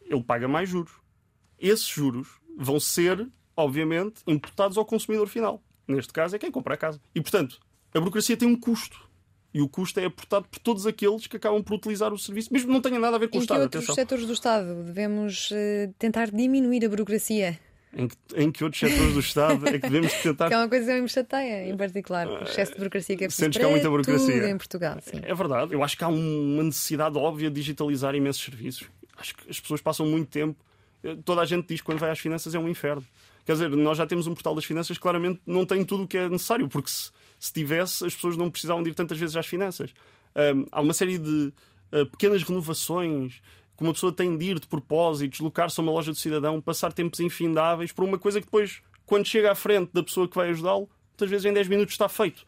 ele 0.00 0.22
paga 0.22 0.48
mais 0.48 0.66
juros. 0.66 0.92
Esses 1.58 1.86
juros 1.86 2.28
vão 2.56 2.80
ser, 2.80 3.28
obviamente, 3.54 4.22
imputados 4.26 4.78
ao 4.78 4.86
consumidor 4.86 5.28
final. 5.28 5.62
Neste 5.86 6.12
caso, 6.12 6.36
é 6.36 6.38
quem 6.38 6.50
compra 6.50 6.72
a 6.72 6.78
casa. 6.78 6.98
E, 7.14 7.20
portanto, 7.20 7.60
a 7.92 7.98
burocracia 8.00 8.36
tem 8.36 8.48
um 8.48 8.58
custo. 8.58 8.98
E 9.54 9.62
o 9.62 9.68
custo 9.68 10.00
é 10.00 10.06
aportado 10.06 10.46
por 10.50 10.58
todos 10.58 10.84
aqueles 10.84 11.28
que 11.28 11.36
acabam 11.36 11.62
por 11.62 11.74
utilizar 11.74 12.12
o 12.12 12.18
serviço, 12.18 12.52
mesmo 12.52 12.72
não 12.72 12.80
tenha 12.80 12.98
nada 12.98 13.14
a 13.14 13.18
ver 13.20 13.28
com 13.28 13.36
em 13.36 13.40
o 13.40 13.42
Estado. 13.42 13.64
Em 13.64 13.68
que 13.68 13.76
outros 13.78 13.94
setores 13.94 14.26
do 14.26 14.32
Estado 14.32 14.82
devemos 14.82 15.48
uh, 15.52 15.94
tentar 15.96 16.32
diminuir 16.32 16.84
a 16.84 16.88
burocracia? 16.88 17.56
Em 17.96 18.08
que, 18.08 18.16
em 18.34 18.50
que, 18.50 18.64
outros 18.64 18.80
setores 18.80 19.14
do 19.14 19.20
Estado 19.20 19.68
é 19.68 19.78
que 19.78 19.88
devemos 19.88 20.12
tentar. 20.14 20.48
que 20.50 20.54
é 20.54 20.58
uma 20.58 20.68
coisa 20.68 20.92
que 20.92 21.00
me 21.00 21.08
chateia, 21.08 21.68
em 21.68 21.76
particular, 21.76 22.26
o 22.26 22.42
excesso 22.42 22.72
de 22.72 22.78
burocracia 22.78 23.16
que 23.16 23.22
é 23.22 23.26
preciso 23.28 23.44
Sentes 23.44 23.60
que 23.60 23.64
há 23.64 23.68
muita 23.68 23.88
burocracia. 23.88 24.50
Em 24.50 24.58
Portugal. 24.58 24.98
Sim. 25.00 25.20
É 25.22 25.32
verdade. 25.32 25.72
Eu 25.72 25.84
acho 25.84 25.96
que 25.96 26.02
há 26.02 26.08
uma 26.08 26.64
necessidade 26.64 27.16
óbvia 27.16 27.48
de 27.48 27.54
digitalizar 27.54 28.16
imensos 28.16 28.42
serviços. 28.42 28.88
Acho 29.16 29.36
que 29.36 29.48
as 29.48 29.60
pessoas 29.60 29.80
passam 29.80 30.04
muito 30.04 30.28
tempo. 30.28 30.58
Eh, 31.04 31.16
toda 31.24 31.42
a 31.42 31.44
gente 31.44 31.68
diz 31.68 31.80
que 31.80 31.86
quando 31.86 32.00
vai 32.00 32.10
às 32.10 32.18
finanças 32.18 32.52
é 32.52 32.58
um 32.58 32.68
inferno. 32.68 33.04
Quer 33.46 33.52
dizer, 33.52 33.70
nós 33.70 33.96
já 33.96 34.04
temos 34.04 34.26
um 34.26 34.34
portal 34.34 34.56
das 34.56 34.64
finanças 34.64 34.96
que 34.96 35.02
claramente 35.02 35.40
não 35.46 35.64
tem 35.64 35.84
tudo 35.84 36.02
o 36.02 36.08
que 36.08 36.18
é 36.18 36.28
necessário, 36.28 36.68
porque 36.68 36.90
se, 36.90 37.12
se 37.44 37.52
tivesse, 37.52 38.04
as 38.06 38.14
pessoas 38.14 38.36
não 38.36 38.50
precisavam 38.50 38.82
de 38.82 38.90
ir 38.90 38.94
tantas 38.94 39.18
vezes 39.18 39.36
às 39.36 39.46
finanças. 39.46 39.92
Um, 40.34 40.66
há 40.72 40.80
uma 40.80 40.94
série 40.94 41.18
de 41.18 41.52
uh, 41.92 42.06
pequenas 42.06 42.42
renovações 42.42 43.42
que 43.76 43.82
uma 43.82 43.92
pessoa 43.92 44.12
tem 44.12 44.36
de 44.36 44.46
ir 44.46 44.60
de 44.60 44.66
propósito, 44.66 45.32
deslocar-se 45.32 45.78
a 45.78 45.82
uma 45.82 45.92
loja 45.92 46.12
de 46.12 46.18
cidadão, 46.18 46.60
passar 46.60 46.92
tempos 46.92 47.20
infindáveis 47.20 47.92
por 47.92 48.04
uma 48.04 48.18
coisa 48.18 48.40
que 48.40 48.46
depois, 48.46 48.80
quando 49.04 49.26
chega 49.26 49.52
à 49.52 49.54
frente 49.54 49.90
da 49.92 50.02
pessoa 50.02 50.26
que 50.26 50.34
vai 50.34 50.48
ajudá-lo, 50.50 50.88
muitas 51.10 51.28
vezes 51.28 51.44
em 51.44 51.52
10 51.52 51.68
minutos 51.68 51.94
está 51.94 52.08
feito. 52.08 52.46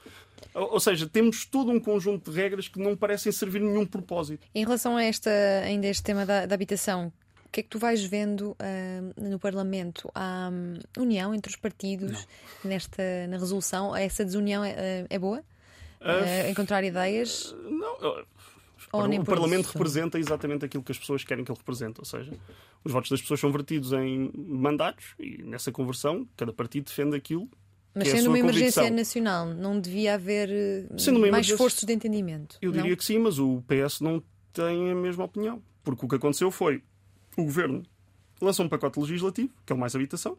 Ou 0.54 0.80
seja, 0.80 1.06
temos 1.06 1.44
todo 1.44 1.70
um 1.70 1.78
conjunto 1.78 2.30
de 2.30 2.36
regras 2.36 2.68
que 2.68 2.78
não 2.78 2.96
parecem 2.96 3.30
servir 3.32 3.60
nenhum 3.60 3.84
propósito. 3.84 4.46
Em 4.54 4.64
relação 4.64 4.96
a 4.96 5.02
esta, 5.02 5.30
ainda 5.64 5.86
este 5.86 6.02
tema 6.02 6.24
da, 6.24 6.46
da 6.46 6.54
habitação, 6.54 7.12
o 7.46 7.48
que 7.48 7.60
é 7.60 7.62
que 7.62 7.68
tu 7.68 7.78
vais 7.78 8.04
vendo 8.04 8.50
uh, 8.50 9.28
no 9.28 9.38
Parlamento? 9.38 10.10
Há 10.14 10.50
um, 10.52 10.78
união 11.00 11.34
entre 11.34 11.50
os 11.50 11.56
partidos 11.56 12.26
nesta, 12.64 13.02
na 13.28 13.38
resolução? 13.38 13.94
Essa 13.94 14.24
desunião 14.24 14.64
é, 14.64 15.06
é 15.08 15.18
boa? 15.18 15.42
Uh, 16.00 16.50
encontrar 16.50 16.82
ideias? 16.84 17.54
Não. 17.62 18.24
o 18.92 19.24
Parlamento 19.24 19.66
representa 19.66 20.18
exatamente 20.18 20.64
aquilo 20.64 20.82
que 20.82 20.92
as 20.92 20.98
pessoas 20.98 21.22
querem 21.24 21.44
que 21.44 21.50
ele 21.50 21.58
represente, 21.58 22.00
ou 22.00 22.04
seja, 22.04 22.32
os 22.84 22.92
votos 22.92 23.10
das 23.10 23.20
pessoas 23.20 23.40
são 23.40 23.50
vertidos 23.52 23.92
em 23.92 24.30
mandatos 24.34 25.14
e 25.18 25.42
nessa 25.42 25.70
conversão 25.70 26.28
cada 26.36 26.52
partido 26.52 26.86
defende 26.86 27.16
aquilo. 27.16 27.48
Mas 27.94 28.08
sendo 28.08 28.26
é 28.26 28.28
uma 28.28 28.38
emergência 28.38 28.82
convicção. 28.82 28.96
nacional, 28.96 29.46
não 29.46 29.80
devia 29.80 30.14
haver 30.14 30.50
eh, 30.50 31.30
mais 31.30 31.48
esforços 31.48 31.84
de 31.84 31.92
entendimento? 31.94 32.58
Eu 32.60 32.70
diria 32.70 32.90
não? 32.90 32.96
que 32.96 33.04
sim, 33.04 33.18
mas 33.18 33.38
o 33.38 33.62
PS 33.62 34.00
não 34.00 34.22
tem 34.52 34.90
a 34.90 34.94
mesma 34.94 35.24
opinião. 35.24 35.62
Porque 35.82 36.04
o 36.04 36.08
que 36.08 36.16
aconteceu 36.16 36.50
foi 36.50 36.82
o 37.36 37.44
governo 37.44 37.82
lançou 38.40 38.64
um 38.64 38.68
pacote 38.68 38.98
legislativo, 38.98 39.50
que 39.64 39.72
é 39.72 39.76
o 39.76 39.78
Mais 39.78 39.94
Habitação, 39.94 40.36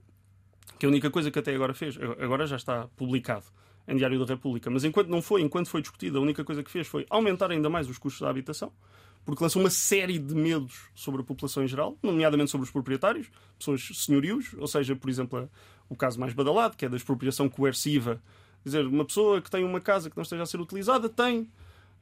que 0.79 0.85
a 0.85 0.89
única 0.89 1.09
coisa 1.09 1.31
que 1.31 1.39
até 1.39 1.53
agora 1.53 1.73
fez, 1.73 1.97
agora 2.19 2.45
já 2.45 2.55
está 2.55 2.87
publicado 2.95 3.45
em 3.87 3.95
Diário 3.95 4.19
da 4.19 4.33
República. 4.33 4.69
Mas 4.69 4.83
enquanto 4.83 5.07
não 5.07 5.21
foi, 5.21 5.41
enquanto 5.41 5.69
foi 5.69 5.81
discutido, 5.81 6.17
a 6.17 6.21
única 6.21 6.43
coisa 6.43 6.61
que 6.61 6.69
fez 6.69 6.87
foi 6.87 7.05
aumentar 7.09 7.51
ainda 7.51 7.69
mais 7.69 7.89
os 7.89 7.97
custos 7.97 8.21
da 8.21 8.29
habitação, 8.29 8.71
porque 9.25 9.43
lançou 9.43 9.61
uma 9.61 9.69
série 9.69 10.19
de 10.19 10.35
medos 10.35 10.89
sobre 10.95 11.21
a 11.21 11.23
população 11.23 11.63
em 11.63 11.67
geral, 11.67 11.97
nomeadamente 12.01 12.51
sobre 12.51 12.65
os 12.65 12.71
proprietários, 12.71 13.27
pessoas 13.57 13.89
senhorios, 13.93 14.53
ou 14.57 14.67
seja, 14.67 14.95
por 14.95 15.09
exemplo, 15.09 15.49
o 15.89 15.95
caso 15.95 16.19
mais 16.19 16.33
badalado, 16.33 16.77
que 16.77 16.85
é 16.85 16.89
da 16.89 16.95
expropriação 16.95 17.49
coerciva. 17.49 18.21
Quer 18.63 18.69
dizer, 18.69 18.87
uma 18.87 19.05
pessoa 19.05 19.41
que 19.41 19.49
tem 19.49 19.63
uma 19.63 19.81
casa 19.81 20.09
que 20.09 20.15
não 20.15 20.23
esteja 20.23 20.43
a 20.43 20.45
ser 20.45 20.59
utilizada 20.59 21.09
tem 21.09 21.49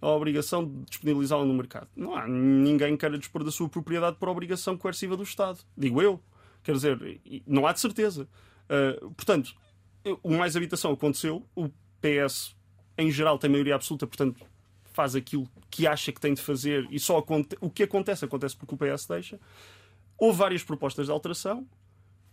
a 0.01 0.09
obrigação 0.09 0.65
de 0.65 0.85
disponibilizá-la 0.85 1.45
no 1.45 1.53
mercado. 1.53 1.87
Não 1.95 2.15
há 2.15 2.27
ninguém 2.27 2.91
que 2.91 2.97
queira 2.99 3.17
dispor 3.17 3.43
da 3.43 3.51
sua 3.51 3.69
propriedade 3.69 4.17
por 4.17 4.29
obrigação 4.29 4.77
coerciva 4.77 5.15
do 5.15 5.23
Estado. 5.23 5.59
Digo 5.77 6.01
eu. 6.01 6.21
Quer 6.63 6.73
dizer, 6.73 7.21
não 7.45 7.67
há 7.67 7.73
de 7.73 7.79
certeza. 7.79 8.27
Uh, 8.65 9.11
portanto, 9.11 9.55
o 10.23 10.31
mais 10.31 10.55
habitação 10.55 10.91
aconteceu, 10.91 11.47
o 11.55 11.69
PS 12.01 12.55
em 12.97 13.11
geral 13.11 13.37
tem 13.37 13.49
maioria 13.49 13.75
absoluta, 13.75 14.07
portanto 14.07 14.41
faz 14.93 15.15
aquilo 15.15 15.47
que 15.69 15.85
acha 15.85 16.11
que 16.11 16.21
tem 16.21 16.33
de 16.33 16.41
fazer 16.41 16.87
e 16.89 16.99
só 16.99 17.23
o 17.59 17.69
que 17.69 17.83
acontece 17.83 18.23
acontece 18.23 18.55
porque 18.55 18.73
o 18.73 18.77
PS 18.77 19.05
deixa. 19.05 19.39
Houve 20.17 20.37
várias 20.37 20.63
propostas 20.63 21.07
de 21.07 21.11
alteração, 21.11 21.67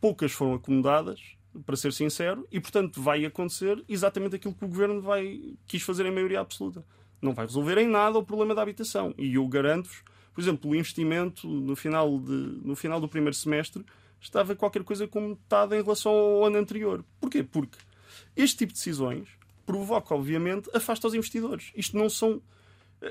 poucas 0.00 0.30
foram 0.30 0.54
acomodadas, 0.54 1.36
para 1.66 1.76
ser 1.76 1.92
sincero, 1.92 2.46
e 2.50 2.58
portanto 2.60 3.02
vai 3.02 3.24
acontecer 3.24 3.82
exatamente 3.88 4.36
aquilo 4.36 4.54
que 4.54 4.64
o 4.64 4.68
governo 4.68 5.00
vai 5.00 5.54
quis 5.66 5.82
fazer 5.82 6.06
em 6.06 6.10
maioria 6.10 6.40
absoluta. 6.40 6.84
Não 7.22 7.32
vai 7.32 7.46
resolver 7.46 7.78
em 7.78 7.86
nada 7.86 8.18
o 8.18 8.24
problema 8.24 8.54
da 8.54 8.62
habitação. 8.62 9.14
E 9.16 9.34
eu 9.34 9.46
garanto-vos, 9.46 10.02
por 10.34 10.40
exemplo, 10.40 10.70
o 10.70 10.74
investimento 10.74 11.48
no 11.48 11.76
final, 11.76 12.18
de, 12.18 12.32
no 12.64 12.74
final 12.74 13.00
do 13.00 13.08
primeiro 13.08 13.34
semestre 13.34 13.84
estava 14.20 14.56
qualquer 14.56 14.82
coisa 14.82 15.06
como 15.06 15.30
metade 15.30 15.76
em 15.76 15.82
relação 15.82 16.12
ao 16.12 16.44
ano 16.44 16.58
anterior. 16.58 17.04
Porquê? 17.20 17.44
Porque 17.44 17.78
este 18.36 18.58
tipo 18.58 18.72
de 18.72 18.78
decisões 18.78 19.28
provoca, 19.64 20.14
obviamente, 20.14 20.68
afasta 20.74 21.06
os 21.06 21.14
investidores. 21.14 21.70
Isto 21.76 21.96
não 21.96 22.10
são. 22.10 22.42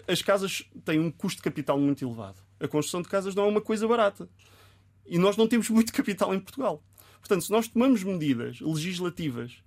As 0.07 0.21
casas 0.21 0.69
têm 0.85 0.99
um 0.99 1.09
custo 1.11 1.37
de 1.37 1.43
capital 1.43 1.79
muito 1.79 2.03
elevado. 2.03 2.37
A 2.59 2.67
construção 2.67 3.01
de 3.01 3.09
casas 3.09 3.33
não 3.33 3.45
é 3.45 3.47
uma 3.47 3.61
coisa 3.61 3.87
barata. 3.87 4.29
E 5.05 5.17
nós 5.17 5.37
não 5.37 5.47
temos 5.47 5.69
muito 5.69 5.91
capital 5.93 6.33
em 6.33 6.39
Portugal. 6.39 6.83
Portanto, 7.19 7.43
se 7.43 7.51
nós 7.51 7.67
tomamos 7.67 8.03
medidas 8.03 8.59
legislativas 8.59 9.63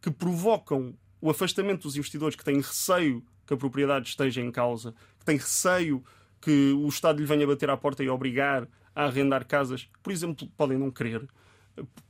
que 0.00 0.10
provocam 0.10 0.96
o 1.20 1.30
afastamento 1.30 1.82
dos 1.82 1.96
investidores 1.96 2.36
que 2.36 2.44
têm 2.44 2.56
receio 2.56 3.24
que 3.48 3.54
a 3.54 3.56
propriedade 3.56 4.10
esteja 4.10 4.42
em 4.42 4.52
causa, 4.52 4.94
que 5.18 5.24
têm 5.24 5.38
receio 5.38 6.04
que 6.38 6.72
o 6.72 6.86
Estado 6.86 7.18
lhe 7.18 7.24
venha 7.24 7.46
bater 7.46 7.70
à 7.70 7.76
porta 7.78 8.04
e 8.04 8.08
obrigar 8.08 8.68
a 8.94 9.06
arrendar 9.06 9.46
casas, 9.46 9.88
por 10.02 10.12
exemplo, 10.12 10.46
podem 10.54 10.76
não 10.76 10.90
querer, 10.90 11.26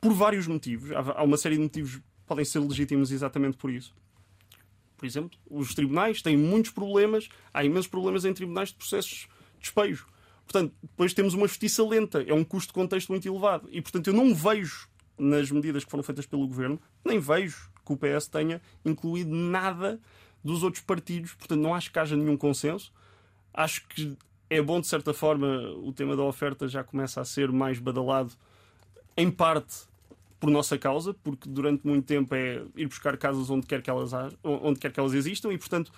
por 0.00 0.12
vários 0.12 0.48
motivos. 0.48 0.90
Há 0.90 1.22
uma 1.22 1.36
série 1.36 1.54
de 1.54 1.62
motivos 1.62 1.96
que 1.96 2.02
podem 2.26 2.44
ser 2.44 2.58
legítimos 2.58 3.12
exatamente 3.12 3.56
por 3.56 3.70
isso. 3.70 3.94
Por 4.96 5.06
exemplo, 5.06 5.38
os 5.48 5.74
tribunais 5.74 6.20
têm 6.20 6.36
muitos 6.36 6.72
problemas, 6.72 7.28
há 7.54 7.64
imensos 7.64 7.86
problemas 7.86 8.24
em 8.24 8.34
tribunais 8.34 8.70
de 8.70 8.74
processos 8.74 9.28
de 9.54 9.60
despejo. 9.60 10.08
Portanto, 10.44 10.74
depois 10.82 11.14
temos 11.14 11.34
uma 11.34 11.46
justiça 11.46 11.84
lenta, 11.84 12.20
é 12.26 12.34
um 12.34 12.42
custo 12.42 12.68
de 12.68 12.74
contexto 12.74 13.10
muito 13.10 13.28
elevado. 13.28 13.68
E, 13.70 13.80
portanto, 13.80 14.08
eu 14.08 14.14
não 14.14 14.34
vejo 14.34 14.88
nas 15.16 15.52
medidas 15.52 15.84
que 15.84 15.90
foram 15.90 16.02
feitas 16.02 16.26
pelo 16.26 16.48
governo, 16.48 16.80
nem 17.04 17.20
vejo 17.20 17.70
que 17.86 17.92
o 17.92 17.96
PS 17.96 18.26
tenha 18.26 18.60
incluído 18.84 19.30
nada 19.30 20.00
dos 20.48 20.62
outros 20.62 20.82
partidos. 20.82 21.34
Portanto, 21.34 21.60
não 21.60 21.74
acho 21.74 21.92
que 21.92 21.98
haja 21.98 22.16
nenhum 22.16 22.36
consenso. 22.36 22.92
Acho 23.52 23.86
que 23.88 24.16
é 24.48 24.62
bom, 24.62 24.80
de 24.80 24.86
certa 24.86 25.12
forma, 25.12 25.46
o 25.84 25.92
tema 25.92 26.16
da 26.16 26.22
oferta 26.22 26.66
já 26.66 26.82
começa 26.82 27.20
a 27.20 27.24
ser 27.24 27.52
mais 27.52 27.78
badalado, 27.78 28.32
em 29.16 29.30
parte 29.30 29.86
por 30.40 30.50
nossa 30.50 30.78
causa, 30.78 31.12
porque 31.12 31.48
durante 31.48 31.86
muito 31.86 32.06
tempo 32.06 32.34
é 32.34 32.62
ir 32.76 32.86
buscar 32.86 33.16
casas 33.16 33.50
onde 33.50 33.66
quer 33.66 33.82
que 33.82 33.90
elas, 33.90 34.12
onde 34.42 34.78
quer 34.78 34.92
que 34.92 35.00
elas 35.00 35.12
existam 35.12 35.52
e, 35.52 35.58
portanto, 35.58 35.92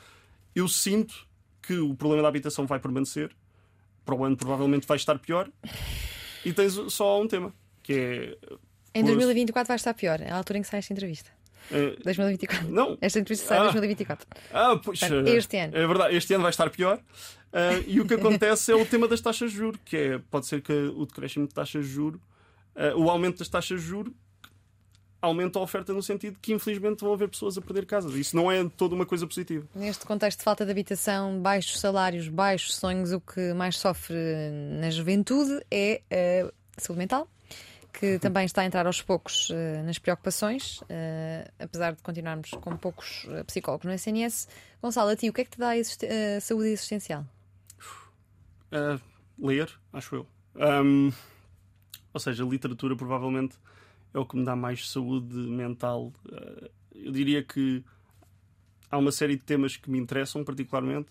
eu 0.54 0.66
sinto 0.66 1.28
que 1.62 1.74
o 1.74 1.94
problema 1.94 2.22
da 2.22 2.28
habitação 2.28 2.66
vai 2.66 2.80
permanecer. 2.80 3.30
para 4.04 4.14
o 4.14 4.24
ano 4.24 4.36
provavelmente 4.36 4.86
vai 4.86 4.96
estar 4.96 5.18
pior. 5.18 5.48
E 6.44 6.52
tens 6.52 6.72
só 6.88 7.20
um 7.20 7.28
tema, 7.28 7.52
que 7.82 7.92
é. 7.92 8.38
Em 8.94 9.04
2024 9.04 9.68
vai 9.68 9.76
estar 9.76 9.94
pior, 9.94 10.20
é 10.20 10.30
a 10.30 10.36
altura 10.36 10.58
em 10.58 10.62
que 10.62 10.68
sai 10.68 10.78
esta 10.80 10.92
entrevista. 10.92 11.30
É, 11.70 11.96
2024. 12.04 12.68
não. 12.70 12.96
Esta 13.00 13.18
entrevista 13.18 13.46
sai 13.48 13.58
em 13.58 13.60
Ah. 13.60 13.64
2024. 13.64 14.26
Ah, 14.52 14.80
pois, 14.82 15.00
Portanto, 15.00 15.28
eh, 15.28 15.36
este 15.36 15.56
ano. 15.56 15.76
É 15.76 15.86
verdade, 15.86 16.16
este 16.16 16.34
ano 16.34 16.42
vai 16.42 16.50
estar 16.50 16.70
pior. 16.70 17.00
Ah, 17.52 17.70
e 17.86 18.00
o 18.00 18.06
que 18.06 18.14
acontece 18.14 18.72
é 18.72 18.74
o 18.76 18.84
tema 18.86 19.06
das 19.08 19.20
taxas 19.20 19.50
de 19.50 19.56
juros, 19.56 19.80
que 19.84 19.96
é, 19.96 20.18
pode 20.30 20.46
ser 20.46 20.60
que 20.62 20.72
o 20.72 21.06
decréscimo 21.06 21.46
de 21.48 21.54
taxas 21.54 21.84
de 21.86 21.90
juros, 21.92 22.20
ah, 22.76 22.94
o 22.96 23.08
aumento 23.10 23.38
das 23.38 23.48
taxas 23.48 23.80
de 23.80 23.86
juros, 23.86 24.12
aumenta 25.22 25.58
a 25.58 25.62
oferta 25.62 25.92
no 25.92 26.02
sentido 26.02 26.38
que 26.40 26.50
infelizmente 26.54 27.00
vão 27.04 27.12
haver 27.12 27.28
pessoas 27.28 27.58
a 27.58 27.60
perder 27.60 27.84
casas. 27.84 28.14
Isso 28.14 28.34
não 28.34 28.50
é 28.50 28.66
toda 28.74 28.94
uma 28.94 29.04
coisa 29.04 29.26
positiva. 29.26 29.66
Neste 29.74 30.06
contexto 30.06 30.38
de 30.38 30.44
falta 30.44 30.64
de 30.64 30.70
habitação, 30.70 31.38
baixos 31.42 31.78
salários, 31.78 32.26
baixos 32.28 32.74
sonhos, 32.76 33.12
o 33.12 33.20
que 33.20 33.52
mais 33.52 33.76
sofre 33.76 34.16
na 34.80 34.88
juventude 34.90 35.60
é 35.70 36.00
a 36.10 36.80
saúde 36.80 36.98
mental, 37.00 37.28
que 37.92 38.18
também 38.18 38.44
está 38.44 38.62
a 38.62 38.64
entrar 38.64 38.86
aos 38.86 39.02
poucos 39.02 39.50
eh, 39.50 39.82
nas 39.82 39.98
preocupações, 39.98 40.82
eh, 40.88 41.50
apesar 41.58 41.94
de 41.94 42.02
continuarmos 42.02 42.50
com 42.50 42.76
poucos 42.76 43.26
eh, 43.28 43.44
psicólogos 43.44 43.86
no 43.86 43.92
SNS. 43.92 44.48
Gonçalo, 44.82 45.10
a 45.10 45.16
ti, 45.16 45.28
o 45.28 45.32
que 45.32 45.42
é 45.42 45.44
que 45.44 45.50
te 45.50 45.58
dá 45.58 45.70
a 45.72 46.40
saúde 46.40 46.68
existencial? 46.68 47.26
Ler, 49.38 49.70
acho 49.92 50.16
eu. 50.16 50.26
Ahm, 50.56 51.10
ou 52.12 52.20
seja, 52.20 52.44
literatura 52.44 52.96
provavelmente 52.96 53.56
é 54.14 54.18
o 54.18 54.26
que 54.26 54.36
me 54.36 54.44
dá 54.44 54.54
mais 54.54 54.88
saúde 54.90 55.34
mental. 55.34 56.12
Eu 56.94 57.12
diria 57.12 57.42
que 57.42 57.84
há 58.90 58.98
uma 58.98 59.12
série 59.12 59.36
de 59.36 59.42
temas 59.42 59.76
que 59.76 59.90
me 59.90 59.98
interessam 59.98 60.44
particularmente. 60.44 61.08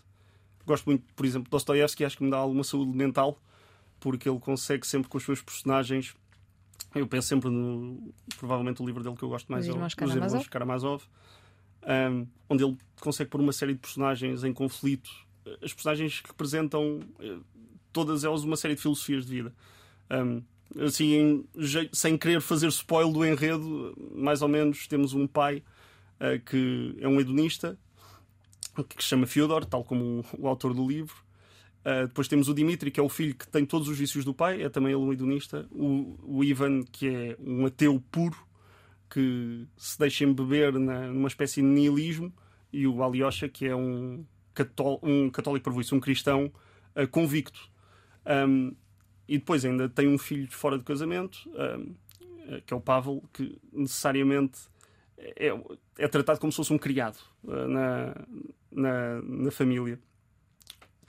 Gosto 0.66 0.86
muito, 0.86 1.04
por 1.14 1.26
exemplo, 1.26 1.46
de 1.46 1.52
Dostoiévski, 1.52 2.06
acho 2.06 2.18
que 2.18 2.24
me 2.24 2.30
dá 2.30 2.38
alguma 2.38 2.64
saúde 2.64 2.96
mental, 2.96 3.42
porque 4.00 4.30
ele 4.30 4.40
consegue 4.40 4.86
sempre 4.86 5.10
com 5.10 5.18
os 5.18 5.24
seus 5.24 5.42
personagens. 5.42 6.16
Eu 6.96 7.08
penso 7.08 7.28
sempre 7.28 7.50
no. 7.50 8.12
Provavelmente 8.38 8.82
o 8.82 8.86
livro 8.86 9.04
dele 9.04 9.16
que 9.16 9.24
eu 9.24 9.30
gosto 9.30 9.52
mais 9.52 9.66
é 9.68 9.72
o- 9.72 9.74
Os 9.94 9.98
Irmãos 10.32 10.48
Karamazov. 10.50 11.04
Ahm, 11.84 12.26
onde 12.50 12.64
ele 12.64 12.78
consegue 13.00 13.30
pôr 13.30 13.40
uma 13.42 13.54
série 13.54 13.74
de 13.74 13.80
personagens 13.80 14.44
em 14.44 14.54
conflito. 14.54 15.10
As 15.64 15.74
personagens 15.74 16.20
que 16.22 16.28
representam 16.30 17.00
eh, 17.20 17.38
todas 17.94 18.24
elas 18.24 18.44
uma 18.44 18.56
série 18.58 18.76
de 18.76 18.82
filosofias 18.82 19.26
de 19.26 19.32
vida. 19.32 19.54
Um, 20.12 20.44
assim, 20.86 21.14
em 21.14 21.46
sem 21.94 22.18
querer 22.18 22.42
fazer 22.42 22.68
spoiler 22.68 23.12
do 23.14 23.26
enredo, 23.26 23.96
mais 24.16 24.42
ou 24.42 24.48
menos 24.48 24.88
temos 24.88 25.14
um 25.14 25.26
pai 25.26 25.64
uh, 26.20 26.40
que 26.46 26.96
é 27.00 27.08
um 27.08 27.20
hedonista 27.20 27.78
que 28.96 29.02
se 29.04 29.10
chama 29.10 29.26
Fyodor, 29.26 29.66
tal 29.66 29.84
como 29.84 30.24
o, 30.34 30.44
o 30.44 30.48
autor 30.48 30.74
do 30.74 30.88
livro. 30.88 31.16
Uh, 31.80 32.08
depois 32.08 32.28
temos 32.28 32.50
o 32.50 32.54
Dimitri, 32.54 32.92
que 32.92 33.00
é 33.00 33.04
o 33.04 33.10
filho 33.10 33.34
que 33.34 33.48
tem 33.48 33.66
todos 33.66 33.88
os 33.88 33.98
vícios 33.98 34.26
do 34.26 34.34
pai, 34.34 34.62
é 34.62 34.70
também 34.70 34.92
ele 34.92 35.02
um 35.02 35.14
hedonista. 35.14 35.68
O, 35.72 36.18
o 36.24 36.44
Ivan, 36.44 36.84
que 36.84 37.08
é 37.08 37.38
um 37.40 37.66
ateu 37.66 38.04
puro, 38.12 38.38
que 39.10 39.66
se 39.78 39.98
deixa 39.98 40.24
embeber 40.24 40.78
na, 40.78 41.08
numa 41.08 41.28
espécie 41.28 41.62
de 41.62 41.68
nihilismo. 41.68 42.34
E 42.72 42.86
o 42.86 43.02
Alyosha, 43.02 43.50
que 43.50 43.66
é 43.66 43.76
um, 43.76 44.24
cató 44.54 45.00
um 45.02 45.30
católico 45.30 45.66
parvoíço, 45.66 45.96
um 45.96 46.00
cristão 46.00 46.52
uh, 46.96 47.08
convicto. 47.08 47.60
Um, 48.26 48.76
e 49.28 49.38
depois 49.38 49.64
ainda 49.64 49.88
tem 49.88 50.08
um 50.08 50.18
filho 50.18 50.48
fora 50.52 50.78
de 50.78 50.84
casamento, 50.84 51.50
um, 51.50 51.96
eh, 52.48 52.64
que 52.66 52.74
é 52.74 52.78
o 52.78 52.82
Pavel, 52.82 53.24
que 53.32 53.60
necessariamente 53.72 54.60
é, 55.18 55.50
é 56.00 56.08
tratado 56.08 56.40
como 56.40 56.52
se 56.52 56.58
fosse 56.58 56.74
um 56.74 56.80
criado 56.80 57.18
uh, 57.44 57.68
na, 57.68 58.16
na, 58.72 59.22
na 59.22 59.52
família. 59.52 60.00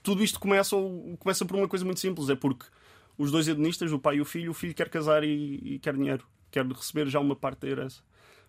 Tudo 0.03 0.23
isto 0.23 0.39
começa, 0.39 0.75
começa 1.19 1.45
por 1.45 1.55
uma 1.55 1.67
coisa 1.67 1.85
muito 1.85 1.99
simples: 1.99 2.29
é 2.29 2.35
porque 2.35 2.65
os 3.17 3.31
dois 3.31 3.47
hedonistas, 3.47 3.91
o 3.91 3.99
pai 3.99 4.17
e 4.17 4.21
o 4.21 4.25
filho, 4.25 4.51
o 4.51 4.53
filho 4.53 4.73
quer 4.73 4.89
casar 4.89 5.23
e, 5.23 5.59
e 5.63 5.79
quer 5.79 5.95
dinheiro, 5.95 6.25
quer 6.49 6.65
receber 6.65 7.07
já 7.07 7.19
uma 7.19 7.35
parte 7.35 7.61
da 7.61 7.67
herança 7.67 8.01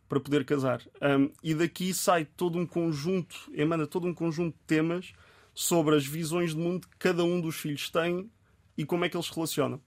para 0.08 0.20
poder 0.20 0.44
casar. 0.44 0.82
Um, 1.00 1.30
e 1.42 1.54
daqui 1.54 1.94
sai 1.94 2.24
todo 2.24 2.58
um 2.58 2.66
conjunto, 2.66 3.50
emana 3.54 3.86
todo 3.86 4.06
um 4.06 4.14
conjunto 4.14 4.54
de 4.54 4.64
temas 4.66 5.12
sobre 5.54 5.96
as 5.96 6.06
visões 6.06 6.54
de 6.54 6.60
mundo 6.60 6.86
que 6.86 6.96
cada 6.98 7.24
um 7.24 7.40
dos 7.40 7.56
filhos 7.56 7.88
tem 7.90 8.30
e 8.76 8.84
como 8.84 9.04
é 9.04 9.08
que 9.08 9.16
eles 9.16 9.26
se 9.26 9.34
relacionam. 9.34 9.80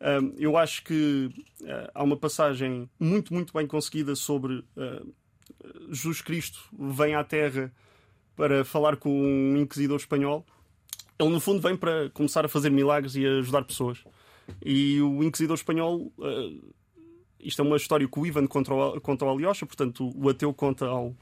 Um, 0.00 0.34
eu 0.36 0.56
acho 0.56 0.82
que 0.82 1.30
uh, 1.60 1.90
há 1.94 2.02
uma 2.02 2.16
passagem 2.16 2.90
muito, 2.98 3.32
muito 3.32 3.52
bem 3.52 3.66
conseguida 3.66 4.16
sobre 4.16 4.64
uh, 4.76 5.14
Jesus 5.90 6.20
Cristo 6.20 6.58
vem 6.76 7.14
à 7.14 7.22
Terra 7.22 7.72
para 8.34 8.64
falar 8.64 8.96
com 8.96 9.10
um 9.10 9.56
inquisidor 9.56 9.98
espanhol. 9.98 10.44
Ele, 11.22 11.30
no 11.32 11.40
fundo, 11.40 11.60
vem 11.60 11.76
para 11.76 12.10
começar 12.10 12.44
a 12.44 12.48
fazer 12.48 12.70
milagres 12.70 13.14
e 13.14 13.26
a 13.26 13.38
ajudar 13.38 13.64
pessoas. 13.64 14.04
E 14.64 15.00
o 15.00 15.22
inquisidor 15.22 15.54
espanhol. 15.54 16.12
Uh, 16.18 16.72
isto 17.38 17.60
é 17.60 17.64
uma 17.64 17.76
história 17.76 18.06
que 18.06 18.18
o 18.18 18.26
Ivan 18.26 18.46
conta 18.46 18.72
ao, 18.72 19.00
conta 19.00 19.24
ao 19.24 19.32
Alyosha, 19.32 19.66
portanto, 19.66 20.12
o 20.14 20.28
ateu 20.28 20.54
conta 20.54 20.86
ao, 20.86 21.14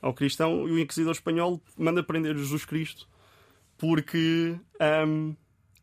ao 0.00 0.14
cristão, 0.14 0.68
e 0.68 0.72
o 0.72 0.78
inquisidor 0.78 1.12
espanhol 1.12 1.60
manda 1.76 2.02
prender 2.02 2.36
Jesus 2.36 2.64
Cristo 2.64 3.08
porque. 3.76 4.56
Um, 5.06 5.34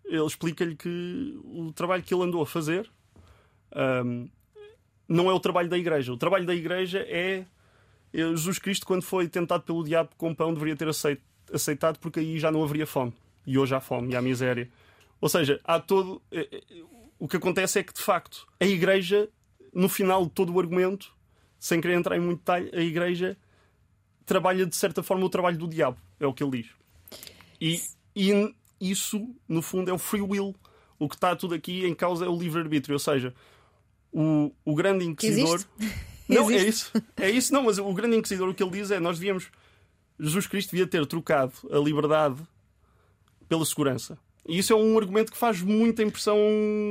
ele 0.05 0.25
explica-lhe 0.25 0.75
que 0.75 1.39
o 1.45 1.71
trabalho 1.71 2.03
que 2.03 2.13
ele 2.13 2.23
andou 2.23 2.41
a 2.41 2.45
fazer 2.45 2.89
um, 4.05 4.29
não 5.07 5.29
é 5.29 5.33
o 5.33 5.39
trabalho 5.39 5.69
da 5.69 5.77
igreja. 5.77 6.11
O 6.11 6.17
trabalho 6.17 6.45
da 6.45 6.53
igreja 6.53 6.99
é 7.07 7.45
Jesus 8.13 8.59
Cristo, 8.59 8.85
quando 8.85 9.01
foi 9.01 9.27
tentado 9.27 9.63
pelo 9.63 9.83
diabo 9.83 10.09
com 10.17 10.35
pão, 10.35 10.53
deveria 10.53 10.75
ter 10.75 10.87
aceitado, 11.51 11.97
porque 11.99 12.19
aí 12.19 12.37
já 12.37 12.51
não 12.51 12.63
haveria 12.63 12.85
fome. 12.85 13.13
E 13.45 13.57
hoje 13.57 13.75
há 13.75 13.79
fome 13.79 14.13
e 14.13 14.15
há 14.15 14.21
miséria. 14.21 14.69
Ou 15.19 15.29
seja, 15.29 15.59
há 15.63 15.79
todo. 15.79 16.21
O 17.19 17.27
que 17.27 17.37
acontece 17.37 17.79
é 17.79 17.83
que, 17.83 17.93
de 17.93 18.01
facto, 18.01 18.47
a 18.59 18.65
igreja, 18.65 19.29
no 19.73 19.87
final 19.87 20.25
de 20.25 20.31
todo 20.31 20.53
o 20.53 20.59
argumento, 20.59 21.13
sem 21.59 21.79
querer 21.79 21.95
entrar 21.95 22.17
em 22.17 22.19
muito 22.19 22.39
detalhe, 22.39 22.69
a 22.73 22.81
igreja 22.81 23.37
trabalha 24.25 24.65
de 24.65 24.75
certa 24.75 25.01
forma 25.01 25.25
o 25.25 25.29
trabalho 25.29 25.57
do 25.57 25.67
diabo. 25.67 25.97
É 26.19 26.27
o 26.27 26.33
que 26.33 26.43
ele 26.43 26.61
diz. 26.61 26.71
E. 27.59 27.81
e 28.15 28.53
isso, 28.81 29.33
no 29.47 29.61
fundo, 29.61 29.89
é 29.89 29.93
o 29.93 29.97
free 29.97 30.21
will. 30.21 30.53
O 30.99 31.07
que 31.07 31.15
está 31.15 31.35
tudo 31.35 31.53
aqui 31.53 31.85
em 31.85 31.95
causa 31.95 32.25
é 32.25 32.27
o 32.27 32.37
livre-arbítrio. 32.37 32.95
Ou 32.95 32.99
seja, 32.99 33.33
o, 34.11 34.53
o 34.65 34.75
grande 34.75 35.05
inquisidor. 35.05 35.63
Não, 36.27 36.49
é 36.49 36.57
isso. 36.57 36.91
É 37.17 37.29
isso, 37.29 37.53
não, 37.53 37.63
mas 37.63 37.77
o 37.77 37.93
grande 37.93 38.15
inquisidor 38.15 38.49
o 38.49 38.53
que 38.53 38.63
ele 38.63 38.71
diz 38.71 38.89
é 38.91 38.99
nós 38.99 39.19
devíamos. 39.19 39.51
Jesus 40.17 40.47
Cristo 40.47 40.71
devia 40.71 40.87
ter 40.87 41.05
trocado 41.05 41.51
a 41.69 41.77
liberdade 41.77 42.37
pela 43.53 43.65
segurança. 43.65 44.17
E 44.47 44.57
isso 44.57 44.73
é 44.73 44.75
um 44.75 44.97
argumento 44.97 45.31
que 45.31 45.37
faz 45.37 45.61
muita 45.61 46.03
impressão 46.03 46.37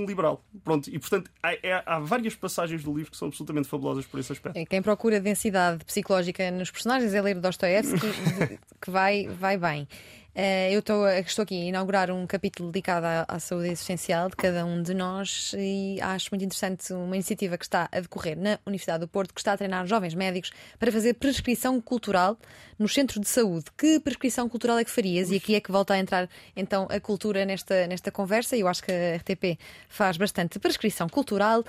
liberal. 0.06 0.42
Pronto, 0.64 0.88
e 0.88 0.98
portanto 0.98 1.30
há, 1.42 1.52
é, 1.54 1.82
há, 1.84 1.98
várias 1.98 2.34
passagens 2.34 2.82
do 2.82 2.94
livro 2.94 3.10
que 3.10 3.16
são 3.16 3.28
absolutamente 3.28 3.68
fabulosas 3.68 4.06
por 4.06 4.18
esse 4.20 4.32
aspecto. 4.32 4.64
Quem 4.66 4.80
procura 4.80 5.20
densidade 5.20 5.84
psicológica 5.84 6.50
nos 6.50 6.70
personagens 6.70 7.12
é 7.12 7.20
ler 7.20 7.34
Dostoevsky, 7.34 7.98
que 8.80 8.90
vai, 8.90 9.26
vai 9.26 9.58
bem. 9.58 9.86
Uh, 10.34 10.72
eu 10.72 10.78
estou, 10.78 11.06
estou 11.08 11.42
aqui 11.42 11.60
a 11.60 11.64
inaugurar 11.66 12.10
um 12.10 12.26
capítulo 12.26 12.72
dedicado 12.72 13.04
à, 13.04 13.26
à, 13.28 13.38
saúde 13.38 13.68
existencial 13.68 14.30
de 14.30 14.36
cada 14.36 14.64
um 14.64 14.82
de 14.82 14.94
nós 14.94 15.54
e 15.58 16.00
acho 16.00 16.30
muito 16.32 16.42
interessante 16.42 16.90
uma 16.94 17.14
iniciativa 17.14 17.58
que 17.58 17.66
está 17.66 17.86
a 17.92 18.00
decorrer 18.00 18.38
na 18.38 18.58
Universidade 18.64 19.00
do 19.00 19.08
Porto, 19.08 19.34
que 19.34 19.40
está 19.40 19.52
a 19.52 19.58
treinar 19.58 19.86
jovens 19.86 20.14
médicos 20.14 20.50
para 20.78 20.90
fazer 20.90 21.14
prescrição 21.14 21.78
cultural 21.82 22.38
nos 22.78 22.94
centros 22.94 23.20
de 23.20 23.28
saúde. 23.28 23.66
Que 23.76 24.00
prescrição 24.00 24.48
cultural 24.48 24.78
é 24.78 24.84
que 24.84 24.90
farias? 24.90 25.30
E 25.30 25.36
aqui 25.36 25.54
é 25.54 25.60
que 25.60 25.70
volta 25.70 25.92
a 25.92 25.98
entrar 25.98 26.26
então 26.56 26.88
a 26.90 26.98
cultura 26.98 27.44
nesta, 27.44 27.86
nesta 27.86 28.10
conversa. 28.10 28.56
Eu 28.56 28.68
acho 28.68 28.82
que 28.82 28.90
a 28.90 29.16
RTP 29.16 29.58
faz 29.86 30.16
bastante 30.16 30.58
prescrição 30.58 31.10
cultural, 31.10 31.62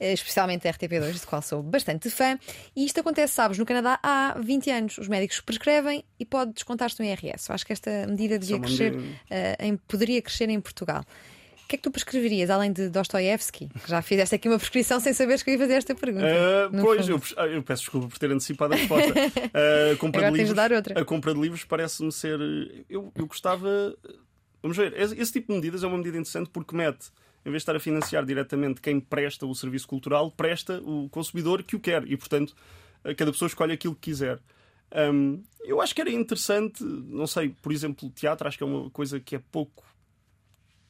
especialmente 0.00 0.66
a 0.66 0.72
RTP2, 0.72 1.20
de 1.20 1.26
qual 1.26 1.42
sou 1.42 1.62
bastante 1.62 2.08
fã. 2.08 2.38
E 2.74 2.86
isto 2.86 2.98
acontece, 2.98 3.34
sabes, 3.34 3.58
no 3.58 3.66
Canadá 3.66 4.00
há 4.02 4.36
20 4.40 4.70
anos. 4.70 4.98
Os 4.98 5.06
médicos 5.06 5.40
prescrevem 5.40 6.02
e 6.18 6.24
pode 6.24 6.54
descontar-se 6.54 6.98
no 6.98 7.06
IRS. 7.06 7.50
Eu 7.50 7.54
acho 7.54 7.66
que 7.66 7.74
esta 7.74 8.05
medida 8.06 8.38
devia 8.38 8.58
crescer, 8.58 8.94
uh, 8.94 9.04
em, 9.60 9.76
poderia 9.76 10.20
crescer 10.22 10.48
em 10.48 10.60
Portugal. 10.60 11.04
O 11.66 11.68
que 11.68 11.74
é 11.74 11.78
que 11.78 11.82
tu 11.82 11.90
prescreverias, 11.90 12.48
além 12.48 12.72
de 12.72 12.88
Dostoevsky? 12.88 13.68
Que 13.68 13.90
já 13.90 14.00
fizeste 14.00 14.36
aqui 14.36 14.48
uma 14.48 14.56
prescrição 14.56 15.00
sem 15.00 15.12
saberes 15.12 15.42
que 15.42 15.50
eu 15.50 15.54
ia 15.54 15.58
fazer 15.58 15.72
esta 15.72 15.96
pergunta. 15.96 16.24
Uh, 16.24 16.80
pois, 16.80 17.08
eu, 17.08 17.20
eu, 17.50 17.60
peço 17.60 17.82
desculpa 17.82 18.06
por 18.06 18.16
ter 18.18 18.30
antecipado 18.30 18.74
a 18.74 18.76
resposta. 18.76 19.10
Uh, 19.10 19.92
a, 19.94 19.96
compra 19.96 20.30
livros, 20.30 20.56
a 20.94 21.04
compra 21.04 21.34
de 21.34 21.40
livros 21.40 21.64
parece-me 21.64 22.12
ser. 22.12 22.38
Eu, 22.88 23.10
eu 23.16 23.26
gostava. 23.26 23.96
Vamos 24.62 24.76
ver, 24.76 24.94
esse 24.96 25.32
tipo 25.32 25.48
de 25.48 25.54
medidas 25.54 25.82
é 25.82 25.88
uma 25.88 25.98
medida 25.98 26.16
interessante 26.16 26.48
porque 26.50 26.76
mete, 26.76 27.08
em 27.44 27.50
vez 27.50 27.54
de 27.54 27.62
estar 27.64 27.74
a 27.74 27.80
financiar 27.80 28.24
diretamente 28.24 28.80
quem 28.80 29.00
presta 29.00 29.44
o 29.44 29.52
serviço 29.52 29.88
cultural, 29.88 30.30
presta 30.30 30.80
o 30.84 31.08
consumidor 31.08 31.64
que 31.64 31.74
o 31.74 31.80
quer 31.80 32.04
e, 32.06 32.16
portanto, 32.16 32.54
cada 33.16 33.32
pessoa 33.32 33.48
escolhe 33.48 33.72
aquilo 33.72 33.96
que 33.96 34.02
quiser. 34.02 34.38
Um, 34.94 35.42
eu 35.64 35.80
acho 35.80 35.94
que 35.94 36.00
era 36.00 36.10
interessante, 36.10 36.82
não 36.82 37.26
sei, 37.26 37.50
por 37.60 37.72
exemplo, 37.72 38.10
teatro, 38.10 38.46
acho 38.46 38.56
que 38.56 38.64
é 38.64 38.66
uma 38.66 38.88
coisa 38.90 39.18
que 39.18 39.34
é 39.34 39.38
pouco. 39.38 39.84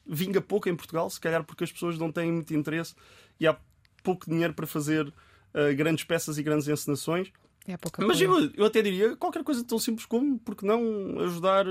vinga 0.05 0.39
pouco 0.39 0.69
em 0.69 0.75
Portugal, 0.75 1.09
se 1.09 1.19
calhar 1.19 1.43
porque 1.43 1.63
as 1.63 1.71
pessoas 1.71 1.97
não 1.97 2.11
têm 2.11 2.31
muito 2.31 2.53
interesse 2.53 2.95
e 3.39 3.47
há 3.47 3.57
pouco 4.03 4.29
dinheiro 4.29 4.53
para 4.53 4.67
fazer 4.67 5.07
uh, 5.07 5.75
grandes 5.75 6.03
peças 6.03 6.37
e 6.37 6.43
grandes 6.43 6.67
encenações. 6.67 7.31
É 7.67 7.75
Mas 8.07 8.21
eu, 8.21 8.49
eu 8.55 8.65
até 8.65 8.81
diria 8.81 9.17
qualquer 9.17 9.43
coisa 9.43 9.61
tão 9.61 9.77
simples 9.77 10.05
como, 10.05 10.39
porque 10.39 10.65
não 10.65 11.19
ajudar, 11.19 11.65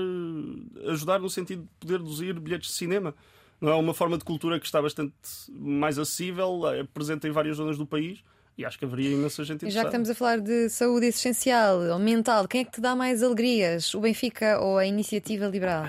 ajudar 0.89 1.19
no 1.19 1.29
sentido 1.29 1.63
de 1.63 1.69
poder 1.79 1.97
reduzir 1.97 2.39
bilhetes 2.39 2.69
de 2.69 2.75
cinema. 2.75 3.15
Não 3.59 3.69
é 3.69 3.75
uma 3.75 3.95
forma 3.95 4.15
de 4.15 4.23
cultura 4.23 4.59
que 4.59 4.65
está 4.67 4.79
bastante 4.79 5.15
mais 5.49 5.97
acessível, 5.97 6.67
é 6.67 6.83
presente 6.83 7.27
em 7.27 7.31
várias 7.31 7.57
zonas 7.57 7.79
do 7.79 7.87
país. 7.87 8.23
E 8.57 8.65
acho 8.65 8.79
que 8.79 8.85
haveria 8.85 9.11
imensa 9.11 9.43
gente 9.43 9.57
interessada. 9.57 9.73
Já 9.73 9.81
que 9.81 9.87
estamos 9.87 10.09
a 10.09 10.15
falar 10.15 10.39
de 10.39 10.67
saúde 10.69 11.05
essencial 11.05 11.79
ou 11.79 11.99
mental, 11.99 12.47
quem 12.47 12.61
é 12.61 12.63
que 12.65 12.71
te 12.71 12.81
dá 12.81 12.95
mais 12.95 13.21
alegrias? 13.21 13.93
O 13.93 13.99
Benfica 13.99 14.59
ou 14.59 14.79
a 14.79 14.85
Iniciativa 14.85 15.45
Liberal? 15.45 15.87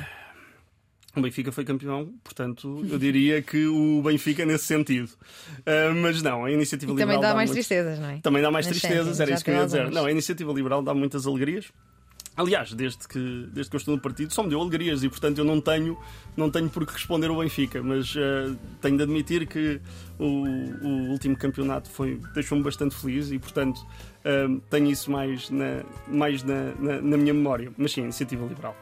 O 1.17 1.21
Benfica 1.23 1.51
foi 1.51 1.65
campeão, 1.65 2.13
portanto, 2.23 2.87
eu 2.89 2.99
diria 2.99 3.41
que 3.41 3.67
o 3.67 4.03
Benfica 4.03 4.45
nesse 4.45 4.67
sentido. 4.67 5.09
Uh, 5.61 5.95
mas 6.01 6.23
não, 6.23 6.45
a 6.45 6.53
iniciativa 6.53 6.93
e 6.93 6.95
liberal. 6.95 7.09
Também 7.09 7.21
dá, 7.21 7.29
dá 7.31 7.35
mais 7.35 7.51
muitos... 7.51 7.67
tristezas, 7.67 7.99
não 7.99 8.11
é? 8.11 8.21
Também 8.21 8.43
dá 8.43 8.51
mais 8.51 8.67
Nas 8.67 8.77
tristezas, 8.77 9.19
era 9.19 9.33
isso 9.33 9.43
que 9.43 9.51
eu 9.51 9.55
ia 9.55 9.65
dizer. 9.65 9.91
Não, 9.91 10.05
a 10.05 10.11
iniciativa 10.11 10.53
liberal 10.53 10.83
dá 10.83 10.93
muitas 10.95 11.27
alegrias. 11.27 11.73
Aliás, 12.39 12.73
desde 12.73 13.09
que, 13.09 13.49
desde 13.53 13.69
que 13.69 13.75
eu 13.75 13.79
estou 13.79 13.97
no 13.97 14.01
partido, 14.01 14.33
só 14.33 14.45
me 14.45 14.49
deu 14.49 14.61
alegrias 14.61 15.03
e, 15.03 15.09
portanto, 15.09 15.39
eu 15.39 15.45
não 15.45 15.61
tenho, 15.61 15.99
não 16.37 16.49
tenho 16.49 16.71
por 16.71 16.87
que 16.87 16.93
responder 16.93 17.27
ao 17.31 17.39
Benfica, 17.39 17.83
mas 17.83 18.15
uh, 18.15 18.57
tenho 18.81 18.97
de 18.97 19.03
admitir 19.03 19.45
que 19.49 19.81
o, 20.21 20.25
o 20.25 21.11
último 21.11 21.37
campeonato 21.37 21.91
foi, 21.91 22.21
deixou-me 22.35 22.63
bastante 22.63 22.95
feliz 22.95 23.33
e, 23.33 23.41
portanto, 23.41 23.79
uh, 23.79 24.61
tenho 24.71 24.89
isso 24.89 25.11
mais, 25.11 25.51
na, 25.51 25.83
mais 26.07 26.45
na, 26.45 26.73
na, 26.79 27.03
na 27.03 27.17
minha 27.17 27.35
memória. 27.35 27.73
Mas 27.77 27.91
sim, 27.91 28.03
iniciativa 28.03 28.47
liberal. 28.47 28.77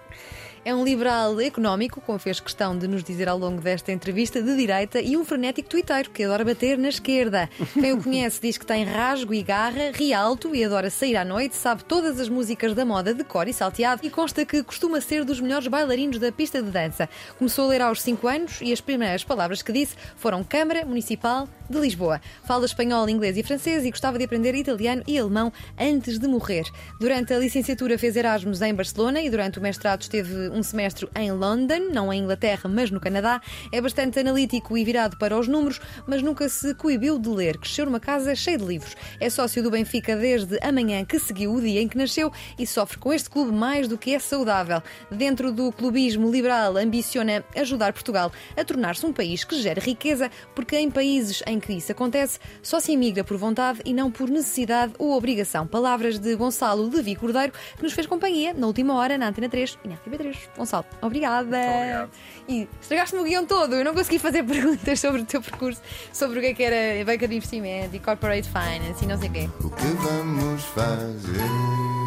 É 0.67 0.75
um 0.75 0.83
liberal 0.83 1.41
económico, 1.41 2.01
como 2.01 2.19
fez 2.19 2.41
questão 2.41 2.77
de 2.77 2.89
nos 2.89 3.05
dizer 3.05 3.29
ao 3.29 3.39
longo 3.39 3.61
desta 3.61 3.93
entrevista, 3.93 4.43
de 4.43 4.57
direita 4.57 5.01
e 5.01 5.17
um 5.17 5.25
frenético 5.25 5.69
tuiteiro 5.69 6.11
que 6.11 6.25
adora 6.25 6.45
bater 6.45 6.77
na 6.77 6.89
esquerda. 6.89 7.49
Quem 7.73 7.93
o 7.93 8.03
conhece 8.03 8.41
diz 8.41 8.59
que 8.59 8.67
tem 8.67 8.83
rasgo 8.83 9.33
e 9.33 9.45
garra, 9.45 9.93
ri 9.95 10.12
alto 10.12 10.57
e 10.57 10.64
adora 10.64 10.91
sair 10.91 11.17
à 11.17 11.25
noite, 11.25 11.55
sabe 11.55 11.85
todas 11.85 12.19
as 12.19 12.29
músicas 12.29 12.75
da 12.75 12.85
moda 12.85 13.14
de 13.14 13.23
cor 13.23 13.47
e 13.47 13.53
salteado 13.53 14.05
e 14.05 14.11
consta 14.11 14.45
que 14.45 14.61
costuma 14.64 15.01
ser 15.01 15.25
dos 15.25 15.41
melhores 15.41 15.69
bailarinos 15.69 16.19
da 16.19 16.33
pista 16.33 16.61
de 16.61 16.69
dança. 16.69 17.09
Começou 17.39 17.67
a 17.67 17.69
ler 17.69 17.83
aos 17.83 18.03
5 18.03 18.27
anos 18.27 18.59
e 18.61 18.73
as 18.73 18.81
primeiras 18.81 19.23
palavras 19.23 19.62
que 19.62 19.71
disse 19.71 19.95
foram 20.17 20.43
Câmara 20.43 20.85
Municipal 20.85 21.49
de 21.69 21.79
Lisboa. 21.79 22.21
Fala 22.45 22.64
espanhol, 22.64 23.09
inglês 23.09 23.37
e 23.37 23.43
francês 23.43 23.85
e 23.85 23.91
gostava 23.91 24.19
de 24.19 24.25
aprender 24.25 24.55
italiano 24.55 25.03
e 25.07 25.19
alemão 25.19 25.53
antes 25.79 26.19
de 26.19 26.27
morrer. 26.27 26.64
Durante 27.01 27.33
a 27.35 27.39
licenciatura 27.39 27.99
fez 27.99 28.17
Erasmus 28.17 28.62
em 28.62 28.75
Barcelona 28.75 29.21
e 29.21 29.31
durante 29.31 29.59
o 29.59 29.62
mestrado 29.62 30.03
esteve 30.03 30.49
um 30.51 30.62
semestre 30.62 31.09
em 31.14 31.33
London, 31.33 31.91
não 31.93 32.12
em 32.12 32.23
Inglaterra, 32.23 32.69
mas 32.69 32.91
no 32.91 33.01
Canadá. 33.01 33.41
É 33.73 33.81
bastante 33.81 34.19
analítico 34.19 34.77
e 34.77 34.85
virado 34.85 35.17
para 35.19 35.39
os 35.39 35.49
números, 35.49 35.81
mas 36.07 36.23
nunca 36.23 36.49
se 36.49 36.75
coibiu 36.75 37.19
de 37.19 37.29
ler. 37.29 37.59
Cresceu 37.59 37.87
numa 37.87 38.01
casa 38.01 38.35
cheia 38.35 38.59
de 38.59 38.64
livros. 38.64 38.95
É 39.21 39.29
sócio 39.29 39.62
do 39.62 39.71
Benfica 39.71 40.17
desde 40.17 40.59
amanhã 40.62 41.05
que 41.05 41.19
seguiu 41.19 41.55
o 41.55 41.61
dia 41.61 41.81
em 41.83 41.89
que 41.89 41.99
nasceu 41.99 42.33
e 42.59 42.67
sofre 42.67 42.99
com 42.99 43.12
este 43.12 43.31
clube 43.31 43.53
mais 43.53 43.89
do 43.89 43.99
que 43.99 44.14
é 44.14 44.19
saudável. 44.19 44.83
Dentro 45.11 45.53
do 45.53 45.73
clubismo 45.73 46.31
liberal, 46.31 46.77
ambiciona 46.77 47.45
ajudar 47.55 47.93
Portugal 47.93 48.33
a 48.57 48.64
tornar-se 48.64 49.05
um 49.05 49.12
país 49.12 49.45
que 49.45 49.61
gera 49.61 49.81
riqueza, 49.81 50.31
porque 50.55 50.77
em 50.77 50.91
países 50.91 51.43
em 51.47 51.56
que 51.61 51.73
isso 51.73 51.93
acontece, 51.93 52.39
só 52.63 52.81
se 52.81 52.93
imigra 52.93 53.25
por 53.25 53.37
vontade 53.37 53.81
e 53.85 53.93
não 53.93 54.11
por 54.11 54.29
necessidade 54.29 54.93
ou 54.99 55.13
obrigação. 55.13 55.67
Palavras 55.67 56.19
de 56.19 56.35
Gonçalo 56.35 56.89
Levi 56.89 57.17
Cordeiro, 57.17 57.53
que 57.77 57.83
nos 57.83 57.93
fez 57.93 58.07
companhia 58.07 58.55
na 58.55 58.67
última 58.67 58.95
hora 58.95 59.19
na 59.19 59.29
Antena 59.29 59.49
3 59.49 59.79
e 59.85 59.89
na 59.89 59.97
TV3. 59.97 60.37
Gonçalo, 60.57 60.85
obrigada. 61.01 61.57
Obrigado. 61.57 62.11
E 62.49 62.69
estragaste-me 62.81 63.23
o 63.23 63.25
guião 63.25 63.47
todo, 63.47 63.75
eu 63.75 63.85
não 63.85 63.95
consegui 63.95 64.19
fazer 64.19 64.43
perguntas 64.47 65.01
sobre 65.01 65.23
o 65.23 65.25
teu 65.25 65.43
percurso, 65.43 65.81
sobre 66.13 66.39
o 66.39 66.43
que 66.43 66.49
é 66.49 66.55
que 66.55 66.63
era 66.63 67.05
banca 67.05 67.27
de 67.27 67.37
investimento 67.37 67.95
e 67.95 67.99
corporate 67.99 68.49
finance 68.49 69.05
e 69.05 69.07
não 69.07 69.19
sei 69.19 69.29
o 69.29 69.33
quê. 69.33 69.51
O 69.61 69.71
que 69.71 69.87
vamos 69.87 70.63
fazer? 70.65 72.07